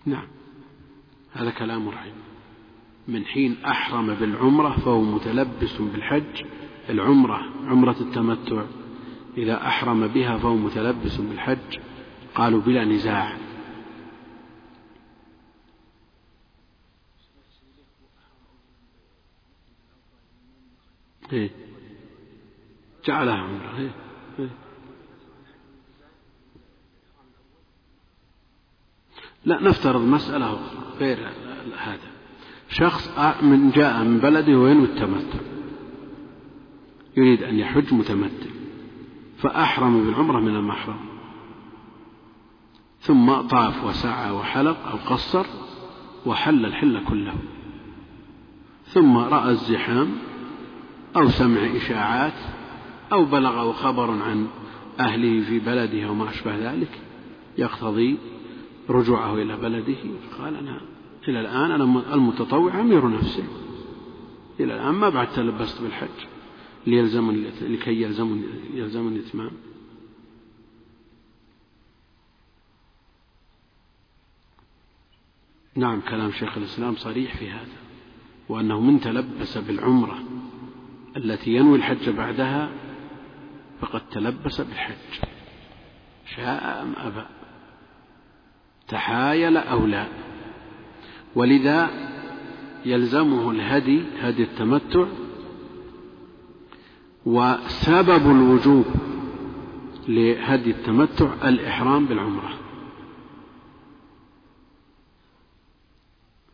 نعم. 0.06 0.26
هذا 1.32 1.50
كلام 1.50 1.88
رحيم. 1.88 2.14
من 3.08 3.24
حين 3.24 3.56
أحرم 3.64 4.14
بالعمرة 4.14 4.78
فهو 4.78 5.02
متلبس 5.02 5.76
بالحج 5.76 6.44
العمرة 6.90 7.40
عمرة 7.66 7.96
التمتع. 8.00 8.62
إذا 9.36 9.66
أحرم 9.66 10.06
بها 10.06 10.38
فهو 10.38 10.56
متلبس 10.56 11.16
بالحج. 11.16 11.78
قالوا 12.34 12.60
بلا 12.60 12.84
نزاع. 12.84 13.51
إيه 21.32 21.50
جعلها 23.04 23.34
عمرة 23.34 23.78
إيه 23.78 23.90
إيه. 24.38 24.50
لا 29.44 29.62
نفترض 29.62 30.00
مسألة 30.00 30.60
غير 30.98 31.28
هذا. 31.78 32.12
شخص 32.68 33.18
من 33.42 33.70
جاء 33.70 34.04
من 34.04 34.18
بلده 34.18 34.58
وينوي 34.58 34.84
التمتع 34.84 35.38
يريد 37.16 37.42
أن 37.42 37.58
يحج 37.58 37.94
متمتع 37.94 38.50
فأحرم 39.38 40.04
بالعمرة 40.04 40.40
من 40.40 40.56
المحرم. 40.56 41.00
ثم 43.00 43.32
طاف 43.32 43.84
وسعى 43.84 44.30
وحلق 44.30 44.88
أو 44.88 44.96
قصر 44.96 45.46
وحل 46.26 46.66
الحل 46.66 47.04
كله. 47.04 47.34
ثم 48.84 49.16
رأى 49.18 49.50
الزحام 49.50 50.18
أو 51.16 51.28
سمع 51.28 51.76
إشاعات 51.76 52.32
أو 53.12 53.24
بلغه 53.24 53.72
خبر 53.72 54.10
عن 54.10 54.46
أهله 55.00 55.44
في 55.44 55.58
بلده 55.58 56.06
أو 56.06 56.14
ما 56.14 56.30
أشبه 56.30 56.72
ذلك 56.72 57.00
يقتضي 57.58 58.18
رجوعه 58.88 59.34
إلى 59.34 59.56
بلده. 59.56 59.96
قال 60.38 60.56
أنا 60.56 60.80
إلى 61.28 61.40
الآن 61.40 61.70
أنا 61.70 62.14
المتطوع 62.14 62.80
أمير 62.80 63.08
نفسي. 63.08 63.44
إلى 64.60 64.74
الآن 64.74 64.94
ما 64.94 65.08
بعد 65.08 65.32
تلبست 65.32 65.82
بالحج 65.82 66.26
ليلزمني 66.86 67.50
لكي 67.60 68.02
يلزمني 68.02 68.44
يلزمني 68.74 69.16
الإتمام. 69.16 69.50
نعم 75.74 76.00
كلام 76.00 76.32
شيخ 76.32 76.58
الإسلام 76.58 76.96
صريح 76.96 77.36
في 77.36 77.50
هذا 77.50 77.76
وأنه 78.48 78.80
من 78.80 79.00
تلبس 79.00 79.58
بالعمرة 79.58 80.18
التي 81.16 81.50
ينوي 81.50 81.78
الحج 81.78 82.10
بعدها 82.10 82.70
فقد 83.80 84.00
تلبس 84.10 84.60
بالحج. 84.60 85.28
شاء 86.36 86.82
أم 86.82 86.92
أبى؟ 86.96 87.26
تحايل 88.88 89.56
أو 89.56 89.86
لا؟ 89.86 90.06
ولذا 91.34 91.90
يلزمه 92.84 93.50
الهدي 93.50 94.02
هدي 94.20 94.42
التمتع 94.42 95.06
وسبب 97.26 98.30
الوجوب 98.30 98.84
لهدي 100.08 100.70
التمتع 100.70 101.48
الإحرام 101.48 102.06
بالعمرة. 102.06 102.58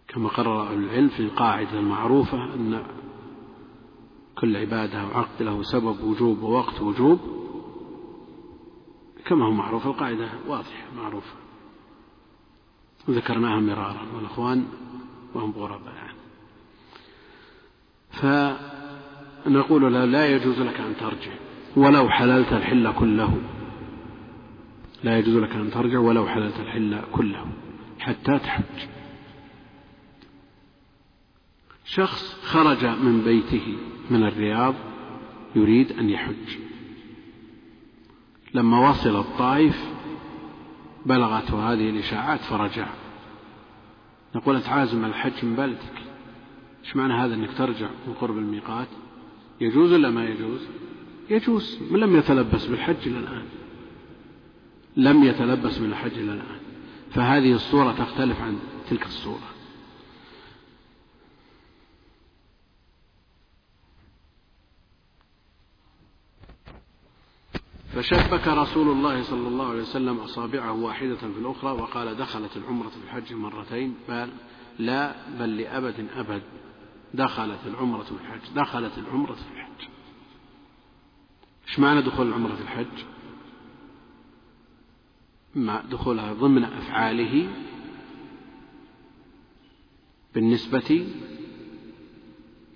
كما 0.08 0.28
قرر 0.28 0.62
أهل 0.62 0.84
العلم 0.84 1.08
في 1.08 1.20
القاعدة 1.20 1.78
المعروفة 1.78 2.54
أن 2.54 2.82
كل 4.40 4.56
عبادة 4.56 5.00
أو 5.00 5.08
عقد 5.08 5.42
له 5.42 5.62
سبب 5.62 6.04
وجوب 6.04 6.42
ووقت 6.42 6.80
وجوب 6.80 7.20
كما 9.26 9.46
هو 9.46 9.50
معروف 9.50 9.86
القاعدة 9.86 10.28
واضحة 10.46 10.86
معروفة. 10.96 11.34
وذكرناها 13.08 13.60
مرارا 13.60 14.06
والأخوان 14.16 14.66
وهم 15.34 15.50
غرباء. 15.50 15.94
فنقول 18.10 19.92
له 19.92 20.04
لا 20.04 20.26
يجوز 20.26 20.60
لك 20.60 20.80
أن 20.80 20.96
ترجع 21.00 21.32
ولو 21.76 22.08
حللت 22.08 22.52
الحل 22.52 22.92
كله. 22.92 23.38
لا 25.04 25.18
يجوز 25.18 25.36
لك 25.36 25.50
أن 25.50 25.70
ترجع 25.70 25.98
ولو 25.98 26.26
حللت 26.26 26.60
الحل 26.60 27.00
كله 27.12 27.46
حتى 27.98 28.38
تحج. 28.38 28.97
شخص 31.88 32.36
خرج 32.42 32.84
من 32.84 33.20
بيته 33.24 33.76
من 34.10 34.22
الرياض 34.22 34.74
يريد 35.56 35.92
أن 35.92 36.10
يحج. 36.10 36.58
لما 38.54 38.90
وصل 38.90 39.20
الطائف 39.20 39.88
بلغته 41.06 41.72
هذه 41.72 41.90
الإشاعات 41.90 42.40
فرجع. 42.40 42.86
نقول 44.34 44.56
أنت 44.56 44.68
عازم 44.68 45.04
على 45.04 45.10
الحج 45.10 45.44
من 45.44 45.54
بلدك؟ 45.54 46.02
إيش 46.84 46.96
معنى 46.96 47.14
هذا 47.14 47.34
أنك 47.34 47.52
ترجع 47.58 47.88
من 48.06 48.14
قرب 48.14 48.38
الميقات؟ 48.38 48.88
يجوز 49.60 49.92
ولا 49.92 50.10
ما 50.10 50.24
يجوز؟ 50.24 50.60
يجوز. 51.30 51.78
من 51.90 52.00
لم 52.00 52.16
يتلبس 52.16 52.66
بالحج 52.66 53.08
إلى 53.08 53.18
الآن؟ 53.18 53.44
لم 54.96 55.24
يتلبس 55.24 55.80
من 55.80 55.90
الحج 55.90 56.12
إلى 56.12 56.32
الآن. 56.32 56.58
فهذه 57.10 57.52
الصورة 57.52 57.92
تختلف 57.92 58.40
عن 58.40 58.58
تلك 58.90 59.06
الصورة. 59.06 59.57
فشبك 67.94 68.48
رسول 68.48 68.88
الله 68.88 69.22
صلى 69.22 69.48
الله 69.48 69.68
عليه 69.68 69.82
وسلم 69.82 70.18
أصابعه 70.18 70.72
واحدة 70.72 71.16
في 71.16 71.24
الأخرى 71.24 71.70
وقال 71.70 72.16
دخلت 72.16 72.56
العمرة 72.56 72.88
في 72.88 72.96
الحج 73.04 73.32
مرتين. 73.32 73.94
بل 74.08 74.28
لا 74.78 75.14
بل 75.38 75.56
لأبد 75.56 76.06
أبد. 76.14 76.42
دخلت 77.14 77.66
العمرة 77.66 78.02
في 78.02 78.12
الحج. 78.12 78.54
دخلت 78.54 78.98
العمرة 78.98 79.32
في 79.32 79.42
الحج. 79.52 79.88
إيش 81.68 81.78
معنى 81.78 82.02
دخول 82.02 82.28
العمرة 82.28 82.54
في 82.54 82.62
الحج؟ 82.62 83.04
مع 85.54 85.80
دخولها 85.80 86.32
ضمن 86.32 86.64
أفعاله 86.64 87.48
بالنسبة 90.34 91.06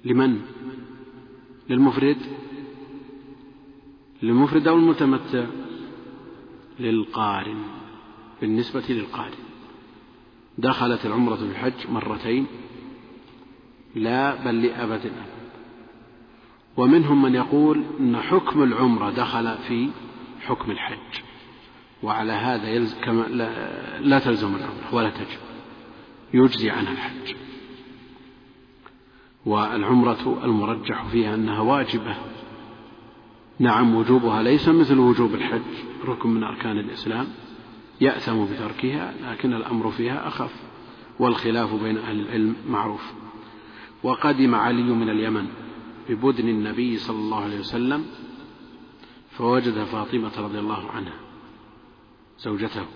لمن؟ 0.05 0.43
للمفرد. 1.69 2.42
للمفرد 4.23 4.69
أو 4.69 4.77
المتمتع 4.77 5.45
للقارن 6.81 7.63
بالنسبة 8.41 8.85
للقارن. 8.89 9.35
دخلت 10.59 11.07
العمرة 11.07 11.37
في 11.37 11.43
الحج 11.43 11.91
مرتين 11.91 12.47
لا 13.95 14.45
بل 14.45 14.63
لأبد 14.63 15.07
أبد 15.07 15.13
ومنهم 16.77 17.23
من 17.23 17.35
يقول 17.35 17.85
أن 18.01 18.17
حكم 18.17 18.63
العمرة 18.63 19.11
دخل 19.11 19.59
في 19.59 19.89
حكم 20.41 20.71
الحج 20.71 21.23
وعلى 22.03 22.33
هذا 22.33 22.69
يلزم 22.69 23.01
كما 23.01 23.23
لا, 23.23 24.01
لا 24.01 24.19
تلزم 24.19 24.49
العمرة 24.57 24.95
ولا 24.95 25.11
تجب 25.11 25.39
يجزي 26.35 26.71
عنها 26.71 26.93
الحج. 26.93 27.35
والعمرة 29.47 30.41
المرجح 30.45 31.05
فيها 31.05 31.35
أنها 31.35 31.61
واجبة 31.61 32.17
نعم 33.59 33.95
وجوبها 33.95 34.43
ليس 34.43 34.69
مثل 34.69 34.99
وجوب 34.99 35.35
الحج 35.35 35.63
ركن 36.05 36.29
من 36.29 36.43
أركان 36.43 36.79
الإسلام 36.79 37.27
يأثم 38.01 38.45
بتركها 38.45 39.15
لكن 39.23 39.53
الأمر 39.53 39.91
فيها 39.91 40.29
أخف 40.29 40.53
والخلاف 41.19 41.75
بين 41.75 41.99
أهل 41.99 42.21
العلم 42.21 42.57
معروف. 42.69 43.13
وقدم 44.03 44.55
علي 44.55 44.83
من 44.83 45.11
اليمن 45.11 45.47
ببدن 46.09 46.49
النبي 46.49 46.97
صلى 46.97 47.17
الله 47.17 47.45
عليه 47.45 47.61
وسلم 47.61 48.05
فوجد 49.31 49.85
فاطمة 49.85 50.33
رضي 50.39 50.59
الله 50.59 50.91
عنها 50.91 51.15
زوجته 52.39 52.87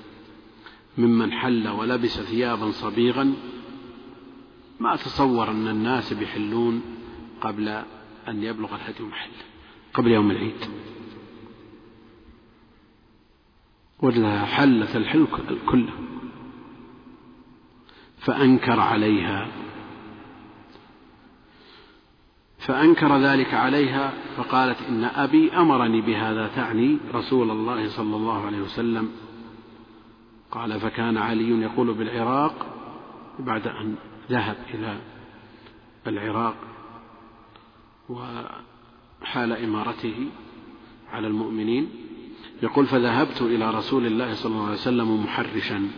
ممن 0.98 1.32
حل 1.32 1.68
ولبس 1.68 2.20
ثيابا 2.20 2.70
صبيغا 2.70 3.34
ما 4.80 4.96
تصور 4.96 5.50
أن 5.50 5.68
الناس 5.68 6.12
بيحلون 6.12 6.82
قبل 7.40 7.68
أن 8.28 8.42
يبلغ 8.42 8.74
الهدي 8.74 9.02
محله 9.02 9.55
قبل 9.96 10.10
يوم 10.10 10.30
العيد. 10.30 10.70
وجدها 14.02 14.44
حلت 14.44 14.96
الحل 14.96 15.26
كله. 15.66 15.92
فأنكر 18.18 18.80
عليها. 18.80 19.48
فأنكر 22.58 23.18
ذلك 23.18 23.54
عليها 23.54 24.12
فقالت 24.36 24.82
إن 24.82 25.04
أبي 25.04 25.52
أمرني 25.52 26.00
بهذا 26.00 26.48
تعني 26.48 26.98
رسول 27.14 27.50
الله 27.50 27.88
صلى 27.88 28.16
الله 28.16 28.46
عليه 28.46 28.60
وسلم. 28.60 29.10
قال 30.50 30.80
فكان 30.80 31.16
علي 31.16 31.62
يقول 31.62 31.94
بالعراق 31.94 32.66
بعد 33.38 33.66
أن 33.66 33.96
ذهب 34.30 34.56
إلى 34.74 34.98
العراق. 36.06 36.56
وحال 39.22 39.52
إمارته 39.52 40.28
على 41.12 41.26
المؤمنين 41.26 41.88
يقول 42.62 42.86
فذهبت 42.86 43.42
إلى 43.42 43.70
رسول 43.70 44.06
الله 44.06 44.34
صلى 44.34 44.52
الله 44.52 44.64
عليه 44.64 44.74
وسلم 44.74 45.24
محرشا 45.24 45.88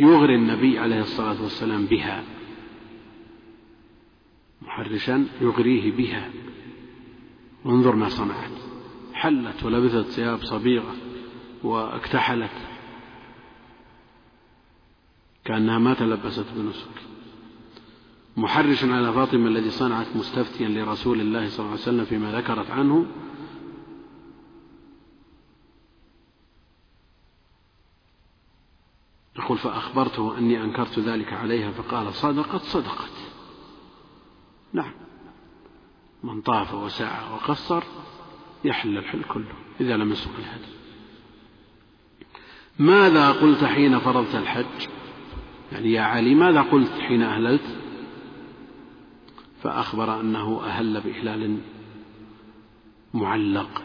يغري 0.00 0.34
النبي 0.34 0.78
عليه 0.78 1.00
الصلاة 1.00 1.42
والسلام 1.42 1.84
بها 1.84 2.24
محرشا 4.62 5.26
يغريه 5.40 5.92
بها. 5.92 6.30
وانظر 7.64 7.96
ما 7.96 8.08
صنعت 8.08 8.50
حلت 9.14 9.62
ولبثت 9.64 10.06
ثياب 10.10 10.42
صبيغة 10.42 10.94
واكتحلت 11.62 12.50
كأنها 15.44 15.78
ما 15.78 15.94
تلبست 15.94 16.46
بنسك 16.56 17.09
محرشا 18.40 18.94
على 18.94 19.12
فاطمة 19.12 19.46
الذي 19.48 19.70
صنعت 19.70 20.06
مستفتيا 20.16 20.68
لرسول 20.68 21.20
الله 21.20 21.48
صلى 21.48 21.58
الله 21.58 21.70
عليه 21.70 21.82
وسلم 21.82 22.04
فيما 22.04 22.32
ذكرت 22.32 22.70
عنه. 22.70 23.06
يقول 29.38 29.58
فأخبرته 29.58 30.38
أني 30.38 30.64
أنكرت 30.64 30.98
ذلك 30.98 31.32
عليها 31.32 31.70
فقال 31.70 32.14
صدقت 32.14 32.62
صدقت. 32.62 33.12
نعم. 34.72 34.92
من 36.22 36.40
طاف 36.40 36.74
وسعى 36.74 37.32
وقصر 37.32 37.82
يحل 38.64 38.98
الحل 38.98 39.22
كله 39.22 39.54
إذا 39.80 39.96
لم 39.96 40.12
يسق 40.12 40.30
الهدي 40.38 40.72
ماذا 42.78 43.30
قلت 43.32 43.64
حين 43.64 43.98
فرضت 43.98 44.34
الحج؟ 44.34 44.88
يعني 45.72 45.92
يا 45.92 46.02
علي 46.02 46.34
ماذا 46.34 46.62
قلت 46.62 46.92
حين 47.00 47.22
أهللت؟ 47.22 47.76
فأخبر 49.62 50.20
أنه 50.20 50.64
أهل 50.64 51.00
بإهلال 51.00 51.58
معلق. 53.14 53.82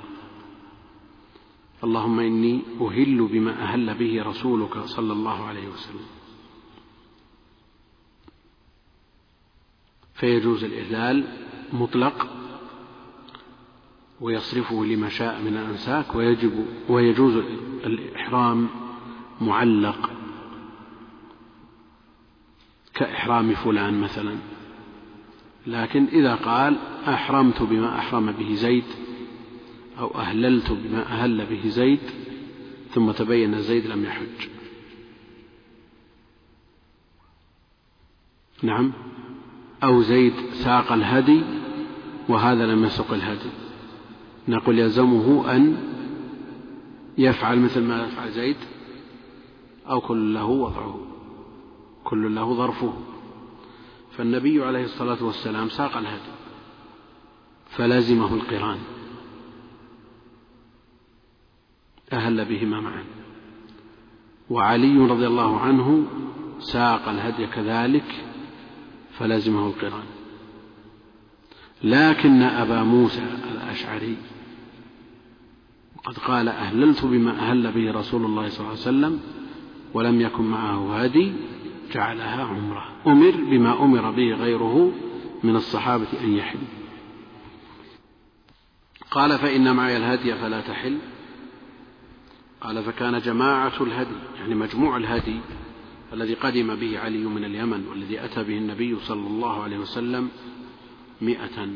اللهم 1.83 2.19
إني 2.19 2.61
أهل 2.79 3.21
بما 3.21 3.63
أهل 3.63 3.93
به 3.93 4.23
رسولك 4.23 4.79
صلى 4.79 5.13
الله 5.13 5.43
عليه 5.45 5.67
وسلم. 5.67 6.05
فيجوز 10.13 10.63
الإهلال 10.63 11.27
مطلق 11.73 12.27
ويصرفه 14.21 14.85
لما 14.85 15.09
شاء 15.09 15.41
من 15.41 15.57
الأنساك 15.57 16.15
ويجب 16.15 16.65
ويجوز 16.89 17.35
الإحرام 17.85 18.69
معلق 19.41 20.09
كإحرام 22.93 23.53
فلان 23.53 24.01
مثلا. 24.01 24.54
لكن 25.67 26.05
إذا 26.05 26.35
قال 26.35 26.77
أحرمت 27.07 27.61
بما 27.61 27.99
أحرم 27.99 28.31
به 28.31 28.53
زيد 28.53 28.83
أو 29.99 30.15
أهللت 30.15 30.71
بما 30.71 31.05
أهل 31.05 31.45
به 31.45 31.69
زيد 31.69 31.99
ثم 32.91 33.11
تبين 33.11 33.61
زيد 33.61 33.87
لم 33.87 34.05
يحج. 34.05 34.49
نعم. 38.63 38.91
أو 39.83 40.01
زيد 40.01 40.33
ساق 40.53 40.91
الهدي 40.91 41.43
وهذا 42.29 42.65
لم 42.65 42.85
يسق 42.85 43.13
الهدي. 43.13 43.49
نقول 44.47 44.79
يلزمه 44.79 45.55
أن 45.55 45.77
يفعل 47.17 47.59
مثل 47.59 47.83
ما 47.83 48.05
يفعل 48.05 48.31
زيد 48.31 48.57
أو 49.89 50.01
كل 50.01 50.33
له 50.33 50.45
وضعه. 50.45 50.99
كل 52.03 52.35
له 52.35 52.53
ظرفه. 52.53 52.93
فالنبي 54.17 54.63
عليه 54.63 54.83
الصلاة 54.83 55.23
والسلام 55.23 55.69
ساق 55.69 55.97
الهدي 55.97 56.31
فلزمه 57.69 58.33
القران. 58.33 58.79
أهل 62.13 62.45
بهما 62.45 62.81
معا. 62.81 63.03
وعلي 64.49 64.97
رضي 64.97 65.27
الله 65.27 65.59
عنه 65.59 66.05
ساق 66.59 67.09
الهدي 67.09 67.47
كذلك 67.47 68.25
فلزمه 69.19 69.67
القران. 69.67 70.05
لكن 71.83 72.41
أبا 72.41 72.83
موسى 72.83 73.23
الأشعري 73.51 74.17
وقد 75.97 76.17
قال 76.17 76.47
أهللت 76.47 77.05
بما 77.05 77.31
أهل 77.31 77.71
به 77.71 77.91
رسول 77.91 78.25
الله 78.25 78.49
صلى 78.49 78.59
الله 78.59 78.69
عليه 78.69 78.81
وسلم 78.81 79.19
ولم 79.93 80.21
يكن 80.21 80.43
معه 80.43 80.97
هدي 81.03 81.33
جعلها 81.93 82.43
عمرة. 82.43 82.91
أمر 83.07 83.31
بما 83.31 83.83
أمر 83.83 84.11
به 84.11 84.33
غيره 84.33 84.91
من 85.43 85.55
الصحابة 85.55 86.07
أن 86.21 86.33
يحل. 86.33 86.59
قال 89.11 89.39
فإن 89.39 89.75
معي 89.75 89.97
الهدي 89.97 90.35
فلا 90.35 90.61
تحل. 90.61 90.97
قال 92.61 92.83
فكان 92.83 93.19
جماعة 93.19 93.73
الهدي 93.81 94.15
يعني 94.39 94.55
مجموع 94.55 94.97
الهدي 94.97 95.39
الذي 96.13 96.33
قدم 96.33 96.75
به 96.75 96.99
علي 96.99 97.23
من 97.25 97.45
اليمن 97.45 97.87
والذي 97.87 98.25
أتى 98.25 98.43
به 98.43 98.57
النبي 98.57 98.99
صلى 98.99 99.27
الله 99.27 99.63
عليه 99.63 99.77
وسلم 99.77 100.29
مئة 101.21 101.69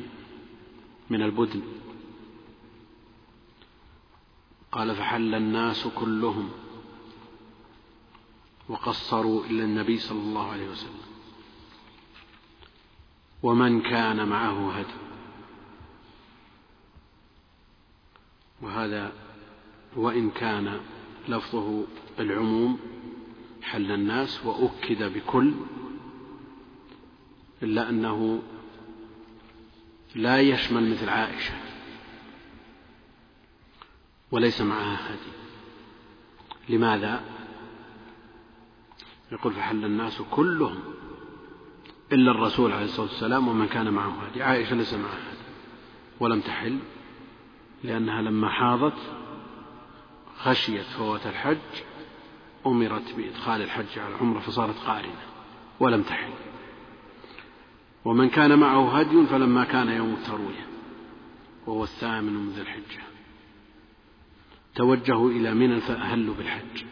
من 1.09 1.21
البدن. 1.21 1.61
قال 4.71 4.95
فحل 4.95 5.35
الناس 5.35 5.87
كلهم. 5.87 6.49
وقصروا 8.69 9.45
إلى 9.45 9.63
النبي 9.63 9.97
صلى 9.99 10.19
الله 10.19 10.51
عليه 10.51 10.69
وسلم. 10.69 11.09
ومن 13.43 13.81
كان 13.81 14.27
معه 14.27 14.71
هدي 14.71 14.99
وهذا 18.61 19.11
وإن 19.95 20.29
كان 20.29 20.79
لفظه 21.27 21.83
العموم 22.19 22.79
حل 23.61 23.91
الناس 23.91 24.45
وأكد 24.45 25.13
بكل 25.13 25.53
إلا 27.63 27.89
أنه 27.89 28.41
لا 30.15 30.41
يشمل 30.41 30.91
مثل 30.91 31.09
عائشة. 31.09 31.53
وليس 34.31 34.61
معها 34.61 35.09
هدي. 35.09 35.31
لماذا؟ 36.69 37.38
يقول 39.31 39.53
فحل 39.53 39.85
الناس 39.85 40.21
كلهم 40.31 40.79
إلا 42.11 42.31
الرسول 42.31 42.71
عليه 42.71 42.85
الصلاة 42.85 43.07
والسلام 43.07 43.47
ومن 43.47 43.67
كان 43.67 43.93
معه. 43.93 44.13
هدي 44.27 44.43
عائشة 44.43 44.75
ليس 44.75 44.93
معها 44.93 45.31
هدي 45.31 45.39
ولم 46.19 46.41
تحل 46.41 46.77
لأنها 47.83 48.21
لما 48.21 48.49
حاضت 48.49 48.97
خشيت 50.37 50.85
فوات 50.85 51.27
الحج 51.27 51.57
أمرت 52.65 53.15
بإدخال 53.17 53.61
الحج 53.61 53.99
على 53.99 54.15
العمرة 54.15 54.39
فصارت 54.39 54.77
قارنة 54.77 55.21
ولم 55.79 56.01
تحل. 56.01 56.33
ومن 58.05 58.29
كان 58.29 58.59
معه 58.59 58.99
هدي 58.99 59.25
فلما 59.25 59.63
كان 59.63 59.89
يوم 59.89 60.13
التروية 60.13 60.67
وهو 61.67 61.83
الثامن 61.83 62.33
من 62.33 62.49
ذي 62.49 62.61
الحجة. 62.61 63.03
توجهوا 64.75 65.31
إلى 65.31 65.53
منى 65.53 65.81
فأهلوا 65.81 66.35
بالحج 66.35 66.83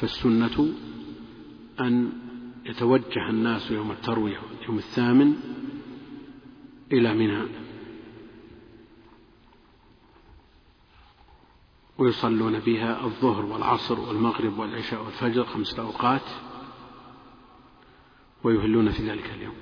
فالسنة 0.00 0.68
أن 1.80 2.12
يتوجه 2.64 3.30
الناس 3.30 3.70
يوم 3.70 3.90
التروية 3.90 4.38
يوم 4.68 4.78
الثامن 4.78 5.36
إلى 6.92 7.14
منى. 7.14 7.48
ويصلون 11.98 12.58
بها 12.58 13.04
الظهر 13.04 13.44
والعصر 13.44 14.00
والمغرب 14.00 14.58
والعشاء 14.58 15.04
والفجر 15.04 15.44
خمسة 15.44 15.82
أوقات 15.82 16.22
ويهلون 18.44 18.90
في 18.90 19.10
ذلك 19.10 19.30
اليوم. 19.30 19.54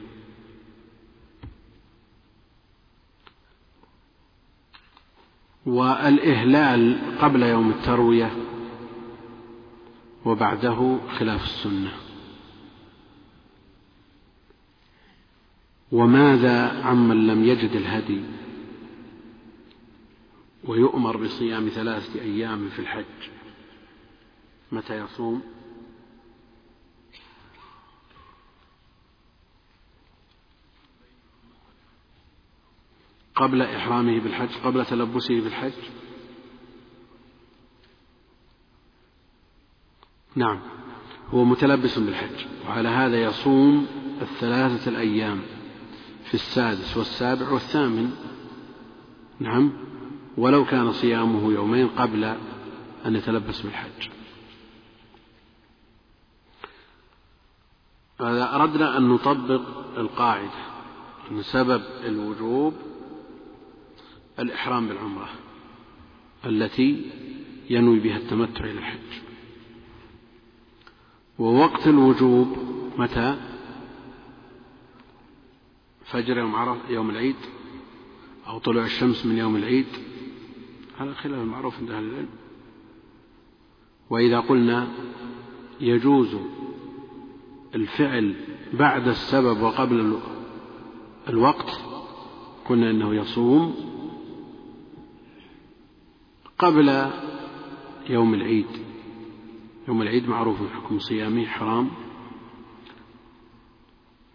والإهلال 5.67 7.01
قبل 7.21 7.43
يوم 7.43 7.71
التروية 7.71 8.37
وبعده 10.25 10.99
خلاف 11.19 11.45
السنة. 11.45 12.04
وماذا 15.93 16.83
عمن 16.83 17.27
لم 17.27 17.45
يجد 17.45 17.71
الهدي؟ 17.71 18.23
ويؤمر 20.65 21.17
بصيام 21.17 21.69
ثلاثة 21.69 22.21
أيام 22.21 22.69
في 22.69 22.79
الحج. 22.79 23.31
متى 24.73 24.99
يصوم؟ 24.99 25.43
قبل 33.35 33.63
إحرامه 33.63 34.21
بالحج 34.21 34.49
قبل 34.65 34.87
تلبسه 34.87 35.41
بالحج؟ 35.41 35.73
نعم 40.37 40.61
هو 41.31 41.45
متلبس 41.45 41.99
بالحج 41.99 42.47
وعلى 42.67 42.89
هذا 42.89 43.23
يصوم 43.23 43.87
الثلاثة 44.21 44.91
الأيام. 44.91 45.54
في 46.25 46.35
السادس 46.35 46.97
والسابع 46.97 47.49
والثامن. 47.49 48.11
نعم. 49.41 49.73
ولو 50.37 50.65
كان 50.65 50.93
صيامه 50.93 51.53
يومين 51.53 51.89
قبل 51.89 52.25
أن 53.07 53.17
يتلبس 53.17 53.61
بالحج. 53.61 54.09
هذا 58.21 58.55
أردنا 58.55 58.97
أن 58.97 59.09
نطبق 59.09 59.63
القاعدة 59.97 60.75
أن 61.31 61.43
سبب 61.43 61.83
الوجوب 62.05 62.75
الإحرام 64.39 64.89
بالعمرة 64.89 65.29
التي 66.47 67.11
ينوي 67.71 67.99
بها 67.99 68.17
التمتع 68.17 68.65
إلى 68.65 68.79
الحج. 68.79 69.23
ووقت 71.39 71.87
الوجوب 71.87 72.57
متى؟ 72.99 73.54
فجر 76.05 76.39
يوم 76.39 76.55
عرف 76.55 76.79
يوم 76.91 77.11
العيد 77.11 77.37
أو 78.47 78.59
طلوع 78.59 78.85
الشمس 78.85 79.27
من 79.27 79.39
يوم 79.39 79.57
العيد. 79.57 79.87
على 81.01 81.15
خلاف 81.15 81.41
المعروف 81.41 81.79
عند 81.79 81.91
أهل 81.91 82.05
العلم. 82.05 82.29
وإذا 84.11 84.41
قلنا 84.41 84.89
يجوز 85.81 86.37
الفعل 87.75 88.35
بعد 88.73 89.09
السبب 89.09 89.61
وقبل 89.61 90.19
الوقت 91.29 91.81
قلنا 92.69 92.91
إنه 92.91 93.15
يصوم 93.15 93.75
قبل 96.59 97.11
يوم 98.09 98.35
العيد. 98.35 98.67
يوم 99.89 100.03
العيد 100.03 100.29
معروف 100.29 100.57
حكم 100.75 100.99
صيامه 100.99 101.47
حرام. 101.47 101.91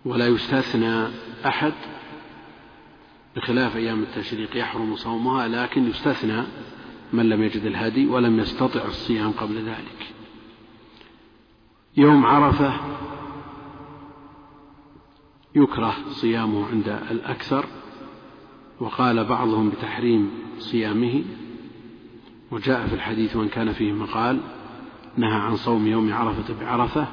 ولا 0.10 0.28
يستثنى 0.28 1.08
أحد 1.46 1.74
بخلاف 3.36 3.76
أيام 3.76 4.04
التشريق 4.04 4.58
يحرم 4.58 4.96
صومها 4.96 5.48
لكن 5.48 5.90
يستثنى 5.90 6.44
من 7.14 7.30
لم 7.30 7.44
يجد 7.44 7.66
الهدي 7.66 8.08
ولم 8.08 8.40
يستطع 8.40 8.86
الصيام 8.86 9.32
قبل 9.32 9.66
ذلك. 9.66 10.14
يوم 11.98 12.26
عرفة 12.26 12.74
يكره 15.56 15.96
صيامه 16.10 16.68
عند 16.68 17.00
الأكثر 17.12 17.66
وقال 18.80 19.26
بعضهم 19.26 19.70
بتحريم 19.70 20.32
صيامه 20.60 21.24
وجاء 22.52 22.88
في 22.88 22.96
الحديث 22.96 23.36
وإن 23.36 23.48
كان 23.50 23.74
فيه 23.74 23.92
مقال 23.92 24.40
نهى 25.18 25.40
عن 25.42 25.56
صوم 25.56 25.88
يوم 25.88 26.14
عرفة 26.14 26.54
بعرفة 26.62 27.08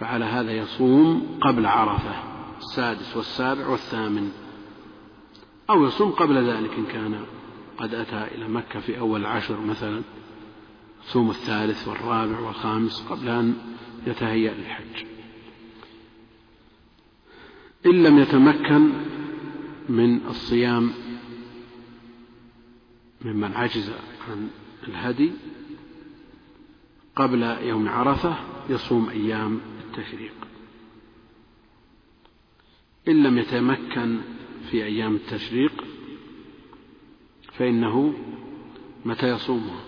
فعلى 0.00 0.24
هذا 0.24 0.52
يصوم 0.52 1.38
قبل 1.40 1.66
عرفة 1.66 2.14
السادس 2.58 3.16
والسابع 3.16 3.66
والثامن. 3.66 4.32
أو 5.70 5.84
يصوم 5.84 6.10
قبل 6.10 6.50
ذلك 6.50 6.72
إن 6.72 6.86
كان 6.86 7.24
قد 7.78 7.94
أتى 7.94 8.24
إلى 8.34 8.48
مكة 8.48 8.80
في 8.80 8.98
أول 8.98 9.20
العشر 9.20 9.60
مثلا 9.60 10.02
صوم 11.02 11.30
الثالث 11.30 11.88
والرابع 11.88 12.40
والخامس 12.40 13.06
قبل 13.10 13.28
أن 13.28 13.54
يتهيأ 14.06 14.54
للحج. 14.54 15.06
إن 17.86 18.02
لم 18.02 18.18
يتمكن 18.18 18.92
من 19.88 20.26
الصيام 20.26 20.90
ممن 23.24 23.52
عجز 23.52 23.92
عن 24.30 24.48
الهدي 24.88 25.32
قبل 27.16 27.42
يوم 27.42 27.88
عرفة 27.88 28.36
يصوم 28.70 29.08
أيام 29.10 29.60
التشريق 29.90 30.34
إن 33.08 33.22
لم 33.22 33.38
يتمكن 33.38 34.20
في 34.70 34.84
أيام 34.84 35.14
التشريق 35.14 35.84
فإنه 37.52 38.14
متى 39.04 39.28
يصومها 39.28 39.80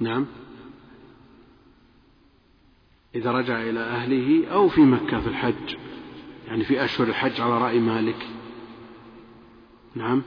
نعم. 0.00 0.26
إذا 3.14 3.32
رجع 3.32 3.62
إلى 3.62 3.80
أهله 3.80 4.46
أو 4.46 4.68
في 4.68 4.80
مكة 4.80 5.20
في 5.20 5.26
الحج 5.26 5.76
يعني 6.46 6.64
في 6.64 6.84
أشهر 6.84 7.08
الحج 7.08 7.40
على 7.40 7.58
رأي 7.58 7.78
مالك. 7.80 8.26
نعم. 9.94 10.22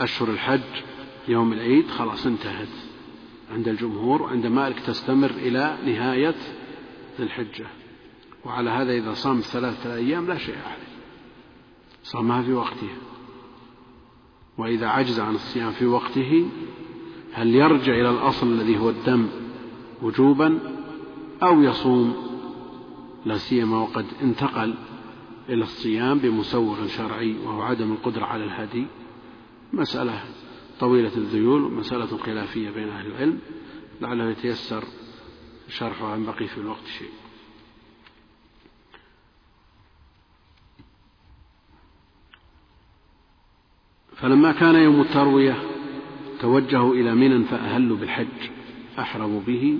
أشهر 0.00 0.30
الحج 0.30 0.82
يوم 1.28 1.52
العيد 1.52 1.88
خلاص 1.88 2.26
انتهت. 2.26 2.91
عند 3.52 3.68
الجمهور 3.68 4.22
وعند 4.22 4.46
مالك 4.46 4.80
تستمر 4.80 5.30
إلى 5.30 5.78
نهاية 5.86 6.34
ذي 7.18 7.24
الحجة. 7.24 7.66
وعلى 8.44 8.70
هذا 8.70 8.92
إذا 8.92 9.14
صام 9.14 9.40
ثلاثة 9.40 9.94
أيام 9.94 10.26
لا 10.26 10.38
شيء 10.38 10.58
عليه. 10.58 10.92
صامها 12.02 12.42
في 12.42 12.52
وقتها 12.52 12.96
وإذا 14.58 14.86
عجز 14.86 15.20
عن 15.20 15.34
الصيام 15.34 15.70
في 15.70 15.86
وقته 15.86 16.48
هل 17.32 17.54
يرجع 17.54 17.92
إلى 17.92 18.10
الأصل 18.10 18.46
الذي 18.46 18.78
هو 18.78 18.90
الدم 18.90 19.28
وجوبا 20.02 20.58
أو 21.42 21.62
يصوم؟ 21.62 22.14
لا 23.24 23.36
سيما 23.36 23.78
وقد 23.78 24.06
انتقل 24.22 24.74
إلى 25.48 25.62
الصيام 25.62 26.18
بمسوغ 26.18 26.86
شرعي 26.86 27.36
وهو 27.44 27.62
عدم 27.62 27.92
القدرة 27.92 28.24
على 28.24 28.44
الهدي. 28.44 28.86
مسألة 29.72 30.22
طويلة 30.80 31.16
الذيول 31.16 31.62
ومسألة 31.62 32.18
خلافية 32.18 32.70
بين 32.70 32.88
أهل 32.88 33.06
العلم 33.06 33.38
لعله 34.00 34.30
يتيسر 34.30 34.84
شرحها 35.68 36.14
إن 36.14 36.24
بقي 36.24 36.46
في 36.48 36.58
الوقت 36.58 36.86
شيء. 36.98 37.10
فلما 44.16 44.52
كان 44.52 44.74
يوم 44.74 45.00
التروية 45.00 45.62
توجهوا 46.40 46.94
إلى 46.94 47.14
منى 47.14 47.44
فأهلوا 47.44 47.96
بالحج 47.96 48.50
أحرموا 48.98 49.40
به 49.40 49.78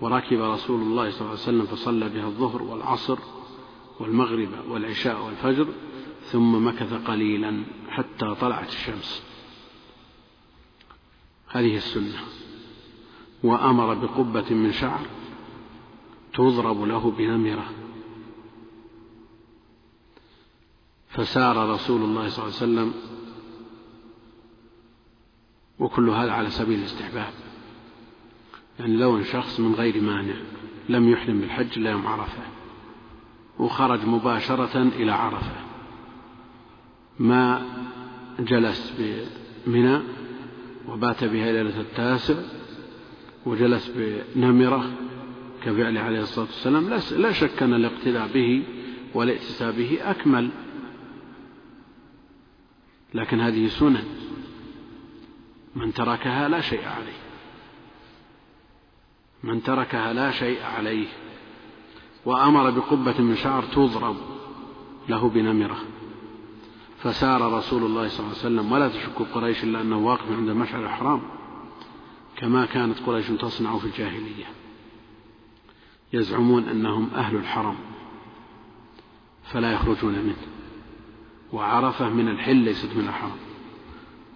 وركب 0.00 0.40
رسول 0.40 0.80
الله 0.80 1.10
صلى 1.10 1.20
الله 1.20 1.30
عليه 1.30 1.40
وسلم 1.40 1.66
فصلى 1.66 2.08
بها 2.08 2.26
الظهر 2.26 2.62
والعصر 2.62 3.18
والمغرب 4.00 4.48
والعشاء 4.68 5.26
والفجر 5.26 5.68
ثم 6.20 6.66
مكث 6.66 6.94
قليلا 7.06 7.64
حتى 7.88 8.34
طلعت 8.40 8.68
الشمس. 8.68 9.35
هذه 11.48 11.76
السنة 11.76 12.20
وأمر 13.42 13.94
بقبة 13.94 14.54
من 14.54 14.72
شعر 14.72 15.06
تضرب 16.34 16.82
له 16.82 17.10
بنمرة 17.10 17.70
فسار 21.08 21.70
رسول 21.70 22.02
الله 22.02 22.28
صلى 22.28 22.44
الله 22.44 22.56
عليه 22.56 22.72
وسلم 22.72 22.94
وكل 25.78 26.08
هذا 26.08 26.32
على 26.32 26.50
سبيل 26.50 26.78
الاستحباب. 26.78 27.32
يعني 28.78 28.96
لو 28.96 29.16
أن 29.16 29.24
شخص 29.24 29.60
من 29.60 29.74
غير 29.74 30.02
مانع 30.02 30.34
لم 30.88 31.08
يحرم 31.08 31.40
بالحج 31.40 31.78
إلا 31.78 31.90
يوم 31.90 32.06
عرفة 32.06 32.42
وخرج 33.58 34.04
مباشرة 34.04 34.82
إلى 34.82 35.12
عرفة 35.12 35.56
ما 37.18 37.62
جلس 38.38 38.92
بمنى 38.98 40.00
وبات 40.88 41.24
بها 41.24 41.52
ليلة 41.52 41.80
التاسع 41.80 42.34
وجلس 43.46 43.92
بنمرة 43.96 44.92
كفعله 45.62 46.00
عليه 46.00 46.20
الصلاة 46.20 46.46
والسلام. 46.46 46.88
لا 47.22 47.32
شك 47.32 47.62
أن 47.62 47.74
الاقتداء 47.74 48.28
به 48.34 48.62
والائتساء 49.14 49.72
به 49.72 49.98
أكمل. 50.02 50.50
لكن 53.14 53.40
هذه 53.40 53.68
سنن 53.68 54.04
من 55.76 55.92
تركها 55.92 56.48
لا 56.48 56.60
شيء 56.60 56.84
عليه. 56.88 57.18
من 59.42 59.62
تركها 59.62 60.12
لا 60.12 60.30
شيء 60.30 60.62
عليه. 60.62 61.06
وأمر 62.24 62.70
بقبة 62.70 63.20
من 63.20 63.36
شعر 63.36 63.62
تضرب 63.62 64.16
له 65.08 65.28
بنمرة. 65.28 65.78
فسار 66.98 67.52
رسول 67.52 67.82
الله 67.82 68.08
صلى 68.08 68.18
الله 68.18 68.38
عليه 68.38 68.38
وسلم 68.38 68.72
ولا 68.72 68.88
تشك 68.88 69.22
قريش 69.34 69.64
إلا 69.64 69.80
أنه 69.80 69.98
واقف 69.98 70.32
عند 70.32 70.50
مشعر 70.50 70.84
الحرام 70.84 71.22
كما 72.36 72.66
كانت 72.66 72.98
قريش 73.06 73.26
تصنع 73.28 73.78
في 73.78 73.84
الجاهلية. 73.84 74.44
يزعمون 76.12 76.68
أنهم 76.68 77.10
أهل 77.14 77.36
الحرم 77.36 77.76
فلا 79.52 79.72
يخرجون 79.72 80.12
منه 80.12 80.36
وعرفة 81.52 82.08
من 82.08 82.28
الحل 82.28 82.56
ليست 82.56 82.96
من 82.96 83.08
الحرم 83.08 83.36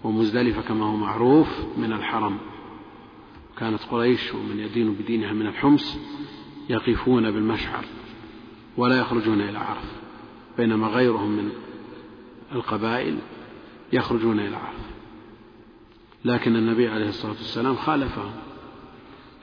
ومزدلفة 0.03 0.61
كما 0.61 0.85
هو 0.85 0.95
معروف 0.95 1.47
من 1.77 1.93
الحرم. 1.93 2.37
كانت 3.57 3.83
قريش 3.91 4.33
ومن 4.33 4.59
يدين 4.59 4.93
بدينها 4.93 5.33
من 5.33 5.47
الحمص 5.47 5.97
يقفون 6.69 7.31
بالمشعر 7.31 7.85
ولا 8.77 8.99
يخرجون 8.99 9.41
إلى 9.41 9.57
عرفة 9.57 9.89
بينما 10.57 10.87
غيرهم 10.87 11.31
من 11.31 11.51
القبائل 12.51 13.17
يخرجون 13.93 14.39
إلى 14.39 14.55
عرفة 14.55 14.91
لكن 16.25 16.55
النبي 16.55 16.87
عليه 16.87 17.09
الصلاة 17.09 17.31
والسلام 17.31 17.75
خالفهم 17.75 18.31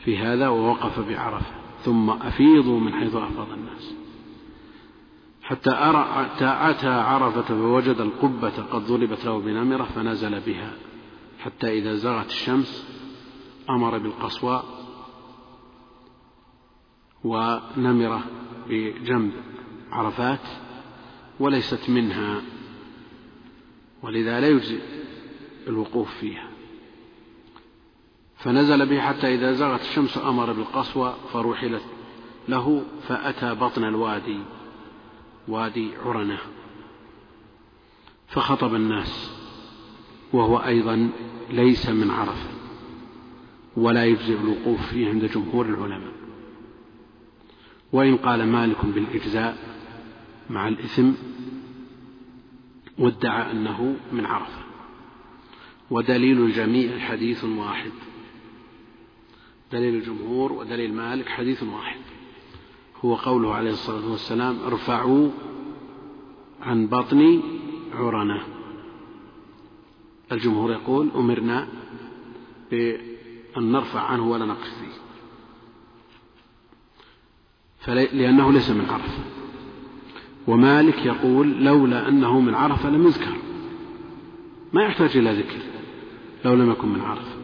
في 0.04 0.18
هذا 0.18 0.48
ووقف 0.48 1.00
بعرفة 1.00 1.54
ثم 1.84 2.10
أفيضوا 2.10 2.80
من 2.80 2.92
حيث 2.94 3.14
أفاض 3.14 3.52
الناس. 3.52 3.94
حتى 5.42 5.70
أتى 6.40 6.88
عرفة 6.88 7.42
فوجد 7.42 8.00
القبة 8.00 8.62
قد 8.72 8.86
ضربت 8.86 9.24
له 9.24 9.38
بنمرة 9.38 9.84
فنزل 9.84 10.40
بها 10.40 10.72
حتى 11.38 11.78
إذا 11.78 11.94
زغت 11.94 12.26
الشمس 12.26 12.88
أمر 13.70 13.98
بالقصواء 13.98 14.64
ونمرة 17.24 18.24
بجنب 18.68 19.32
عرفات 19.92 20.48
وليست 21.40 21.90
منها 21.90 22.40
ولذا 24.02 24.40
لا 24.40 24.48
يجزي 24.48 24.78
الوقوف 25.66 26.14
فيها. 26.14 26.48
فنزل 28.36 28.86
به 28.86 29.00
حتى 29.00 29.34
إذا 29.34 29.52
زغت 29.52 29.80
الشمس 29.80 30.18
أمر 30.18 30.52
بالقصوى 30.52 31.14
فرحلت 31.32 31.82
له 32.48 32.82
فأتى 33.08 33.54
بطن 33.54 33.84
الوادي 33.84 34.38
وادي 35.48 35.90
عرنة. 36.04 36.38
فخطب 38.28 38.74
الناس 38.74 39.30
وهو 40.32 40.58
أيضا 40.58 41.10
ليس 41.50 41.88
من 41.88 42.10
عرفة 42.10 42.50
ولا 43.76 44.04
يجزئ 44.04 44.40
الوقوف 44.40 44.86
فيه 44.86 45.08
عند 45.08 45.24
جمهور 45.24 45.66
العلماء. 45.66 46.12
وإن 47.92 48.16
قال 48.16 48.46
مالك 48.46 48.86
بالإجزاء 48.86 49.58
مع 50.50 50.68
الإثم 50.68 51.10
وادعى 52.98 53.50
أنه 53.50 53.96
من 54.12 54.26
عرفة. 54.26 54.62
ودليل 55.90 56.40
الجميع 56.40 56.98
حديث 56.98 57.44
واحد. 57.44 57.92
دليل 59.72 59.94
الجمهور 59.94 60.52
ودليل 60.52 60.94
مالك 60.94 61.28
حديث 61.28 61.62
واحد. 61.62 62.00
هو 63.04 63.14
قوله 63.14 63.54
عليه 63.54 63.70
الصلاة 63.70 64.10
والسلام 64.10 64.58
ارفعوا 64.66 65.30
عن 66.60 66.86
بطن 66.86 67.42
عرنة. 67.94 68.42
الجمهور 70.32 70.72
يقول 70.72 71.10
أمرنا 71.14 71.68
بأن 72.70 73.72
نرفع 73.72 74.00
عنه 74.00 74.30
ولا 74.30 74.44
نقف 74.46 74.68
فيه. 74.78 74.98
لأنه 78.12 78.52
ليس 78.52 78.70
من 78.70 78.90
عرفة. 78.90 79.37
ومالك 80.48 81.06
يقول 81.06 81.64
لولا 81.64 82.08
أنه 82.08 82.40
من 82.40 82.54
عرفة 82.54 82.90
لم 82.90 83.06
يذكر. 83.06 83.36
ما 84.72 84.82
يحتاج 84.82 85.16
إلى 85.16 85.32
ذكر 85.32 85.58
لو 86.44 86.54
لم 86.54 86.70
يكن 86.70 86.88
من 86.88 87.00
عرفة. 87.00 87.36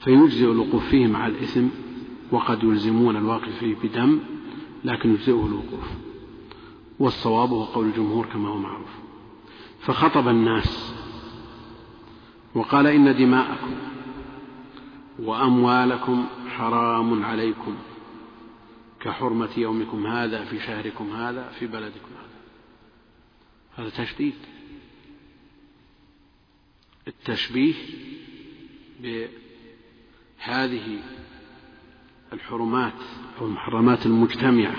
فيجزئ 0.00 0.52
الوقوف 0.52 0.88
فيه 0.88 1.06
مع 1.06 1.26
الإثم 1.26 1.66
وقد 2.32 2.64
يلزمون 2.64 3.16
الواقف 3.16 3.58
فيه 3.58 3.76
بدم 3.82 4.18
لكن 4.84 5.10
يجزئه 5.10 5.46
الوقوف. 5.46 5.90
والصواب 6.98 7.50
هو 7.50 7.64
قول 7.64 7.86
الجمهور 7.86 8.26
كما 8.26 8.48
هو 8.48 8.58
معروف. 8.58 8.90
فخطب 9.80 10.28
الناس 10.28 10.94
وقال 12.54 12.86
إن 12.86 13.16
دماءكم 13.16 13.70
وأموالكم 15.18 16.24
حرام 16.48 17.24
عليكم. 17.24 17.74
كحرمة 19.02 19.50
يومكم 19.56 20.06
هذا 20.06 20.44
في 20.44 20.58
شهركم 20.60 21.10
هذا 21.10 21.48
في 21.58 21.66
بلدكم 21.66 22.08
هذا. 22.18 22.28
هذا 23.76 24.04
تشديد. 24.04 24.34
التشبيه 27.08 27.74
بهذه 29.00 30.98
الحرمات 32.32 32.92
أو 33.40 33.46
المحرمات 33.46 34.06
المجتمعة 34.06 34.76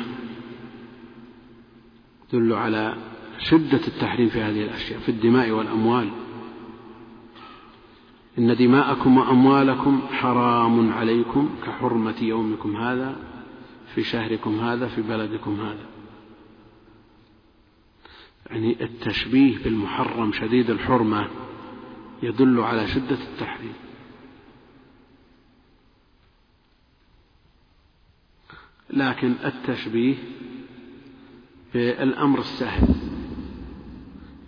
تدل 2.29 2.53
على 2.53 2.97
شدة 3.39 3.87
التحريم 3.87 4.29
في 4.29 4.41
هذه 4.41 4.63
الأشياء 4.63 4.99
في 4.99 5.09
الدماء 5.09 5.51
والأموال. 5.51 6.09
إن 8.37 8.55
دماءكم 8.55 9.17
وأموالكم 9.17 10.01
حرام 10.11 10.93
عليكم 10.93 11.55
كحرمة 11.65 12.15
يومكم 12.21 12.75
هذا. 12.75 13.32
في 13.95 14.03
شهركم 14.03 14.59
هذا 14.59 14.87
في 14.87 15.01
بلدكم 15.01 15.61
هذا. 15.61 15.85
يعني 18.49 18.83
التشبيه 18.83 19.63
بالمحرم 19.63 20.31
شديد 20.33 20.69
الحرمة 20.69 21.29
يدل 22.23 22.59
على 22.59 22.87
شدة 22.87 23.17
التحريم. 23.31 23.73
لكن 28.89 29.35
التشبيه 29.45 30.15
بالأمر 31.73 32.39
السهل 32.39 32.95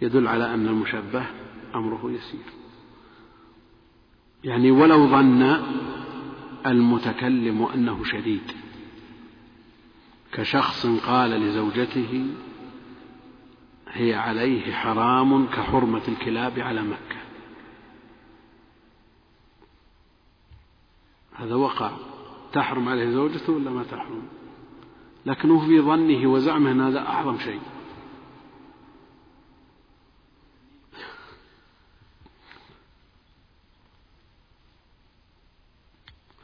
يدل 0.01 0.27
على 0.27 0.53
أن 0.53 0.67
المشبه 0.67 1.25
أمره 1.75 2.11
يسير. 2.11 2.45
يعني 4.43 4.71
ولو 4.71 5.07
ظن 5.07 5.41
المتكلم 6.65 7.63
أنه 7.63 8.03
شديد 8.03 8.64
كشخص 10.35 10.85
قال 10.85 11.29
لزوجته 11.29 12.27
هي 13.87 14.13
عليه 14.13 14.73
حرام 14.73 15.47
كحرمة 15.47 16.01
الكلاب 16.07 16.59
على 16.59 16.81
مكة. 16.81 17.17
هذا 21.35 21.55
وقع. 21.55 21.91
تحرم 22.53 22.89
عليه 22.89 23.09
زوجته 23.09 23.53
ولا 23.53 23.71
ما 23.71 23.83
تحرم؟ 23.83 24.27
لكنه 25.25 25.67
في 25.67 25.81
ظنه 25.81 26.27
وزعمه 26.27 26.71
أن 26.71 26.81
هذا 26.81 26.99
أعظم 26.99 27.39
شيء. 27.39 27.61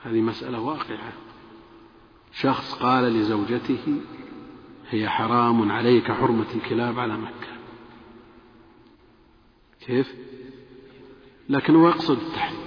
هذه 0.03 0.21
مسألة 0.21 0.59
واقعة. 0.59 1.30
شخص 2.34 2.73
قال 2.73 3.03
لزوجته 3.03 4.01
هي 4.89 5.09
حرام 5.09 5.71
عليك 5.71 6.11
حرمة 6.11 6.45
الكلاب 6.55 6.99
على 6.99 7.17
مكة. 7.17 7.51
كيف؟ 9.86 10.15
لكن 11.49 11.75
هو 11.75 11.89
يقصد 11.89 12.17
التحريم. 12.17 12.61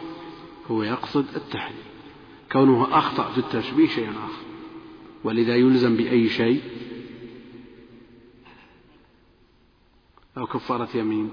هو 0.71 0.83
يقصد 0.83 1.27
التحريم. 1.37 1.85
كونه 2.53 2.99
أخطأ 2.99 3.31
في 3.31 3.39
التشبيه 3.39 3.87
شيء 3.87 4.11
آخر. 4.11 4.45
ولذا 5.25 5.57
يلزم 5.57 5.97
بأي 5.97 6.29
شيء؟ 6.29 6.63
أو 10.39 10.47
كفارة 10.47 10.97
يمين. 10.97 11.31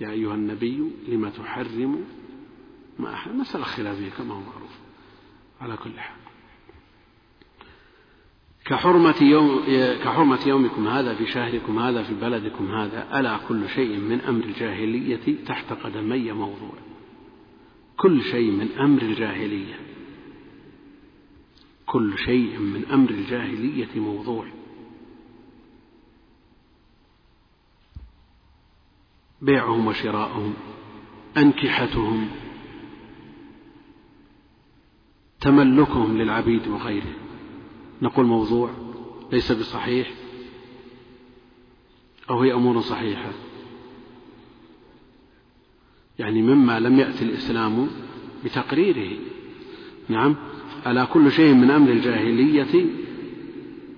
يا 0.00 0.10
أيها 0.10 0.34
النبي 0.34 0.90
لما 1.08 1.30
تحرم 1.30 2.04
ما 2.98 3.32
مسألة 3.32 3.64
خلافية 3.64 4.10
كما 4.10 4.34
هو 4.34 4.40
معروف. 4.40 4.78
على 5.60 5.76
كل 5.76 6.00
حال. 6.00 6.21
كحرمة, 8.72 9.22
يوم 9.22 9.62
كحرمة 10.04 10.40
يومكم 10.46 10.88
هذا 10.88 11.14
في 11.14 11.26
شهركم 11.26 11.78
هذا 11.78 12.02
في 12.02 12.14
بلدكم 12.14 12.74
هذا 12.74 13.20
ألا 13.20 13.38
كل 13.48 13.68
شيء 13.68 13.98
من 13.98 14.20
أمر 14.20 14.44
الجاهلية 14.44 15.44
تحت 15.46 15.72
قدمي 15.72 16.32
موضوع. 16.32 16.74
كل 17.96 18.22
شيء 18.22 18.50
من 18.50 18.68
أمر 18.72 19.02
الجاهلية. 19.02 19.74
كل 21.86 22.18
شيء 22.18 22.58
من 22.58 22.84
أمر 22.84 23.10
الجاهلية 23.10 24.00
موضوع. 24.00 24.46
بيعهم 29.42 29.86
وشراؤهم 29.86 30.54
أنكحتهم 31.36 32.28
تملكهم 35.40 36.18
للعبيد 36.18 36.68
وغيره. 36.68 37.21
نقول 38.02 38.26
موضوع 38.26 38.70
ليس 39.32 39.52
بصحيح 39.52 40.10
أو 42.30 42.40
هي 42.40 42.52
أمور 42.52 42.80
صحيحة. 42.80 43.32
يعني 46.18 46.42
مما 46.42 46.80
لم 46.80 46.98
يأتي 46.98 47.24
الإسلام 47.24 47.88
بتقريره. 48.44 49.18
نعم 50.08 50.36
ألا 50.86 51.04
كل 51.04 51.32
شيء 51.32 51.54
من 51.54 51.70
أمر 51.70 51.90
الجاهلية 51.90 52.86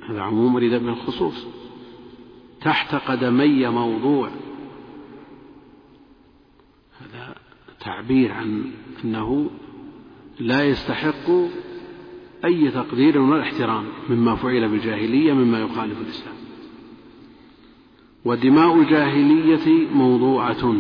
هذا 0.09 0.21
عموم 0.21 0.57
أريد 0.57 0.75
من 0.75 0.89
الخصوص 0.89 1.47
تحت 2.61 2.95
قدمي 2.95 3.69
موضوع. 3.69 4.31
هذا 7.01 7.35
تعبير 7.81 8.33
عن 8.33 8.71
أنه 9.05 9.51
لا 10.41 10.65
يستحق 10.65 11.31
أي 12.45 12.71
تقدير 12.71 13.19
ولا 13.19 13.43
احترام 13.43 13.85
مما 14.11 14.35
فعل 14.35 14.69
بالجاهلية 14.69 15.33
مما 15.33 15.61
يخالف 15.61 16.01
الإسلام. 16.01 16.35
ودماء 18.25 18.81
الجاهلية 18.81 19.89
موضوعة 19.95 20.77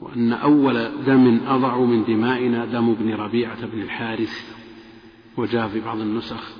وأن 0.00 0.32
أول 0.32 1.04
دم 1.06 1.40
أضع 1.46 1.80
من 1.80 2.04
دمائنا 2.04 2.64
دم 2.64 2.90
ابن 2.90 3.14
ربيعة 3.14 3.66
بن 3.66 3.82
الحارث 3.82 4.56
وجاء 5.36 5.68
في 5.68 5.80
بعض 5.80 6.00
النسخ 6.00 6.52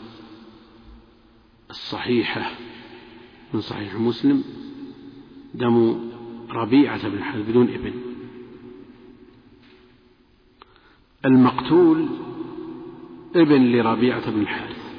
الصحيحة 1.70 2.51
من 3.55 3.61
صحيح 3.61 3.95
مسلم 3.95 4.45
دم 5.55 6.01
ربيعة 6.51 7.09
بن 7.09 7.16
الحارث 7.16 7.49
بدون 7.49 7.68
ابن. 7.68 7.93
المقتول 11.24 12.09
ابن 13.37 13.72
لربيعة 13.72 14.31
بن 14.31 14.41
الحارث. 14.41 14.91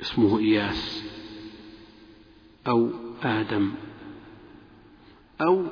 اسمه 0.00 0.38
إياس 0.38 1.04
أو 2.68 2.90
آدم 3.22 3.72
أو 5.40 5.66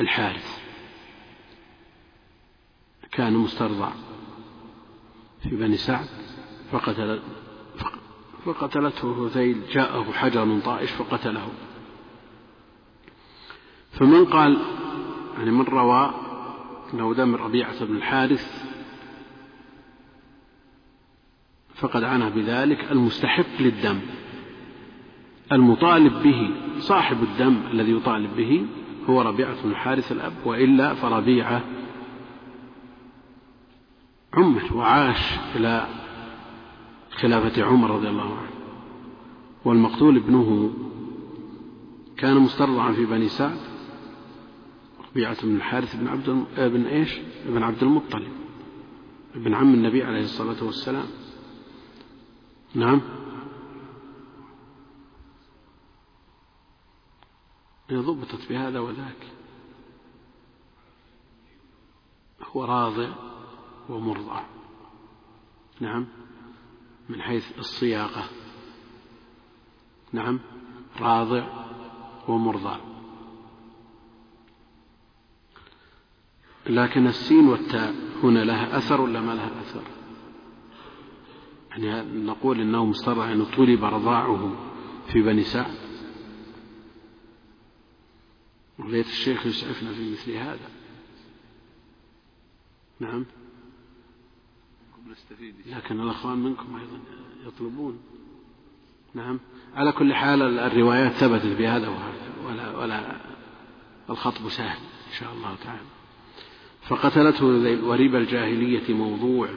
الحارث. 0.00 0.58
كان 3.12 3.32
مسترضع 3.32 3.92
في 5.42 5.56
بني 5.56 5.76
سعد 5.76 6.08
فقتل 6.72 7.22
فقتلته 8.44 9.26
هذيل 9.26 9.62
جاءه 9.72 10.12
حجر 10.12 10.60
طائش 10.60 10.90
فقتله. 10.90 11.48
فمن 13.92 14.24
قال 14.24 14.60
يعني 15.38 15.50
من 15.50 15.64
روى 15.64 16.14
أنه 16.94 17.14
دم 17.14 17.34
ربيعة 17.34 17.84
بن 17.84 17.96
الحارث 17.96 18.73
فقد 21.84 22.04
عنى 22.04 22.30
بذلك 22.30 22.92
المستحق 22.92 23.60
للدم. 23.60 24.00
المطالب 25.52 26.22
به 26.22 26.50
صاحب 26.78 27.22
الدم 27.22 27.56
الذي 27.72 27.92
يطالب 27.92 28.36
به 28.36 28.66
هو 29.08 29.22
ربيعة 29.22 29.62
بن 29.64 29.70
الحارث 29.70 30.12
الأب 30.12 30.32
وإلا 30.44 30.94
فربيعة 30.94 31.62
عمر 34.34 34.62
وعاش 34.74 35.38
إلى 35.56 35.86
خلافة 37.10 37.64
عمر 37.64 37.90
رضي 37.90 38.08
الله 38.08 38.36
عنه. 38.36 38.50
والمقتول 39.64 40.16
ابنه 40.16 40.70
كان 42.16 42.36
مسترضعا 42.36 42.92
في 42.92 43.06
بني 43.06 43.28
سعد 43.28 43.58
ربيعة 45.10 45.42
بن 45.42 45.56
الحارث 45.56 45.96
بن 45.96 46.08
عبد 46.08 46.44
بن 46.56 46.86
إيش؟ 46.86 47.18
ابن 47.48 47.62
عبد 47.62 47.82
المطلب 47.82 48.32
ابن 49.34 49.54
عم 49.54 49.74
النبي 49.74 50.02
عليه 50.04 50.22
الصلاة 50.22 50.64
والسلام. 50.64 51.23
نعم. 52.74 53.00
ضبطت 57.92 58.48
بهذا 58.48 58.80
وذاك. 58.80 59.26
هو 62.42 62.64
راضع 62.64 63.14
ومرضع 63.88 64.42
نعم. 65.80 66.06
من 67.08 67.22
حيث 67.22 67.58
الصياغة 67.58 68.24
نعم. 70.12 70.40
راضع 71.00 71.64
ومرضع 72.28 72.78
لكن 76.66 77.06
السين 77.06 77.48
والتاء 77.48 77.94
هنا 78.22 78.44
لها 78.44 78.78
أثر 78.78 79.00
ولا 79.00 79.20
ما 79.20 79.32
لها 79.32 79.60
أثر؟ 79.60 79.93
يعني 81.76 82.24
نقول 82.24 82.60
إنه 82.60 82.84
مصطلح 82.84 83.24
أنه 83.24 83.56
طلب 83.56 83.84
رضاعه 83.84 84.52
في 85.12 85.22
بني 85.22 85.42
سعد. 85.42 85.74
وليت 88.78 89.06
الشيخ 89.06 89.46
يسعفنا 89.46 89.92
في 89.92 90.12
مثل 90.12 90.32
هذا. 90.32 90.68
نعم. 93.00 93.24
لكن 95.66 96.00
الأخوان 96.00 96.38
منكم 96.38 96.76
أيضا 96.76 96.98
يطلبون. 97.46 97.98
نعم. 99.14 99.40
على 99.74 99.92
كل 99.92 100.14
حال 100.14 100.58
الروايات 100.58 101.12
ثبتت 101.12 101.56
بهذا 101.58 101.88
وهذا. 101.88 102.34
ولا, 102.46 102.76
ولا 102.76 103.16
الخطب 104.10 104.48
سهل 104.48 104.78
إن 104.78 105.12
شاء 105.18 105.32
الله 105.32 105.56
تعالى. 105.64 105.88
فقتلته 106.82 107.46
وربا 107.86 108.18
الجاهلية 108.18 108.94
موضوع. 108.94 109.48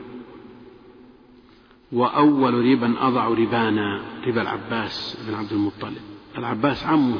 وأول 1.92 2.54
ربا 2.54 3.08
أضع 3.08 3.28
ربانا 3.28 4.02
ربا 4.28 4.42
العباس 4.42 5.18
بن 5.28 5.34
عبد 5.34 5.54
المطلب. 5.54 5.98
العباس 6.38 6.86
عمه. 6.86 7.20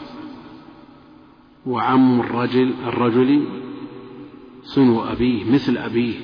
وعم 1.66 2.20
الرجل 2.20 2.74
الرجل 2.88 3.48
صنو 4.64 5.04
أبيه 5.04 5.52
مثل 5.52 5.78
أبيه. 5.78 6.16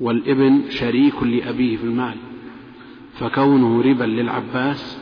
والابن 0.00 0.70
شريك 0.70 1.22
لأبيه 1.22 1.76
في 1.76 1.84
المال. 1.84 2.16
فكونه 3.12 3.80
ربا 3.80 4.04
للعباس 4.04 4.98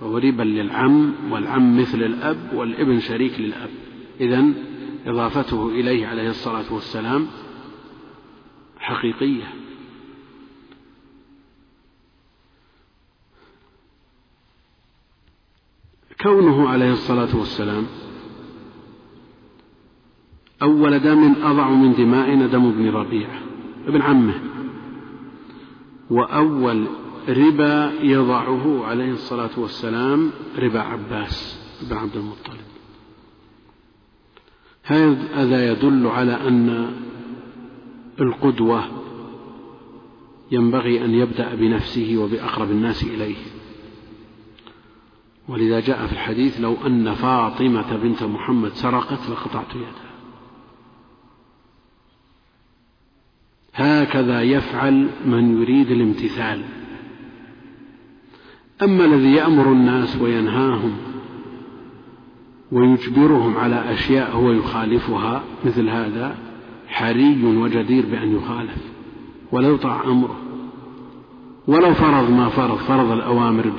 فهو 0.00 0.18
ربا 0.18 0.42
للعم 0.42 1.12
والعم 1.30 1.80
مثل 1.80 2.02
الأب 2.02 2.50
والابن 2.54 3.00
شريك 3.00 3.40
للأب. 3.40 3.70
إذا 4.20 4.44
إضافته 5.06 5.68
إليه 5.68 6.06
عليه 6.06 6.30
الصلاة 6.30 6.72
والسلام 6.72 7.26
حقيقية. 8.78 9.44
كونه 16.22 16.68
عليه 16.68 16.92
الصلاة 16.92 17.36
والسلام 17.36 17.86
أول 20.62 20.98
دم 20.98 21.34
أضع 21.42 21.70
من 21.70 21.94
دمائنا 21.94 22.46
دم 22.46 22.64
ابن 22.64 22.90
ربيعة 22.90 23.40
ابن 23.86 24.02
عمه. 24.02 24.34
وأول 26.10 26.86
ربا 27.28 27.92
يضعه 28.02 28.84
عليه 28.84 29.12
الصلاة 29.12 29.50
والسلام 29.56 30.30
ربا 30.58 30.80
عباس 30.80 31.60
بن 31.90 31.96
عبد 31.96 32.16
المطلب. 32.16 32.60
هذا 34.84 35.72
يدل 35.72 36.06
على 36.06 36.32
أن 36.32 36.92
القدوة 38.20 38.84
ينبغي 40.52 41.04
أن 41.04 41.14
يبدأ 41.14 41.54
بنفسه 41.54 42.16
وبأقرب 42.18 42.70
الناس 42.70 43.02
إليه. 43.02 43.36
ولذا 45.50 45.80
جاء 45.80 46.06
في 46.06 46.12
الحديث 46.12 46.60
لو 46.60 46.76
أن 46.86 47.14
فاطمة 47.14 47.96
بنت 47.96 48.22
محمد 48.22 48.72
سرقت 48.72 49.30
لقطعت 49.30 49.74
يدها. 49.74 50.10
هكذا 53.74 54.42
يفعل 54.42 55.08
من 55.26 55.62
يريد 55.62 55.90
الامتثال. 55.90 56.64
أما 58.82 59.04
الذي 59.04 59.32
يأمر 59.32 59.72
الناس 59.72 60.16
وينهاهم 60.16 60.96
ويجبرهم 62.72 63.56
على 63.56 63.92
أشياء 63.92 64.30
هو 64.30 64.52
يخالفها 64.52 65.42
مثل 65.64 65.88
هذا 65.88 66.36
حري 66.88 67.56
وجدير 67.56 68.06
بأن 68.06 68.36
يخالف 68.36 68.92
ولا 69.52 69.68
يطاع 69.68 70.04
أمره 70.04 70.36
ولو 71.66 71.94
فرض 71.94 72.30
ما 72.30 72.48
فرض 72.48 72.76
فرض 72.76 73.10
الأوامر 73.10 73.72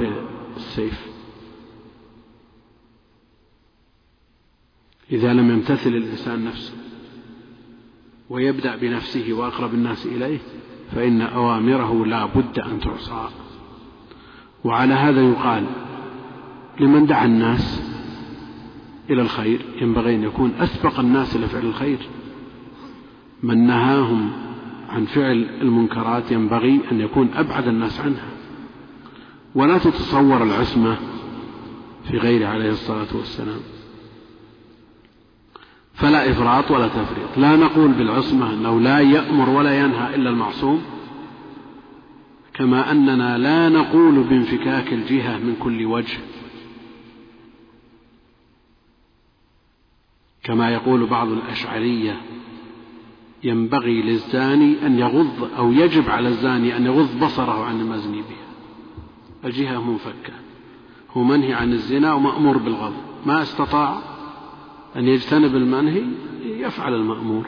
بالسيف. 0.55 1.10
إذا 5.11 5.33
لم 5.33 5.49
يمتثل 5.49 5.89
الإنسان 5.89 6.45
نفسه 6.45 6.73
ويبدأ 8.29 8.75
بنفسه 8.75 9.33
وأقرب 9.33 9.73
الناس 9.73 10.05
إليه 10.05 10.39
فإن 10.95 11.21
أوامره 11.21 12.05
لا 12.05 12.25
بد 12.25 12.59
أن 12.59 12.79
تعصى. 12.79 13.29
وعلى 14.63 14.93
هذا 14.93 15.21
يقال 15.21 15.65
لمن 16.79 17.05
دعا 17.05 17.25
الناس 17.25 17.81
إلى 19.09 19.21
الخير 19.21 19.61
ينبغي 19.81 20.15
أن 20.15 20.23
يكون 20.23 20.51
أسبق 20.59 20.99
الناس 20.99 21.35
إلى 21.35 21.47
فعل 21.47 21.65
الخير. 21.65 21.99
من 23.43 23.67
نهاهم 23.67 24.31
عن 24.89 25.05
فعل 25.05 25.47
المنكرات 25.61 26.31
ينبغي 26.31 26.79
أن 26.91 27.01
يكون 27.01 27.29
أبعد 27.33 27.67
الناس 27.67 27.99
عنها. 27.99 28.29
ولا 29.55 29.77
تتصور 29.77 30.43
العصمة 30.43 30.97
في 32.09 32.17
غيره 32.17 32.47
عليه 32.47 32.69
الصلاة 32.69 33.15
والسلام. 33.15 33.59
فلا 36.01 36.31
إفراط 36.31 36.71
ولا 36.71 36.87
تفريط. 36.87 37.37
لا 37.37 37.55
نقول 37.55 37.91
بالعصمة 37.91 38.53
أنه 38.53 38.79
لا 38.79 38.99
يأمر 38.99 39.49
ولا 39.49 39.79
ينهى 39.79 40.15
إلا 40.15 40.29
المعصوم 40.29 40.81
كما 42.53 42.91
أننا 42.91 43.37
لا 43.37 43.69
نقول 43.69 44.23
بانفكاك 44.23 44.93
الجهة 44.93 45.37
من 45.37 45.55
كل 45.59 45.85
وجه 45.85 46.17
كما 50.43 50.69
يقول 50.69 51.05
بعض 51.05 51.27
الأشعرية 51.31 52.21
ينبغي 53.43 54.01
للزاني 54.01 54.85
أن 54.85 54.99
يغض 54.99 55.49
أو 55.57 55.71
يجب 55.71 56.09
على 56.09 56.27
الزاني 56.27 56.77
أن 56.77 56.85
يغض 56.85 57.23
بصره 57.23 57.65
عن 57.65 57.81
المزني 57.81 58.21
بها. 58.21 58.47
الجهة 59.45 59.91
منفكة. 59.91 60.33
هو 61.17 61.23
منهي 61.23 61.53
عن 61.53 61.73
الزنا 61.73 62.13
ومأمور 62.13 62.57
بالغض. 62.57 62.93
ما 63.25 63.41
استطاع 63.41 64.10
أن 64.95 65.07
يجتنب 65.07 65.55
المنهي 65.55 66.03
يفعل 66.43 66.93
المأمور 66.93 67.47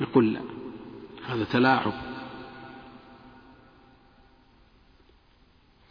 يقول 0.00 0.32
لا 0.32 0.40
هذا 1.26 1.44
تلاعب. 1.44 1.92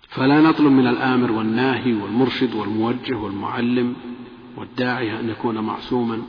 فلا 0.10 0.42
نطلب 0.42 0.72
من 0.72 0.88
الآمر 0.88 1.32
والناهي 1.32 1.94
والمرشد 1.94 2.56
والموجه 2.56 3.16
والمعلم 3.16 3.96
والداعية 4.58 5.20
أن 5.20 5.30
يكون 5.30 5.60
معصوما 5.60 6.22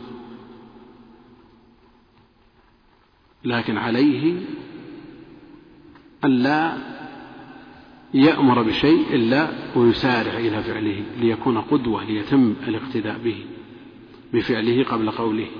لكن 3.45 3.79
عليه 3.79 4.41
ألا 6.25 6.77
يأمر 8.15 8.63
بشيء 8.63 9.15
إلا 9.15 9.51
ويسارع 9.77 10.33
إلى 10.33 10.63
فعله 10.63 11.05
ليكون 11.21 11.61
قدوة 11.61 12.05
ليتم 12.05 12.55
الاقتداء 12.69 13.19
به. 13.19 13.47
بفعله 14.33 14.85
قبل 14.85 15.11
قوله. 15.11 15.51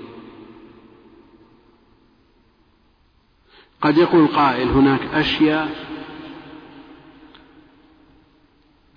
قد 3.81 3.99
يقول 3.99 4.27
قائل 4.27 4.69
هناك 4.69 5.01
أشياء 5.01 5.89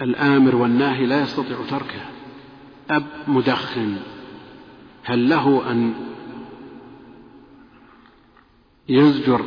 الآمر 0.02 0.56
والناهي 0.56 1.06
لا 1.06 1.22
يستطيع 1.22 1.58
تركها. 1.70 2.12
أب 2.90 3.06
مدخن 3.28 3.98
هل 5.04 5.30
له 5.30 5.72
أن 5.72 5.94
يزجر 8.90 9.46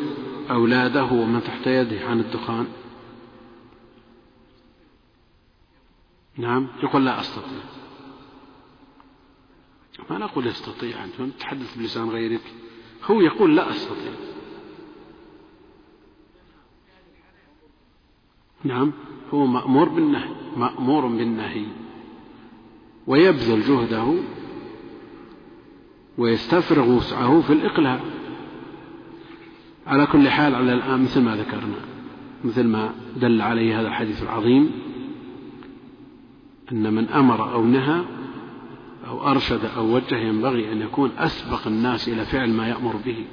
أولاده 0.51 1.05
ومن 1.05 1.43
تحت 1.43 1.67
يده 1.67 2.07
عن 2.07 2.21
الدخان؟ 2.21 2.67
نعم 6.37 6.69
يقول 6.83 7.05
لا 7.05 7.21
أستطيع. 7.21 7.84
ما 10.11 10.19
نقول 10.19 10.47
يستطيع 10.47 11.05
أنت 11.05 11.35
تتحدث 11.37 11.79
بلسان 11.79 12.09
غيرك. 12.09 12.43
هو 13.05 13.21
يقول 13.21 13.57
لا 13.57 13.71
أستطيع. 13.71 14.13
نعم 18.65 18.93
هو 19.35 19.47
مأمور 19.47 19.89
بالنهي 19.89 20.29
مأمور 20.57 21.07
بالنهي. 21.07 21.67
ويبذل 23.07 23.61
جهده 23.63 24.15
ويستفرغ 26.19 26.89
وسعه 26.89 27.41
في 27.41 27.53
الإقلاع. 27.53 28.01
على 29.87 30.07
كل 30.07 30.29
حال 30.29 30.55
على 30.55 30.73
الآن 30.73 31.03
مثل 31.03 31.23
ما 31.23 31.37
ذكرنا 31.37 31.77
مثل 32.45 32.67
ما 32.67 32.95
دل 33.17 33.41
عليه 33.41 33.81
هذا 33.81 33.89
الحديث 33.89 34.23
العظيم 34.23 34.71
أن 36.73 36.95
من 36.95 37.09
أمر 37.09 37.53
أو 37.53 37.65
نهى 37.65 38.05
أو 39.07 39.31
أرشد 39.31 39.65
أو 39.65 39.95
وجه 39.95 40.17
ينبغي 40.17 40.73
أن 40.73 40.81
يكون 40.81 41.11
أسبق 41.19 41.67
الناس 41.67 42.09
إلى 42.09 42.25
فعل 42.25 42.51
ما 42.51 42.69
يأمر 42.69 42.97
به. 42.97 43.25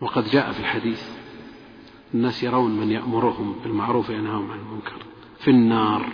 وقد 0.00 0.24
جاء 0.24 0.52
في 0.52 0.60
الحديث 0.60 1.02
الناس 2.14 2.42
يرون 2.42 2.70
من 2.80 2.90
يأمرهم 2.90 3.56
بالمعروف 3.64 4.10
وينهاهم 4.10 4.50
عن 4.50 4.58
المنكر 4.58 5.02
في 5.38 5.50
النار. 5.50 6.06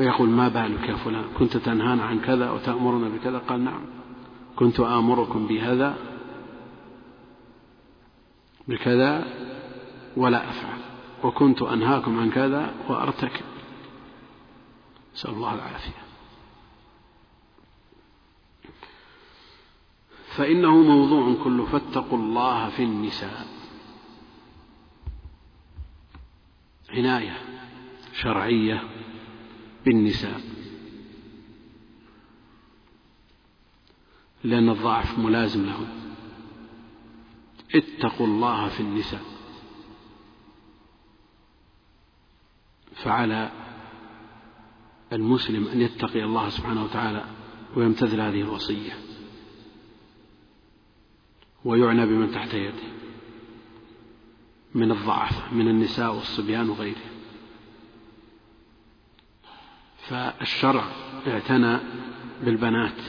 ويقول 0.00 0.28
ما 0.28 0.48
بالك 0.48 0.88
يا 0.88 0.96
فلان؟ 0.96 1.24
كنت 1.38 1.56
تنهانا 1.56 2.02
عن 2.02 2.20
كذا 2.20 2.50
وتأمرنا 2.50 3.08
بكذا. 3.08 3.38
قال 3.38 3.64
نعم 3.64 3.80
كنت 4.56 4.80
آمركم 4.80 5.46
بهذا 5.46 5.96
بكذا 8.68 9.24
ولا 10.16 10.50
أفعل 10.50 10.78
وكنت 11.24 11.62
أنهاكم 11.62 12.20
عن 12.20 12.30
كذا 12.30 12.74
وأرتكب. 12.88 13.44
نسأل 15.18 15.30
الله 15.30 15.54
العافية. 15.54 16.02
فإنه 20.36 20.82
موضوع 20.82 21.44
كله 21.44 21.66
فاتقوا 21.66 22.18
الله 22.18 22.70
في 22.70 22.82
النساء. 22.82 23.46
عناية 26.90 27.36
شرعية 28.12 28.82
بالنساء. 29.84 30.40
لأن 34.44 34.68
الضعف 34.68 35.18
ملازم 35.18 35.66
لهم. 35.66 36.14
اتقوا 37.74 38.26
الله 38.26 38.68
في 38.68 38.80
النساء. 38.80 39.24
فعلى 42.94 43.67
المسلم 45.12 45.68
أن 45.68 45.80
يتقي 45.80 46.24
الله 46.24 46.48
سبحانه 46.48 46.84
وتعالى 46.84 47.24
ويمتثل 47.76 48.20
هذه 48.20 48.40
الوصية 48.40 48.92
ويعنى 51.64 52.06
بمن 52.06 52.32
تحت 52.32 52.54
يده 52.54 52.98
من 54.74 54.90
الضعف 54.90 55.52
من 55.52 55.68
النساء 55.68 56.14
والصبيان 56.14 56.70
وغيرهم 56.70 57.18
فالشرع 60.08 60.84
اعتنى 61.26 61.78
بالبنات 62.44 63.02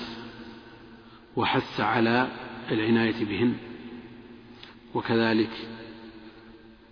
وحث 1.35 1.79
على 1.79 2.31
العناية 2.71 3.25
بهن 3.25 3.57
وكذلك 4.93 5.67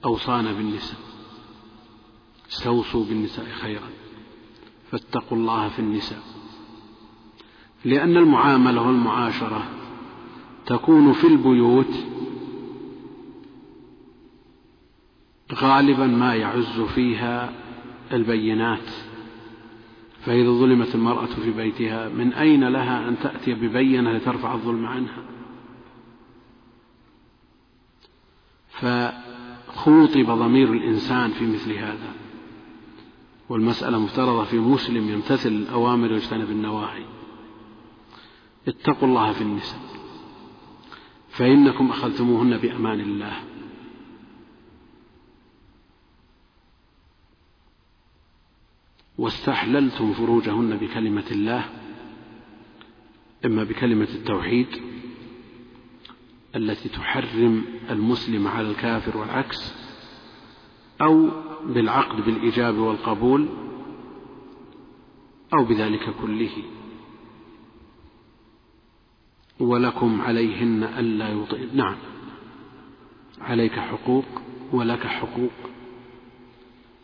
أوصانا 0.05 0.53
بالنساء 0.53 0.99
استوصوا 2.51 3.05
بالنساء 3.05 3.45
خيرا. 3.45 3.89
فاتقوا 4.91 5.37
الله 5.37 5.67
في 5.67 5.79
النساء. 5.79 6.23
لأن 7.85 8.17
المعاملة 8.17 8.81
والمعاشرة 8.81 9.63
تكون 10.65 11.13
في 11.13 11.27
البيوت 11.27 12.05
غالبا 15.53 16.07
ما 16.07 16.35
يعز 16.35 16.79
فيها 16.79 17.53
البينات. 18.11 18.89
فإذا 20.21 20.51
ظلمت 20.51 20.95
المرأة 20.95 21.25
في 21.25 21.51
بيتها 21.51 22.09
من 22.09 22.33
أين 22.33 22.63
لها 22.63 23.09
أن 23.09 23.19
تأتي 23.19 23.53
ببينة 23.53 24.11
لترفع 24.11 24.53
الظلم 24.53 24.85
عنها؟ 24.85 25.23
فخوطب 28.69 30.25
ضمير 30.25 30.73
الإنسان 30.73 31.29
في 31.29 31.45
مثل 31.45 31.73
هذا. 31.73 32.26
والمسألة 33.49 33.99
مفترضة 33.99 34.43
في 34.43 34.57
مسلم 34.57 35.09
يمتثل 35.09 35.49
الأوامر 35.49 36.11
ويجتنب 36.11 36.51
النواهي. 36.51 37.05
اتقوا 38.67 39.07
الله 39.07 39.31
في 39.33 39.41
النساء 39.41 39.79
فإنكم 41.29 41.89
أخذتموهن 41.89 42.57
بأمان 42.57 42.99
الله. 42.99 43.43
واستحللتم 49.17 50.13
فروجهن 50.13 50.77
بكلمة 50.77 51.23
الله 51.31 51.65
إما 53.45 53.63
بكلمة 53.63 54.07
التوحيد 54.15 54.67
التي 56.55 56.89
تحرم 56.89 57.65
المسلم 57.89 58.47
على 58.47 58.71
الكافر 58.71 59.17
والعكس 59.17 59.73
أو 61.01 61.29
بالعقد 61.65 62.25
بالإيجاب 62.25 62.77
والقبول 62.77 63.47
أو 65.53 65.65
بذلك 65.65 66.09
كله. 66.21 66.63
ولكم 69.59 70.21
عليهن 70.21 70.83
ألا 70.83 71.29
يطئن 71.29 71.69
نعم. 71.73 71.95
عليك 73.41 73.79
حقوق 73.79 74.25
ولك 74.71 75.07
حقوق. 75.07 75.51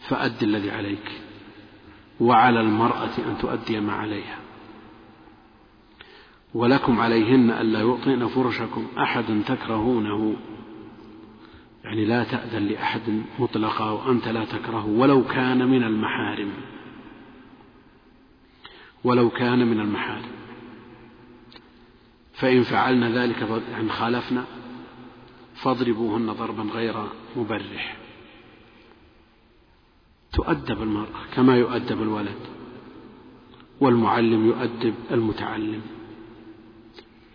فأد 0.07 0.43
الذي 0.43 0.71
عليك. 0.71 1.11
وعلى 2.19 2.61
المرأة 2.61 3.17
أن 3.17 3.37
تؤدي 3.41 3.79
ما 3.79 3.93
عليها. 3.93 4.39
ولكم 6.53 6.99
عليهن 6.99 7.49
ألا 7.51 7.81
يعطين 7.81 8.27
فرشكم 8.27 8.87
أحد 8.97 9.43
تكرهونه. 9.47 10.35
يعني 11.83 12.05
لا 12.05 12.23
تأذن 12.23 12.63
لأحد 12.67 13.23
مطلقا 13.39 13.91
وأنت 13.91 14.27
لا 14.27 14.45
تكرهه 14.45 14.85
ولو 14.85 15.23
كان 15.23 15.67
من 15.67 15.83
المحارم. 15.83 16.51
ولو 19.03 19.29
كان 19.29 19.67
من 19.67 19.79
المحارم. 19.79 20.31
فإن 22.33 22.63
فعلنا 22.63 23.23
ذلك 23.23 23.61
يعني 23.71 23.89
خالفنا 23.89 24.45
فاضربوهن 25.55 26.31
ضربا 26.31 26.63
غير 26.63 27.07
مبرح. 27.35 27.97
تؤدب 30.31 30.81
المرأة 30.81 31.25
كما 31.35 31.57
يؤدب 31.57 32.01
الولد 32.01 32.39
والمعلم 33.79 34.47
يؤدب 34.47 34.93
المتعلم. 35.11 35.81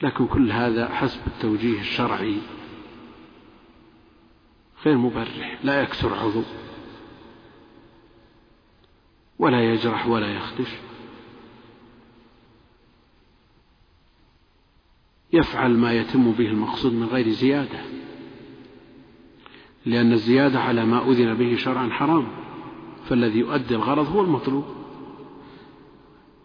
لكن 0.02 0.26
كل 0.26 0.52
هذا 0.52 0.88
حسب 0.88 1.20
التوجيه 1.26 1.80
الشرعي. 1.80 2.38
غير 4.84 4.96
مبرح 4.96 5.58
لا 5.64 5.82
يكسر 5.82 6.14
عضو 6.14 6.42
ولا 9.38 9.72
يجرح 9.72 10.06
ولا 10.06 10.34
يخدش 10.34 10.68
يفعل 15.32 15.70
ما 15.70 15.92
يتم 15.92 16.32
به 16.32 16.46
المقصود 16.46 16.92
من 16.92 17.06
غير 17.06 17.28
زيادة 17.28 17.80
لأن 19.86 20.12
الزيادة 20.12 20.60
على 20.60 20.84
ما 20.84 21.10
أذن 21.10 21.34
به 21.34 21.56
شرعا 21.56 21.88
حرام 21.88 22.26
فالذي 23.08 23.38
يؤدي 23.38 23.74
الغرض 23.74 24.06
هو 24.06 24.20
المطلوب. 24.20 24.64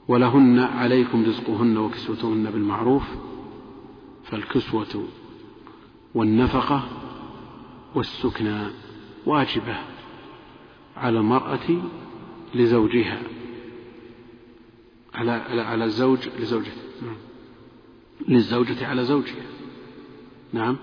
ولهن 0.07 0.59
عليكم 0.59 1.25
رزقهن 1.25 1.77
وكسوتهن 1.77 2.51
بالمعروف 2.51 3.03
فالكسوة 4.23 5.07
والنفقة 6.15 6.83
والسكنى 7.95 8.67
واجبة 9.25 9.77
على 10.97 11.19
المرأة 11.19 11.81
لزوجها. 12.55 13.19
على 15.13 15.31
على 15.31 15.61
على 15.61 15.83
الزوج 15.83 16.29
لزوجته. 16.39 16.81
نعم. 17.01 17.15
للزوجة 18.27 18.87
على 18.87 19.03
زوجها. 19.03 19.45
نعم. 20.53 20.77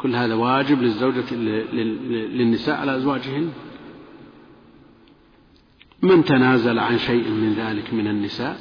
كل 0.00 0.16
هذا 0.16 0.34
واجب 0.34 0.82
للزوجة 0.82 1.34
للنساء 1.34 2.76
على 2.76 2.96
أزواجهن؟ 2.96 3.52
من 6.02 6.24
تنازل 6.24 6.78
عن 6.78 6.98
شيء 6.98 7.30
من 7.30 7.52
ذلك 7.52 7.94
من 7.94 8.06
النساء؟ 8.06 8.58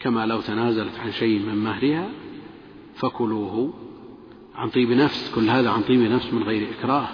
كما 0.00 0.26
لو 0.26 0.40
تنازلت 0.40 0.98
عن 0.98 1.12
شيء 1.12 1.46
من 1.46 1.56
مهرها 1.56 2.08
فكلوه 2.94 3.74
عن 4.54 4.70
طيب 4.70 4.90
نفس 4.90 5.32
كل 5.34 5.50
هذا 5.50 5.70
عن 5.70 5.82
طيب 5.82 6.00
نفس 6.00 6.32
من 6.32 6.42
غير 6.42 6.70
إكراه. 6.78 7.08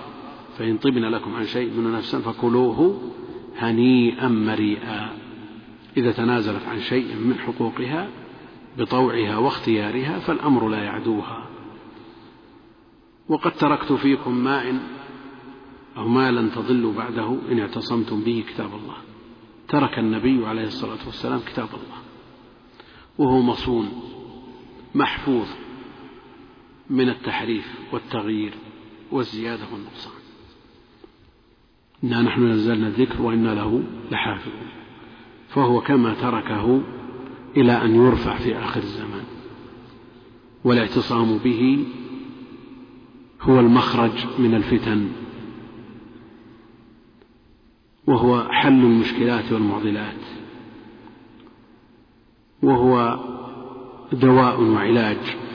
فإن 0.58 0.78
طبن 0.78 1.04
لكم 1.04 1.34
عن 1.34 1.46
شيء 1.46 1.70
من 1.70 1.92
نفس 1.92 2.16
فكلوه 2.16 3.00
هنيئا 3.58 4.28
مريئا. 4.28 5.10
إذا 5.96 6.12
تنازلت 6.12 6.62
عن 6.68 6.80
شيء 6.80 7.14
من 7.14 7.38
حقوقها 7.38 8.08
بطوعها 8.78 9.36
واختيارها 9.36 10.18
فالأمر 10.18 10.68
لا 10.68 10.82
يعدوها. 10.82 11.46
وقد 13.28 13.52
تركت 13.52 13.92
فيكم 13.92 14.34
ما 14.34 14.70
إن 14.70 14.80
أو 15.96 16.08
ما 16.08 16.30
لن 16.30 16.50
تضلوا 16.52 16.92
بعده 16.92 17.38
إن 17.52 17.58
اعتصمتم 17.58 18.20
به 18.20 18.44
كتاب 18.48 18.70
الله. 18.82 18.96
ترك 19.68 19.98
النبي 19.98 20.46
عليه 20.46 20.66
الصلاة 20.66 20.98
والسلام 21.06 21.40
كتاب 21.40 21.68
الله. 21.68 21.98
وهو 23.18 23.40
مصون 23.40 23.88
محفوظ. 24.94 25.46
من 26.90 27.08
التحريف 27.08 27.74
والتغيير 27.92 28.54
والزيادة 29.12 29.62
والنقصان. 29.72 30.20
إنا 32.04 32.22
نحن 32.22 32.50
نزلنا 32.50 32.86
الذكر 32.86 33.22
وإنا 33.22 33.54
له 33.54 33.82
لحافظون. 34.10 34.68
فهو 35.48 35.80
كما 35.80 36.14
تركه 36.14 36.82
إلى 37.56 37.72
أن 37.84 37.94
يرفع 37.94 38.38
في 38.38 38.58
آخر 38.58 38.80
الزمان. 38.80 39.24
والاعتصام 40.64 41.38
به 41.38 41.86
هو 43.42 43.60
المخرج 43.60 44.26
من 44.38 44.54
الفتن. 44.54 45.08
وهو 48.06 48.48
حل 48.50 48.84
المشكلات 48.84 49.52
والمعضلات. 49.52 50.20
وهو 52.62 53.20
دواء 54.12 54.62
وعلاج 54.62 55.49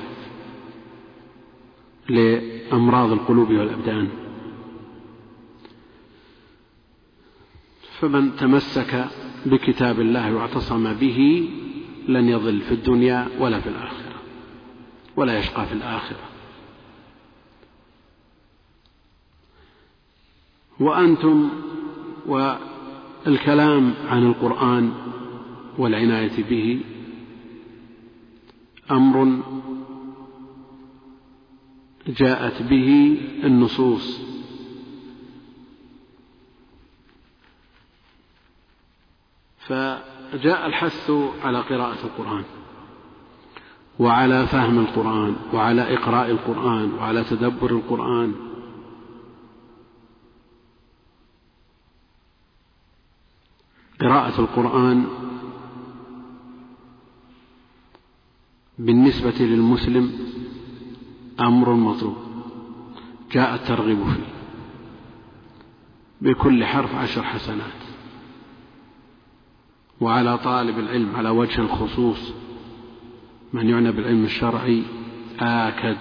لأمراض 2.09 3.11
القلوب 3.11 3.51
والأبدان. 3.51 4.09
فمن 7.99 8.35
تمسك 8.35 9.05
بكتاب 9.45 9.99
الله 9.99 10.35
واعتصم 10.35 10.93
به 10.93 11.49
لن 12.07 12.29
يضل 12.29 12.61
في 12.61 12.71
الدنيا 12.71 13.27
ولا 13.39 13.59
في 13.59 13.69
الآخرة 13.69 14.15
ولا 15.15 15.39
يشقى 15.39 15.65
في 15.65 15.73
الآخرة. 15.73 16.19
وأنتم 20.79 21.49
والكلام 22.25 23.93
عن 24.07 24.23
القرآن 24.23 24.93
والعناية 25.77 26.43
به 26.49 26.79
أمر 28.91 29.43
جاءت 32.07 32.61
به 32.61 33.17
النصوص. 33.43 34.21
فجاء 39.59 40.65
الحث 40.65 41.11
على 41.43 41.61
قراءة 41.61 42.05
القرآن 42.05 42.43
وعلى 43.99 44.47
فهم 44.47 44.79
القرآن 44.79 45.35
وعلى 45.53 45.93
إقراء 45.93 46.31
القرآن 46.31 46.93
وعلى 46.93 47.23
تدبر 47.23 47.71
القرآن. 47.71 48.33
قراءة 54.01 54.39
القرآن 54.41 55.07
بالنسبة 58.79 59.35
للمسلم 59.39 60.35
أمر 61.39 61.73
مطلوب. 61.73 62.15
جاء 63.31 63.55
الترغيب 63.55 64.03
فيه. 64.03 64.35
بكل 66.21 66.65
حرف 66.65 66.95
عشر 66.95 67.23
حسنات. 67.23 67.83
وعلى 70.01 70.37
طالب 70.37 70.79
العلم 70.79 71.15
على 71.15 71.29
وجه 71.29 71.61
الخصوص 71.61 72.33
من 73.53 73.69
يعنى 73.69 73.91
بالعلم 73.91 74.23
الشرعي 74.23 74.83
آكد. 75.39 75.97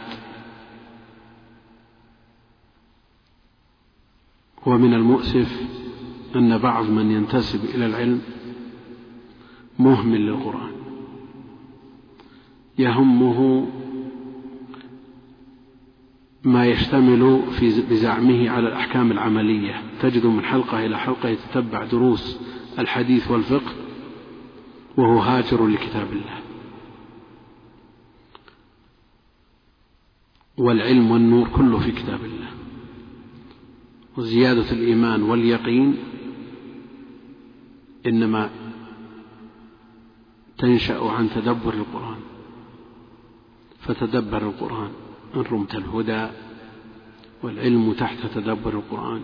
ومن 4.67 4.95
المؤسف 4.95 5.61
أن 6.37 6.59
بعض 6.59 6.85
من 6.85 7.11
ينتسب 7.11 7.65
إلى 7.65 7.87
العلم 7.87 8.23
مهمل 9.79 10.27
للقرآن. 10.27 10.73
يهمه 12.79 13.67
ما 16.45 16.67
يشتمل 16.67 17.43
في 17.53 17.83
بزعمه 17.91 18.51
على 18.51 18.69
الأحكام 18.69 19.13
العملية. 19.13 19.83
تجد 20.01 20.27
من 20.27 20.45
حلقة 20.45 20.87
إلى 20.87 20.99
حلقة 20.99 21.29
يتتبع 21.29 21.85
دروس 21.85 22.39
الحديث 22.79 23.31
والفقه 23.31 23.73
وهو 24.97 25.19
هاجر 25.19 25.67
لكتاب 25.67 26.13
الله. 26.13 26.41
والعلم 30.59 31.11
والنور 31.11 31.49
كله 31.49 31.79
في 31.79 31.93
كتاب 31.93 32.25
الله. 32.25 32.51
وزيادة 34.17 34.73
الإيمان 34.73 35.23
واليقين 35.23 35.97
إنما 38.07 38.51
تنشأ 40.59 41.11
عن 41.11 41.31
تدبر 41.31 41.75
القرآن. 41.75 42.21
فتدبر 43.81 44.43
القرآن. 44.43 44.91
إن 45.37 45.45
رمت 45.53 45.75
الهدى 45.75 46.27
والعلم 47.43 47.93
تحت 47.93 48.27
تدبر 48.35 48.73
القرآن. 48.73 49.21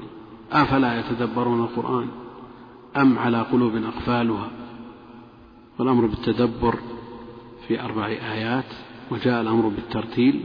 أفلا 0.52 1.00
يتدبرون 1.00 1.60
القرآن؟ 1.60 2.08
أم 2.96 3.18
على 3.18 3.42
قلوب 3.42 3.76
أقفالها؟ 3.76 4.50
والأمر 5.78 6.06
بالتدبر 6.06 6.78
في 7.68 7.80
أربع 7.80 8.06
آيات 8.06 8.72
وجاء 9.10 9.40
الأمر 9.40 9.68
بالترتيل. 9.68 10.44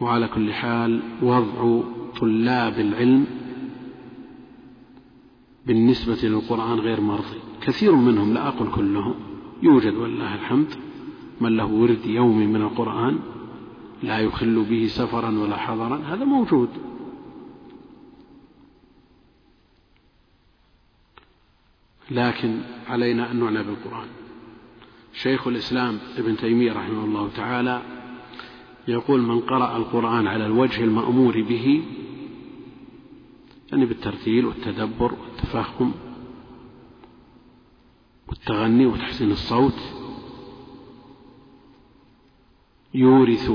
وعلى 0.00 0.28
كل 0.28 0.52
حال 0.52 1.00
وضع 1.22 1.80
طلاب 2.20 2.80
العلم 2.80 3.26
بالنسبة 5.66 6.28
للقرآن 6.28 6.78
غير 6.78 7.00
مرضي. 7.00 7.38
كثير 7.60 7.94
منهم 7.94 8.34
لا 8.34 8.48
أقول 8.48 8.70
كلهم 8.70 9.14
يوجد 9.62 9.94
ولله 9.94 10.34
الحمد 10.34 10.66
من 11.40 11.56
له 11.56 11.66
ورد 11.66 12.06
يومي 12.06 12.46
من 12.46 12.62
القرآن 12.62 13.18
لا 14.02 14.18
يخل 14.18 14.64
به 14.64 14.86
سفرا 14.86 15.38
ولا 15.38 15.56
حضرا. 15.56 15.96
هذا 15.96 16.24
موجود. 16.24 16.68
لكن 22.10 22.60
علينا 22.88 23.30
أن 23.30 23.40
نعنى 23.40 23.62
بالقرآن. 23.62 24.08
شيخ 25.12 25.46
الإسلام 25.46 25.98
ابن 26.18 26.36
تيمية 26.36 26.72
رحمه 26.72 27.04
الله 27.04 27.30
تعالى 27.36 27.82
يقول 28.88 29.22
من 29.22 29.40
قرأ 29.40 29.76
القرآن 29.76 30.26
على 30.26 30.46
الوجه 30.46 30.84
المأمور 30.84 31.42
به 31.42 31.82
يعني 33.72 33.86
بالترتيل 33.86 34.46
والتدبر 34.46 35.14
والتفهم 35.14 35.92
والتغني 38.28 38.86
وتحسين 38.86 39.30
الصوت 39.30 39.78
يورث 42.94 43.50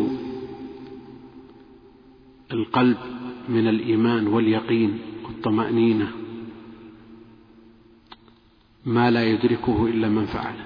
القلب 2.53 2.97
من 3.49 3.67
الإيمان 3.67 4.27
واليقين 4.27 4.99
والطمأنينة. 5.25 6.11
ما 8.85 9.11
لا 9.11 9.23
يدركه 9.23 9.85
إلا 9.85 10.09
من 10.09 10.25
فعله. 10.25 10.65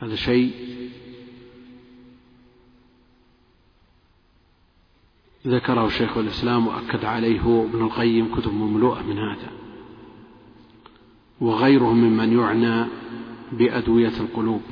هذا 0.00 0.14
شيء 0.14 0.52
ذكره 5.46 5.88
شيخ 5.88 6.16
الإسلام 6.16 6.66
وأكد 6.66 7.04
عليه 7.04 7.64
ابن 7.64 7.84
القيم 7.84 8.34
كتب 8.34 8.52
مملوءة 8.52 9.02
من 9.02 9.18
هذا. 9.18 9.50
وغيره 11.40 11.92
ممن 11.92 12.38
يعنى 12.38 12.86
بأدوية 13.52 14.20
القلوب. 14.20 14.62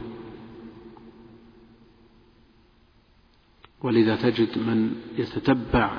ولذا 3.83 4.17
تجد 4.17 4.59
من 4.59 4.95
يتتبع 5.19 5.99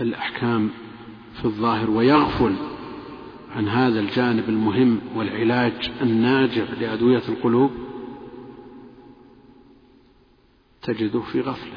الأحكام 0.00 0.70
في 1.34 1.44
الظاهر 1.44 1.90
ويغفل 1.90 2.56
عن 3.50 3.68
هذا 3.68 4.00
الجانب 4.00 4.48
المهم 4.48 5.00
والعلاج 5.14 5.90
الناجع 6.02 6.64
لأدوية 6.64 7.22
القلوب 7.28 7.70
تجده 10.82 11.20
في 11.20 11.40
غفلة. 11.40 11.76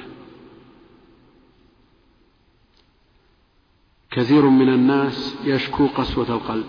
كثير 4.12 4.46
من 4.50 4.70
الناس 4.70 5.36
يشكو 5.44 5.88
قسوة 5.88 6.30
القلب. 6.30 6.66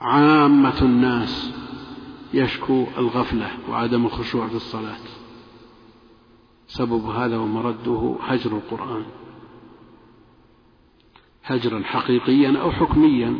عامة 0.00 0.82
الناس 0.82 1.52
يشكو 2.36 2.86
الغفلة 2.98 3.50
وعدم 3.70 4.06
الخشوع 4.06 4.48
في 4.48 4.54
الصلاة. 4.54 4.98
سبب 6.66 7.04
هذا 7.04 7.38
ومرده 7.38 8.16
هجر 8.20 8.56
القرآن. 8.56 9.04
هجرا 11.44 11.82
حقيقيا 11.82 12.58
أو 12.60 12.72
حكميا. 12.72 13.38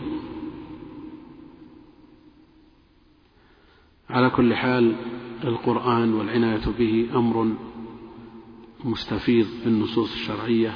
على 4.11 4.31
كل 4.31 4.55
حال 4.55 4.97
القرآن 5.45 6.15
والعناية 6.15 6.67
به 6.79 7.09
أمر 7.15 7.53
مستفيض 8.85 9.47
في 9.47 9.67
النصوص 9.67 10.13
الشرعية 10.13 10.75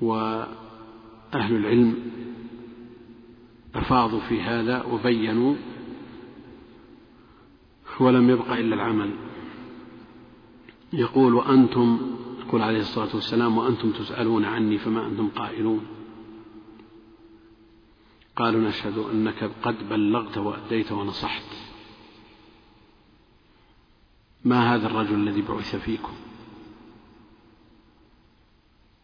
وأهل 0.00 1.56
العلم 1.56 1.94
أفاضوا 3.74 4.20
في 4.20 4.42
هذا 4.42 4.82
وبينوا 4.82 5.54
ولم 8.00 8.30
يبق 8.30 8.52
إلا 8.52 8.74
العمل. 8.74 9.10
يقول 10.92 11.34
وأنتم 11.34 12.16
يقول 12.46 12.62
عليه 12.62 12.80
الصلاة 12.80 13.14
والسلام 13.14 13.58
وأنتم 13.58 13.90
تسألون 13.90 14.44
عني 14.44 14.78
فما 14.78 15.06
أنتم 15.06 15.28
قائلون. 15.28 15.86
قالوا 18.36 18.60
نشهد 18.60 18.98
أنك 18.98 19.50
قد 19.62 19.88
بلغت 19.88 20.38
وأديت 20.38 20.92
ونصحت. 20.92 21.44
ما 24.44 24.74
هذا 24.74 24.86
الرجل 24.86 25.14
الذي 25.14 25.42
بعث 25.42 25.76
فيكم؟ 25.76 26.12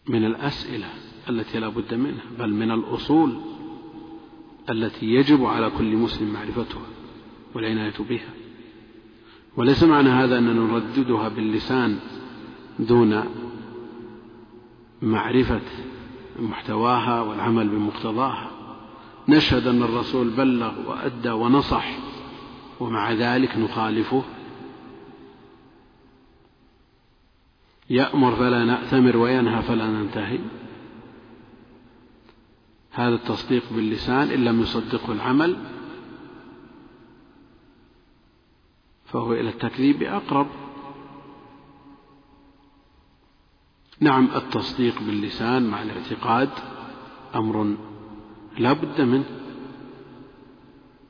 من 0.08 0.24
الأسئلة 0.24 0.90
التي 1.28 1.58
لا 1.58 1.68
بد 1.68 1.94
منها 1.94 2.24
بل 2.38 2.54
من 2.54 2.70
الأصول 2.70 3.40
التي 4.70 5.06
يجب 5.06 5.44
على 5.44 5.70
كل 5.70 5.96
مسلم 5.96 6.32
معرفتها 6.32 6.86
والعناية 7.54 7.94
بها. 8.08 8.45
وليس 9.56 9.84
معنى 9.84 10.08
هذا 10.08 10.38
أننا 10.38 10.52
نرددها 10.52 11.28
باللسان 11.28 11.98
دون 12.78 13.24
معرفة 15.02 15.60
محتواها 16.38 17.20
والعمل 17.22 17.68
بمقتضاها. 17.68 18.50
نشهد 19.28 19.66
أن 19.66 19.82
الرسول 19.82 20.30
بلغ 20.30 20.72
وأدى 20.90 21.30
ونصح 21.30 21.98
ومع 22.80 23.12
ذلك 23.12 23.56
نخالفه. 23.56 24.22
يأمر 27.90 28.36
فلا 28.36 28.64
نأتمر 28.64 29.16
وينهى 29.16 29.62
فلا 29.62 29.86
ننتهي. 29.86 30.38
هذا 32.90 33.14
التصديق 33.14 33.62
باللسان 33.70 34.30
إن 34.30 34.44
لم 34.44 34.60
يصدقه 34.60 35.12
العمل 35.12 35.56
فهو 39.16 39.32
إلى 39.32 39.48
التكذيب 39.48 40.02
أقرب. 40.02 40.46
نعم 44.00 44.28
التصديق 44.34 45.02
باللسان 45.02 45.70
مع 45.70 45.82
الاعتقاد 45.82 46.50
أمر 47.34 47.76
لا 48.58 48.72
بد 48.72 49.00
منه 49.00 49.24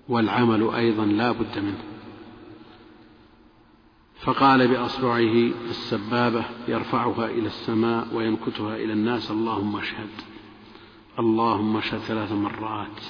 والعمل 0.09 0.75
أيضا 0.75 1.05
لا 1.05 1.33
بد 1.33 1.59
منه. 1.59 1.83
فقال 4.21 4.69
بأصبعه 4.69 5.51
السبابة 5.71 6.45
يرفعها 6.69 7.27
إلى 7.27 7.47
السماء 7.47 8.15
وينكتها 8.15 8.77
إلى 8.77 8.93
الناس 8.93 9.31
اللهم 9.31 9.77
اشهد 9.77 10.11
اللهم 11.19 11.77
اشهد 11.77 12.01
ثلاث 12.01 12.33
مرات 12.33 13.01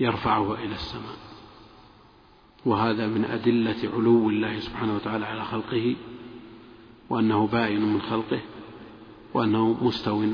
يرفعها 0.00 0.54
إلى 0.54 0.74
السماء. 0.74 1.29
وهذا 2.64 3.06
من 3.06 3.24
أدلة 3.24 3.90
علو 3.94 4.30
الله 4.30 4.60
سبحانه 4.60 4.94
وتعالى 4.96 5.26
على 5.26 5.44
خلقه 5.44 5.96
وأنه 7.10 7.46
باين 7.46 7.80
من 7.80 8.00
خلقه 8.00 8.40
وأنه 9.34 9.84
مستو 9.84 10.26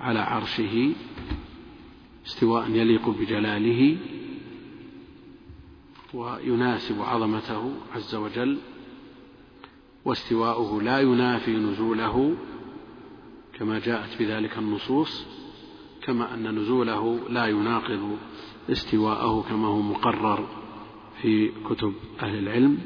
على 0.00 0.18
عرشه 0.18 0.92
استواء 2.26 2.70
يليق 2.70 3.08
بجلاله 3.08 3.96
ويناسب 6.14 7.02
عظمته 7.02 7.72
عز 7.94 8.14
وجل 8.14 8.58
واستواؤه 10.04 10.82
لا 10.82 11.00
ينافي 11.00 11.56
نزوله 11.56 12.36
كما 13.58 13.78
جاءت 13.78 14.22
بذلك 14.22 14.58
النصوص 14.58 15.26
كما 16.02 16.34
أن 16.34 16.58
نزوله 16.58 17.20
لا 17.28 17.46
يناقض 17.46 18.18
استواءه 18.70 19.44
كما 19.48 19.68
هو 19.68 19.80
مقرر. 19.80 20.59
في 21.22 21.50
كتب 21.70 21.94
أهل 22.22 22.38
العلم 22.38 22.78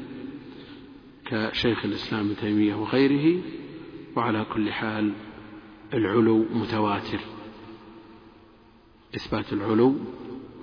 كشيخ 1.25 1.85
الإسلام 1.85 2.25
ابن 2.25 2.35
تيمية 2.35 2.75
وغيره 2.75 3.41
وعلى 4.15 4.45
كل 4.53 4.71
حال 4.71 5.13
العلو 5.93 6.45
متواتر. 6.53 7.19
إثبات 9.15 9.53
العلو 9.53 9.95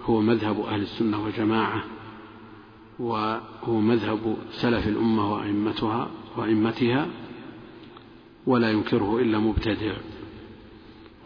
هو 0.03 0.21
مذهب 0.21 0.61
أهل 0.61 0.83
السنة 0.83 1.25
والجماعة 1.25 1.85
وهو 2.99 3.81
مذهب 3.81 4.37
سلف 4.51 4.89
الأمة 4.89 5.33
وأئمتها 5.33 6.11
وأئمتها 6.37 7.09
ولا 8.47 8.71
ينكره 8.71 9.19
إلا 9.19 9.39
مبتدع. 9.39 9.97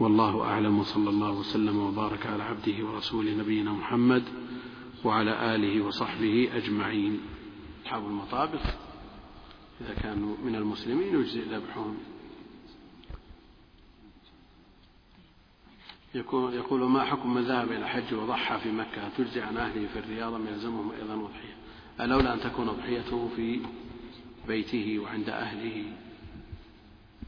والله 0.01 0.43
أعلم 0.43 0.79
وصلى 0.79 1.11
الله 1.11 1.31
وسلم 1.31 1.79
وبارك 1.79 2.27
على 2.27 2.43
عبده 2.43 2.87
ورسوله 2.87 3.35
نبينا 3.35 3.73
محمد 3.73 4.23
وعلى 5.07 5.55
آله 5.55 5.85
وصحبه 5.85 6.51
أجمعين. 6.53 7.21
أصحاب 7.85 8.07
المطابخ 8.07 8.75
إذا 9.81 9.95
كانوا 9.95 10.37
من 10.45 10.55
المسلمين 10.55 11.21
يجزئ 11.21 11.45
ذبحهم. 11.45 11.97
يقول 16.15 16.91
ما 16.91 17.05
حكم 17.05 17.35
من 17.35 17.43
ذهب 17.43 17.73
إلى 17.73 17.79
الحج 17.79 18.15
وضحى 18.15 18.59
في 18.59 18.73
مكة؟ 18.73 19.09
تجزي 19.09 19.41
عن 19.41 19.57
أهله 19.57 19.87
في 19.87 19.99
الرياض 19.99 20.35
أم 20.35 20.47
يلزمهم 20.47 20.93
أيضا 20.93 21.15
أضحية 21.15 21.57
الأولى 22.01 22.33
أن 22.33 22.41
تكون 22.41 22.69
أضحيته 22.69 23.29
في 23.37 23.61
بيته 24.49 24.99
وعند 24.99 25.29
أهله. 25.29 25.85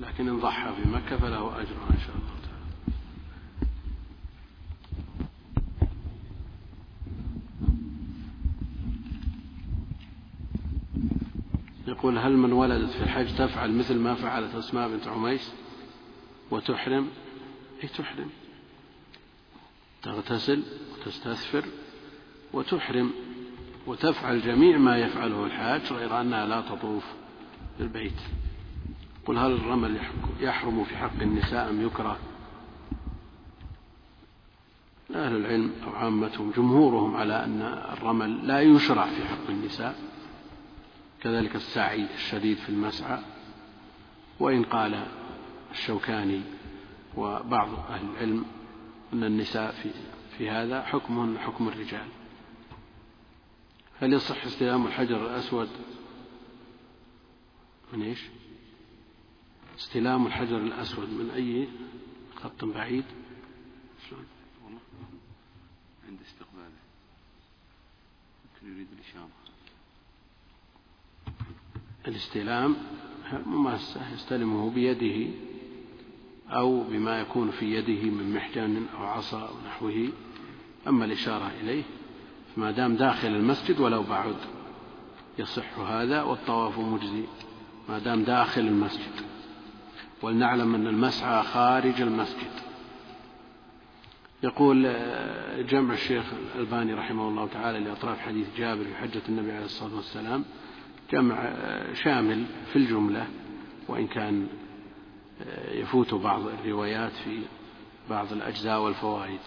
لكن 0.01 0.29
إن 0.29 0.39
ضحى 0.39 0.75
في 0.83 0.89
مكة 0.89 1.17
فله 1.17 1.61
أجرها 1.61 1.91
إن 1.91 2.01
شاء 2.07 2.17
الله 2.17 2.29
تعالى 2.43 2.59
يقول 11.99 12.19
هل 12.19 12.37
من 12.37 12.53
ولدت 12.53 12.91
في 12.91 13.03
الحج 13.03 13.37
تفعل 13.37 13.73
مثل 13.73 13.99
ما 13.99 14.15
فعلت 14.15 14.55
أسماء 14.55 14.89
بنت 14.89 15.07
عميس؟ 15.07 15.53
وتحرم؟ 16.51 17.09
أي 17.83 17.89
تحرم. 17.89 18.31
تغتسل 20.03 20.63
وتستثفر 20.93 21.65
وتحرم 22.53 23.11
وتفعل 23.87 24.43
جميع 24.43 24.79
ما 24.79 24.99
يفعله 24.99 25.47
الحاج 25.47 25.93
غير 25.93 26.21
أنها 26.21 26.47
لا 26.47 26.61
تطوف 26.61 27.05
بالبيت 27.79 28.21
قل 29.27 29.39
هل 29.39 29.53
الرمل 29.53 30.01
يحرم 30.41 30.85
في 30.85 30.97
حق 30.97 31.21
النساء 31.21 31.71
أم 31.71 31.87
يكره؟ 31.87 32.19
أهل 35.15 35.37
العلم 35.37 35.73
أو 35.87 35.91
عامتهم 35.91 36.51
جمهورهم 36.57 37.17
على 37.17 37.45
أن 37.45 37.63
الرمل 37.93 38.47
لا 38.47 38.61
يشرع 38.61 39.07
في 39.07 39.25
حق 39.25 39.49
النساء. 39.49 40.08
كذلك 41.23 41.57
السعي 41.57 42.15
الشديد 42.15 42.57
في 42.57 42.69
المسعى 42.69 43.23
وإن 44.41 44.65
قال 44.65 45.07
الشوكاني 45.71 46.43
وبعض 47.17 47.69
أهل 47.69 48.11
العلم 48.11 48.45
أن 49.13 49.25
النساء 49.25 49.73
في, 49.73 49.91
في 50.39 50.51
هذا 50.51 50.83
حكمهن 50.83 51.39
حكم 51.39 51.69
الرجال. 51.69 52.09
هل 54.01 54.13
يصح 54.13 54.45
استلام 54.45 54.87
الحجر 54.87 55.27
الأسود؟ 55.27 55.69
من 57.93 58.03
إيش؟ 58.03 58.25
استلام 59.79 60.27
الحجر 60.27 60.57
الأسود 60.57 61.09
من 61.09 61.31
أي 61.31 61.69
خط 62.37 62.65
بعيد؟ 62.65 63.05
شلون؟ 64.09 64.27
عند 66.09 66.19
استقباله 66.21 66.79
يمكن 68.45 68.75
يريد 68.75 68.89
الإشارة. 68.93 69.38
الاستلام 72.09 72.77
مماسة 73.47 74.13
يستلمه 74.15 74.71
بيده 74.71 75.31
أو 76.51 76.83
بما 76.83 77.21
يكون 77.21 77.51
في 77.51 77.75
يده 77.75 78.11
من 78.11 78.35
محجن 78.35 78.87
أو 78.99 79.05
عصا 79.05 79.41
أو 79.41 79.55
نحوه. 79.67 80.09
أما 80.89 81.05
الإشارة 81.05 81.51
إليه 81.61 81.83
ما 82.57 82.71
دام 82.71 82.97
داخل 82.97 83.29
المسجد 83.29 83.81
ولو 83.81 84.03
بعد 84.03 84.37
يصح 85.39 85.79
هذا 85.79 86.23
والطواف 86.23 86.79
مجزي. 86.79 87.23
ما 87.89 87.99
دام 87.99 88.23
داخل 88.23 88.61
المسجد 88.61 89.13
ولنعلم 90.23 90.75
أن 90.75 90.87
المسعى 90.87 91.43
خارج 91.43 92.01
المسجد. 92.01 92.51
يقول 94.43 94.87
آه، 94.87 95.63
جمع 95.63 95.95
الشيخ 95.95 96.25
الألباني 96.55 96.95
رحمه 96.95 97.29
الله 97.29 97.47
تعالى 97.47 97.81
لأطراف 97.81 98.21
حديث 98.21 98.47
جابر 98.57 98.85
في 98.85 98.95
حجة 98.95 99.23
النبي 99.29 99.53
عليه 99.53 99.65
الصلاة 99.65 99.97
والسلام 99.97 100.45
جمع 101.11 101.37
آه، 101.37 101.93
شامل 101.93 102.47
في 102.73 102.77
الجملة 102.77 103.29
وإن 103.89 104.07
كان 104.07 104.49
آه، 105.43 105.73
يفوت 105.73 106.15
بعض 106.15 106.47
الروايات 106.47 107.13
في 107.13 107.43
بعض 108.11 108.33
الأجزاء 108.33 108.81
والفوائد. 108.81 109.41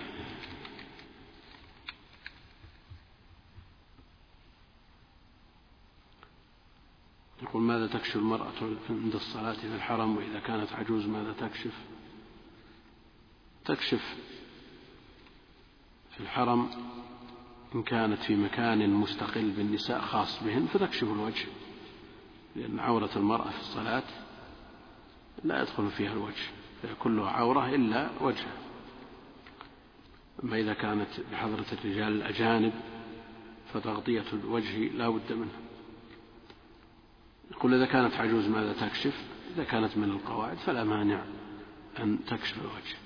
يقول 7.44 7.62
ماذا 7.62 7.88
تكشف 7.88 8.16
المرأة 8.16 8.54
عند 8.90 9.16
الصلاة 9.16 9.54
في 9.54 9.76
الحرم؟ 9.76 10.18
وإذا 10.18 10.40
كانت 10.40 10.74
عجوز 10.74 11.06
ماذا 11.08 11.34
تكشف؟ 11.34 11.74
تكشف 13.66 14.16
في 16.16 16.20
الحرم 16.20 16.70
إن 17.76 17.84
كانت 17.84 18.24
في 18.24 18.36
مكان 18.36 18.90
مستقل 18.90 19.52
بالنساء 19.52 20.02
خاص 20.02 20.44
بهن 20.44 20.66
فتكشف 20.66 21.04
الوجه 21.04 21.46
لأن 22.56 22.80
عورة 22.80 23.10
المرأة 23.16 23.50
في 23.50 23.60
الصلاة 23.60 24.04
لا 25.44 25.62
يدخل 25.62 25.92
فيها 25.92 26.14
الوجه 26.14 26.46
فهي 26.82 26.96
كلها 26.96 27.30
عورة 27.30 27.76
إلا 27.76 28.10
وجهها 28.22 28.58
أما 30.44 30.60
إذا 30.60 30.74
كانت 30.74 31.10
بحضرة 31.32 31.66
الرجال 31.74 32.08
الأجانب 32.08 32.74
فتغطية 33.74 34.26
الوجه 34.34 34.78
لا 34.78 35.10
بد 35.10 35.34
منها 35.34 35.60
يقول 37.52 37.74
إذا 37.74 37.86
كانت 37.86 38.14
عجوز 38.14 38.48
ماذا 38.48 38.74
تكشف؟ 38.74 39.24
إذا 39.56 39.64
كانت 39.64 39.98
من 39.98 40.10
القواعد 40.10 40.58
فلا 40.58 40.84
مانع 40.84 41.24
أن 42.00 42.20
تكشف 42.28 42.58
الوجه. 42.58 42.98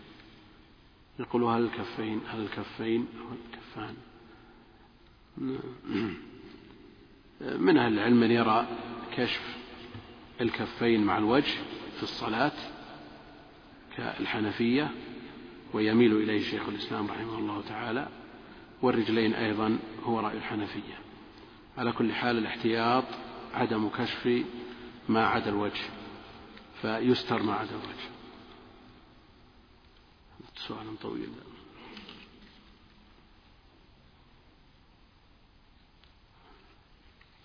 يقول 1.19 1.43
هل 1.43 1.63
الكفين 1.63 2.21
هل 2.27 2.41
الكفين 2.41 3.07
أو 3.19 3.25
الكفان؟ 3.33 3.95
من 7.41 7.77
أهل 7.77 7.93
العلم 7.93 8.19
من 8.19 8.31
يرى 8.31 8.67
كشف 9.15 9.57
الكفين 10.41 11.03
مع 11.03 11.17
الوجه 11.17 11.57
في 11.97 12.03
الصلاة 12.03 12.51
كالحنفية 13.97 14.91
ويميل 15.73 16.15
إليه 16.15 16.43
شيخ 16.43 16.69
الإسلام 16.69 17.07
رحمه 17.07 17.37
الله 17.37 17.61
تعالى 17.61 18.07
والرجلين 18.81 19.33
أيضا 19.33 19.79
هو 20.03 20.19
رأي 20.19 20.37
الحنفية. 20.37 20.99
على 21.77 21.91
كل 21.91 22.13
حال 22.13 22.37
الاحتياط 22.37 23.03
عدم 23.53 23.89
كشف 23.89 24.43
ما 25.09 25.27
عدا 25.27 25.49
الوجه 25.49 25.83
فيستر 26.81 27.43
ما 27.43 27.53
عدا 27.53 27.71
الوجه. 27.71 28.09
سؤال 30.55 30.99
طويل. 31.01 31.29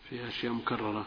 في 0.09 0.29
أشياء 0.29 0.53
مكررة. 0.53 1.07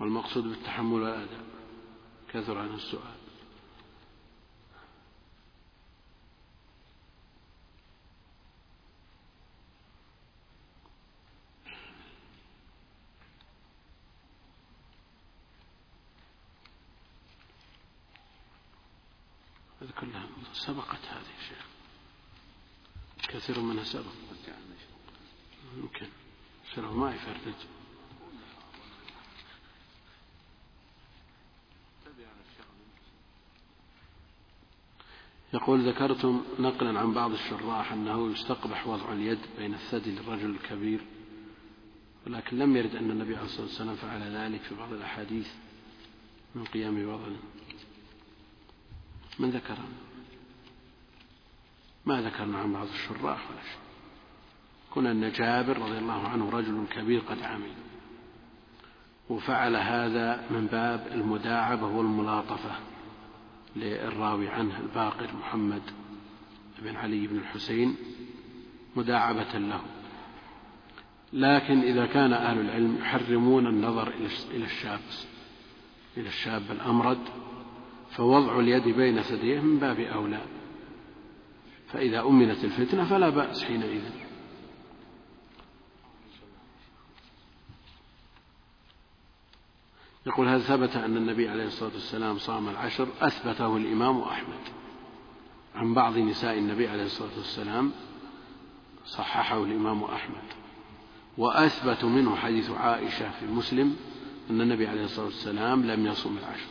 والمقصود 0.00 0.44
بالتحمل 0.44 0.92
والأداء. 0.92 1.44
كثر 2.28 2.58
عن 2.58 2.74
السؤال. 2.74 3.16
كلها 20.00 20.28
سبقت 20.52 21.04
هذه 21.04 21.48
شيخ. 21.48 21.75
كثير 23.28 23.60
منها 23.60 23.84
سبق 23.84 24.12
يمكن 25.76 26.06
شرف 26.74 26.92
ما 26.92 27.14
يفرد 27.14 27.54
يقول 35.54 35.88
ذكرتم 35.88 36.42
نقلا 36.58 37.00
عن 37.00 37.14
بعض 37.14 37.32
الشراح 37.32 37.92
أنه 37.92 38.30
يستقبح 38.32 38.86
وضع 38.86 39.12
اليد 39.12 39.38
بين 39.58 39.74
الثدي 39.74 40.10
للرجل 40.10 40.50
الكبير 40.50 41.00
ولكن 42.26 42.58
لم 42.58 42.76
يرد 42.76 42.96
أن 42.96 43.10
النبي 43.10 43.36
عليه 43.36 43.46
الصلاة 43.46 43.66
والسلام 43.66 43.96
فعل 43.96 44.22
ذلك 44.22 44.60
في 44.60 44.74
بعض 44.74 44.92
الأحاديث 44.92 45.48
من 46.54 46.64
قيام 46.64 47.08
وضع. 47.08 47.26
من 49.38 49.50
ذكر 49.50 49.78
ما 52.06 52.22
ذكرنا 52.22 52.58
عن 52.58 52.72
بعض 52.72 52.86
الشراح 52.86 53.50
ولا 53.50 53.62
شيء. 53.62 53.80
كنا 54.90 55.10
أن 55.10 55.32
جابر 55.32 55.78
رضي 55.78 55.98
الله 55.98 56.28
عنه 56.28 56.50
رجل 56.50 56.84
كبير 56.90 57.20
قد 57.20 57.42
عمل. 57.42 57.72
وفعل 59.28 59.76
هذا 59.76 60.46
من 60.50 60.66
باب 60.66 61.06
المداعبة 61.12 61.86
والملاطفة 61.86 62.70
للراوي 63.76 64.48
عنه 64.48 64.80
الباقر 64.80 65.30
محمد 65.40 65.82
بن 66.82 66.96
علي 66.96 67.26
بن 67.26 67.36
الحسين 67.36 67.96
مداعبة 68.96 69.58
له. 69.58 69.80
لكن 71.32 71.80
إذا 71.80 72.06
كان 72.06 72.32
أهل 72.32 72.60
العلم 72.60 72.98
يحرمون 73.00 73.66
النظر 73.66 74.08
إلى 74.50 74.64
الشاب 74.64 75.00
إلى 76.16 76.28
الشاب 76.28 76.62
الأمرد 76.70 77.18
فوضع 78.10 78.58
اليد 78.58 78.88
بين 78.88 79.22
ثديه 79.22 79.60
من 79.60 79.78
باب 79.78 80.00
أولى. 80.00 80.55
فإذا 81.92 82.20
أمنت 82.20 82.64
الفتنة 82.64 83.04
فلا 83.04 83.30
بأس 83.30 83.64
حينئذ. 83.64 84.02
يقول 90.26 90.48
هل 90.48 90.62
ثبت 90.62 90.96
أن 90.96 91.16
النبي 91.16 91.48
عليه 91.48 91.66
الصلاة 91.66 91.92
والسلام 91.94 92.38
صام 92.38 92.68
العشر؟ 92.68 93.08
أثبته 93.20 93.76
الإمام 93.76 94.20
أحمد. 94.20 94.60
عن 95.74 95.94
بعض 95.94 96.18
نساء 96.18 96.58
النبي 96.58 96.88
عليه 96.88 97.04
الصلاة 97.04 97.36
والسلام 97.36 97.92
صححه 99.06 99.64
الإمام 99.64 100.04
أحمد. 100.04 100.44
وأثبت 101.38 102.04
منه 102.04 102.36
حديث 102.36 102.70
عائشة 102.70 103.30
في 103.30 103.46
مسلم 103.46 103.96
أن 104.50 104.60
النبي 104.60 104.86
عليه 104.86 105.04
الصلاة 105.04 105.26
والسلام 105.26 105.86
لم 105.86 106.06
يصم 106.06 106.38
العشر. 106.38 106.66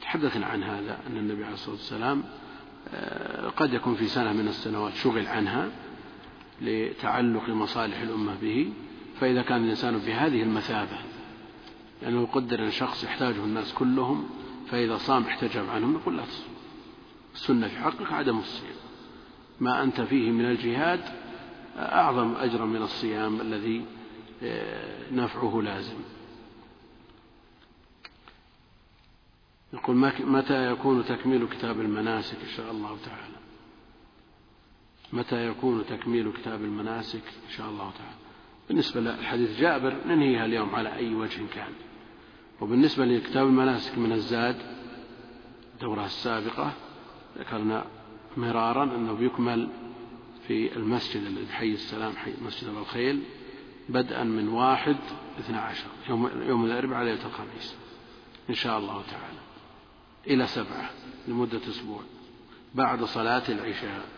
تحدثنا 0.00 0.46
عن 0.46 0.62
هذا 0.62 1.00
أن 1.06 1.16
النبي 1.16 1.44
عليه 1.44 1.54
الصلاة 1.54 1.74
والسلام 1.74 2.24
قد 3.56 3.74
يكون 3.74 3.94
في 3.94 4.08
سنة 4.08 4.32
من 4.32 4.48
السنوات 4.48 4.94
شغل 4.94 5.26
عنها 5.26 5.68
لتعلق 6.60 7.48
مصالح 7.48 8.00
الأمة 8.00 8.34
به 8.42 8.72
فإذا 9.20 9.42
كان 9.42 9.64
الإنسان 9.64 9.98
في 9.98 10.12
هذه 10.12 10.42
المثابة 10.42 10.98
لأنه 12.02 12.22
يقدر 12.22 12.64
أن 12.64 12.70
شخص 12.70 13.04
يحتاجه 13.04 13.44
الناس 13.44 13.74
كلهم 13.74 14.28
فإذا 14.70 14.96
صام 14.96 15.22
احتجب 15.22 15.70
عنهم 15.70 15.94
نقول 15.94 16.16
لا 16.16 16.22
تصوم. 16.22 16.54
السنة 17.34 17.68
في 17.68 17.78
حقك 17.78 18.12
عدم 18.12 18.38
الصيام. 18.38 18.74
ما 19.60 19.82
أنت 19.82 20.00
فيه 20.00 20.30
من 20.30 20.44
الجهاد 20.44 21.00
أعظم 21.78 22.34
أجرا 22.34 22.64
من 22.64 22.82
الصيام 22.82 23.40
الذي 23.40 23.84
آه، 24.42 25.12
نفعه 25.12 25.62
لازم. 25.62 25.96
يقول 29.72 29.96
متى 30.20 30.72
يكون 30.72 31.04
تكميل 31.04 31.48
كتاب 31.48 31.80
المناسك 31.80 32.36
إن 32.42 32.48
شاء 32.56 32.70
الله 32.70 32.98
تعالى؟ 33.04 33.36
متى 35.12 35.46
يكون 35.46 35.84
تكميل 35.86 36.32
كتاب 36.32 36.64
المناسك 36.64 37.22
إن 37.46 37.50
شاء 37.56 37.68
الله 37.68 37.90
تعالى؟ 37.98 38.16
بالنسبة 38.68 39.00
لحديث 39.00 39.60
جابر 39.60 39.96
ننهيها 40.06 40.44
اليوم 40.44 40.74
على 40.74 40.94
أي 40.94 41.14
وجه 41.14 41.40
كان. 41.54 41.72
وبالنسبة 42.60 43.04
لكتاب 43.04 43.46
المناسك 43.46 43.98
من 43.98 44.12
الزاد 44.12 44.56
الدورة 45.74 46.04
السابقة 46.04 46.72
ذكرنا 47.38 47.84
مرارا 48.36 48.84
أنه 48.84 49.12
بيكمل 49.12 49.68
في 50.48 50.76
المسجد 50.76 51.22
الذي 51.22 51.52
حي 51.52 51.72
السلام 51.72 52.16
حي 52.16 52.32
مسجد 52.44 52.68
أبو 52.68 52.78
الخيل 52.78 53.22
بدءا 53.88 54.24
من 54.24 54.48
واحد 54.48 54.96
اثنى 55.38 55.56
عشر 55.56 55.86
يوم, 56.08 56.30
يوم 56.46 56.64
الأربعاء 56.64 57.04
ليلة 57.04 57.26
الخميس 57.26 57.74
إن 58.50 58.54
شاء 58.54 58.78
الله 58.78 59.02
تعالى. 59.10 59.49
إلى 60.26 60.46
سبعة 60.46 60.90
لمدة 61.28 61.60
أسبوع 61.68 62.02
بعد 62.74 63.04
صلاة 63.04 63.48
العشاء. 63.48 64.08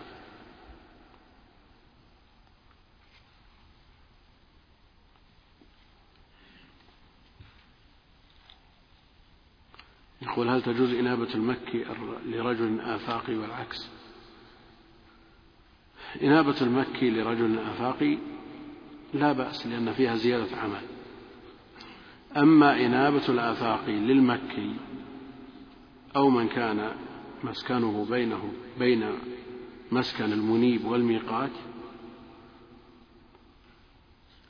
يقول 10.22 10.48
هل 10.48 10.62
تجوز 10.62 10.92
إنابة 10.94 11.34
المكي 11.34 11.84
لرجل 12.26 12.80
آفاقي 12.80 13.34
والعكس؟ 13.34 13.88
إنابة 16.22 16.60
المكي 16.60 17.10
لرجل 17.10 17.58
آفاقي 17.58 18.18
لا 19.14 19.32
بأس 19.32 19.66
لأن 19.66 19.92
فيها 19.92 20.16
زيادة 20.16 20.56
عمل. 20.56 20.82
أما 22.36 22.86
إنابة 22.86 23.28
الآفاقي 23.28 23.92
للمكي 23.92 24.76
أو 26.16 26.30
من 26.30 26.48
كان 26.48 26.92
مسكنه 27.44 28.06
بينه 28.10 28.52
بين 28.78 29.12
مسكن 29.92 30.32
المنيب 30.32 30.84
والميقات 30.84 31.50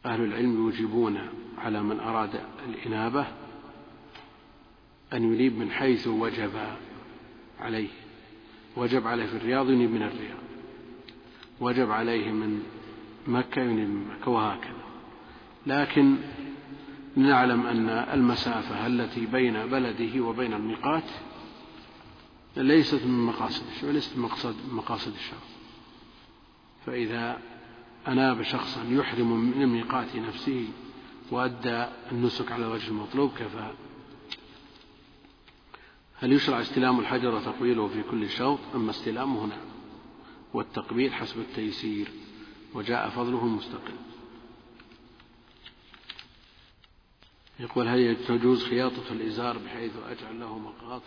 أهل 0.07 0.25
العلم 0.25 0.55
يوجبون 0.55 1.19
على 1.59 1.83
من 1.83 2.01
أراد 2.01 2.41
الإنابة 2.69 3.27
أن 5.13 5.33
ينيب 5.33 5.59
من 5.59 5.71
حيث 5.71 6.07
وجب 6.07 6.51
عليه. 7.61 7.89
وجب 8.77 9.07
عليه 9.07 9.27
في 9.27 9.37
الرياض 9.37 9.71
ينيب 9.71 9.91
من 9.91 10.03
الرياض. 10.03 10.43
وجب 11.61 11.91
عليه 11.91 12.31
من 12.31 12.63
مكة 13.27 13.63
ينيب 13.63 13.89
من 13.89 14.09
مكة 14.09 14.31
وهكذا. 14.31 14.83
لكن 15.67 16.17
نعلم 17.17 17.67
أن 17.67 17.89
المسافة 17.89 18.87
التي 18.87 19.27
بين 19.27 19.67
بلده 19.67 20.21
وبين 20.21 20.53
الميقات 20.53 21.11
ليست 22.57 23.05
من 23.05 23.27
مقاصد 23.27 23.63
الشرع 23.67 23.91
ليست 23.91 24.17
من 24.17 24.23
مقصد 24.23 24.57
مقاصد 24.73 25.15
الشرع 25.15 25.39
فإذا 26.87 27.41
أناب 28.09 28.43
شخصا 28.43 28.85
يحرم 28.89 29.41
من 29.41 29.67
ميقات 29.67 30.17
نفسه 30.17 30.69
وأدى 31.31 31.87
النسك 32.13 32.53
على 32.53 32.67
وجه 32.67 32.89
المطلوب 32.89 33.31
كفى. 33.39 33.73
هل 36.15 36.33
يشرع 36.33 36.61
استلام 36.61 37.01
الحجر 37.01 37.35
وتقبيله 37.35 37.89
في 37.89 38.03
كل 38.11 38.31
شوط؟ 38.31 38.59
أما 38.75 38.91
استلامه 38.91 39.47
نعم 39.47 39.73
والتقبيل 40.55 41.15
حسب 41.15 41.41
التيسير 41.41 42.09
وجاء 42.75 43.11
فضله 43.11 43.47
مستقل. 43.47 43.97
يقول 47.61 47.89
هل 47.89 48.17
تجوز 48.29 48.65
خياطة 48.65 49.13
الإزار 49.13 49.59
بحيث 49.59 49.93
أجعل 50.09 50.41
له 50.41 50.59
مقاط؟ 50.59 51.03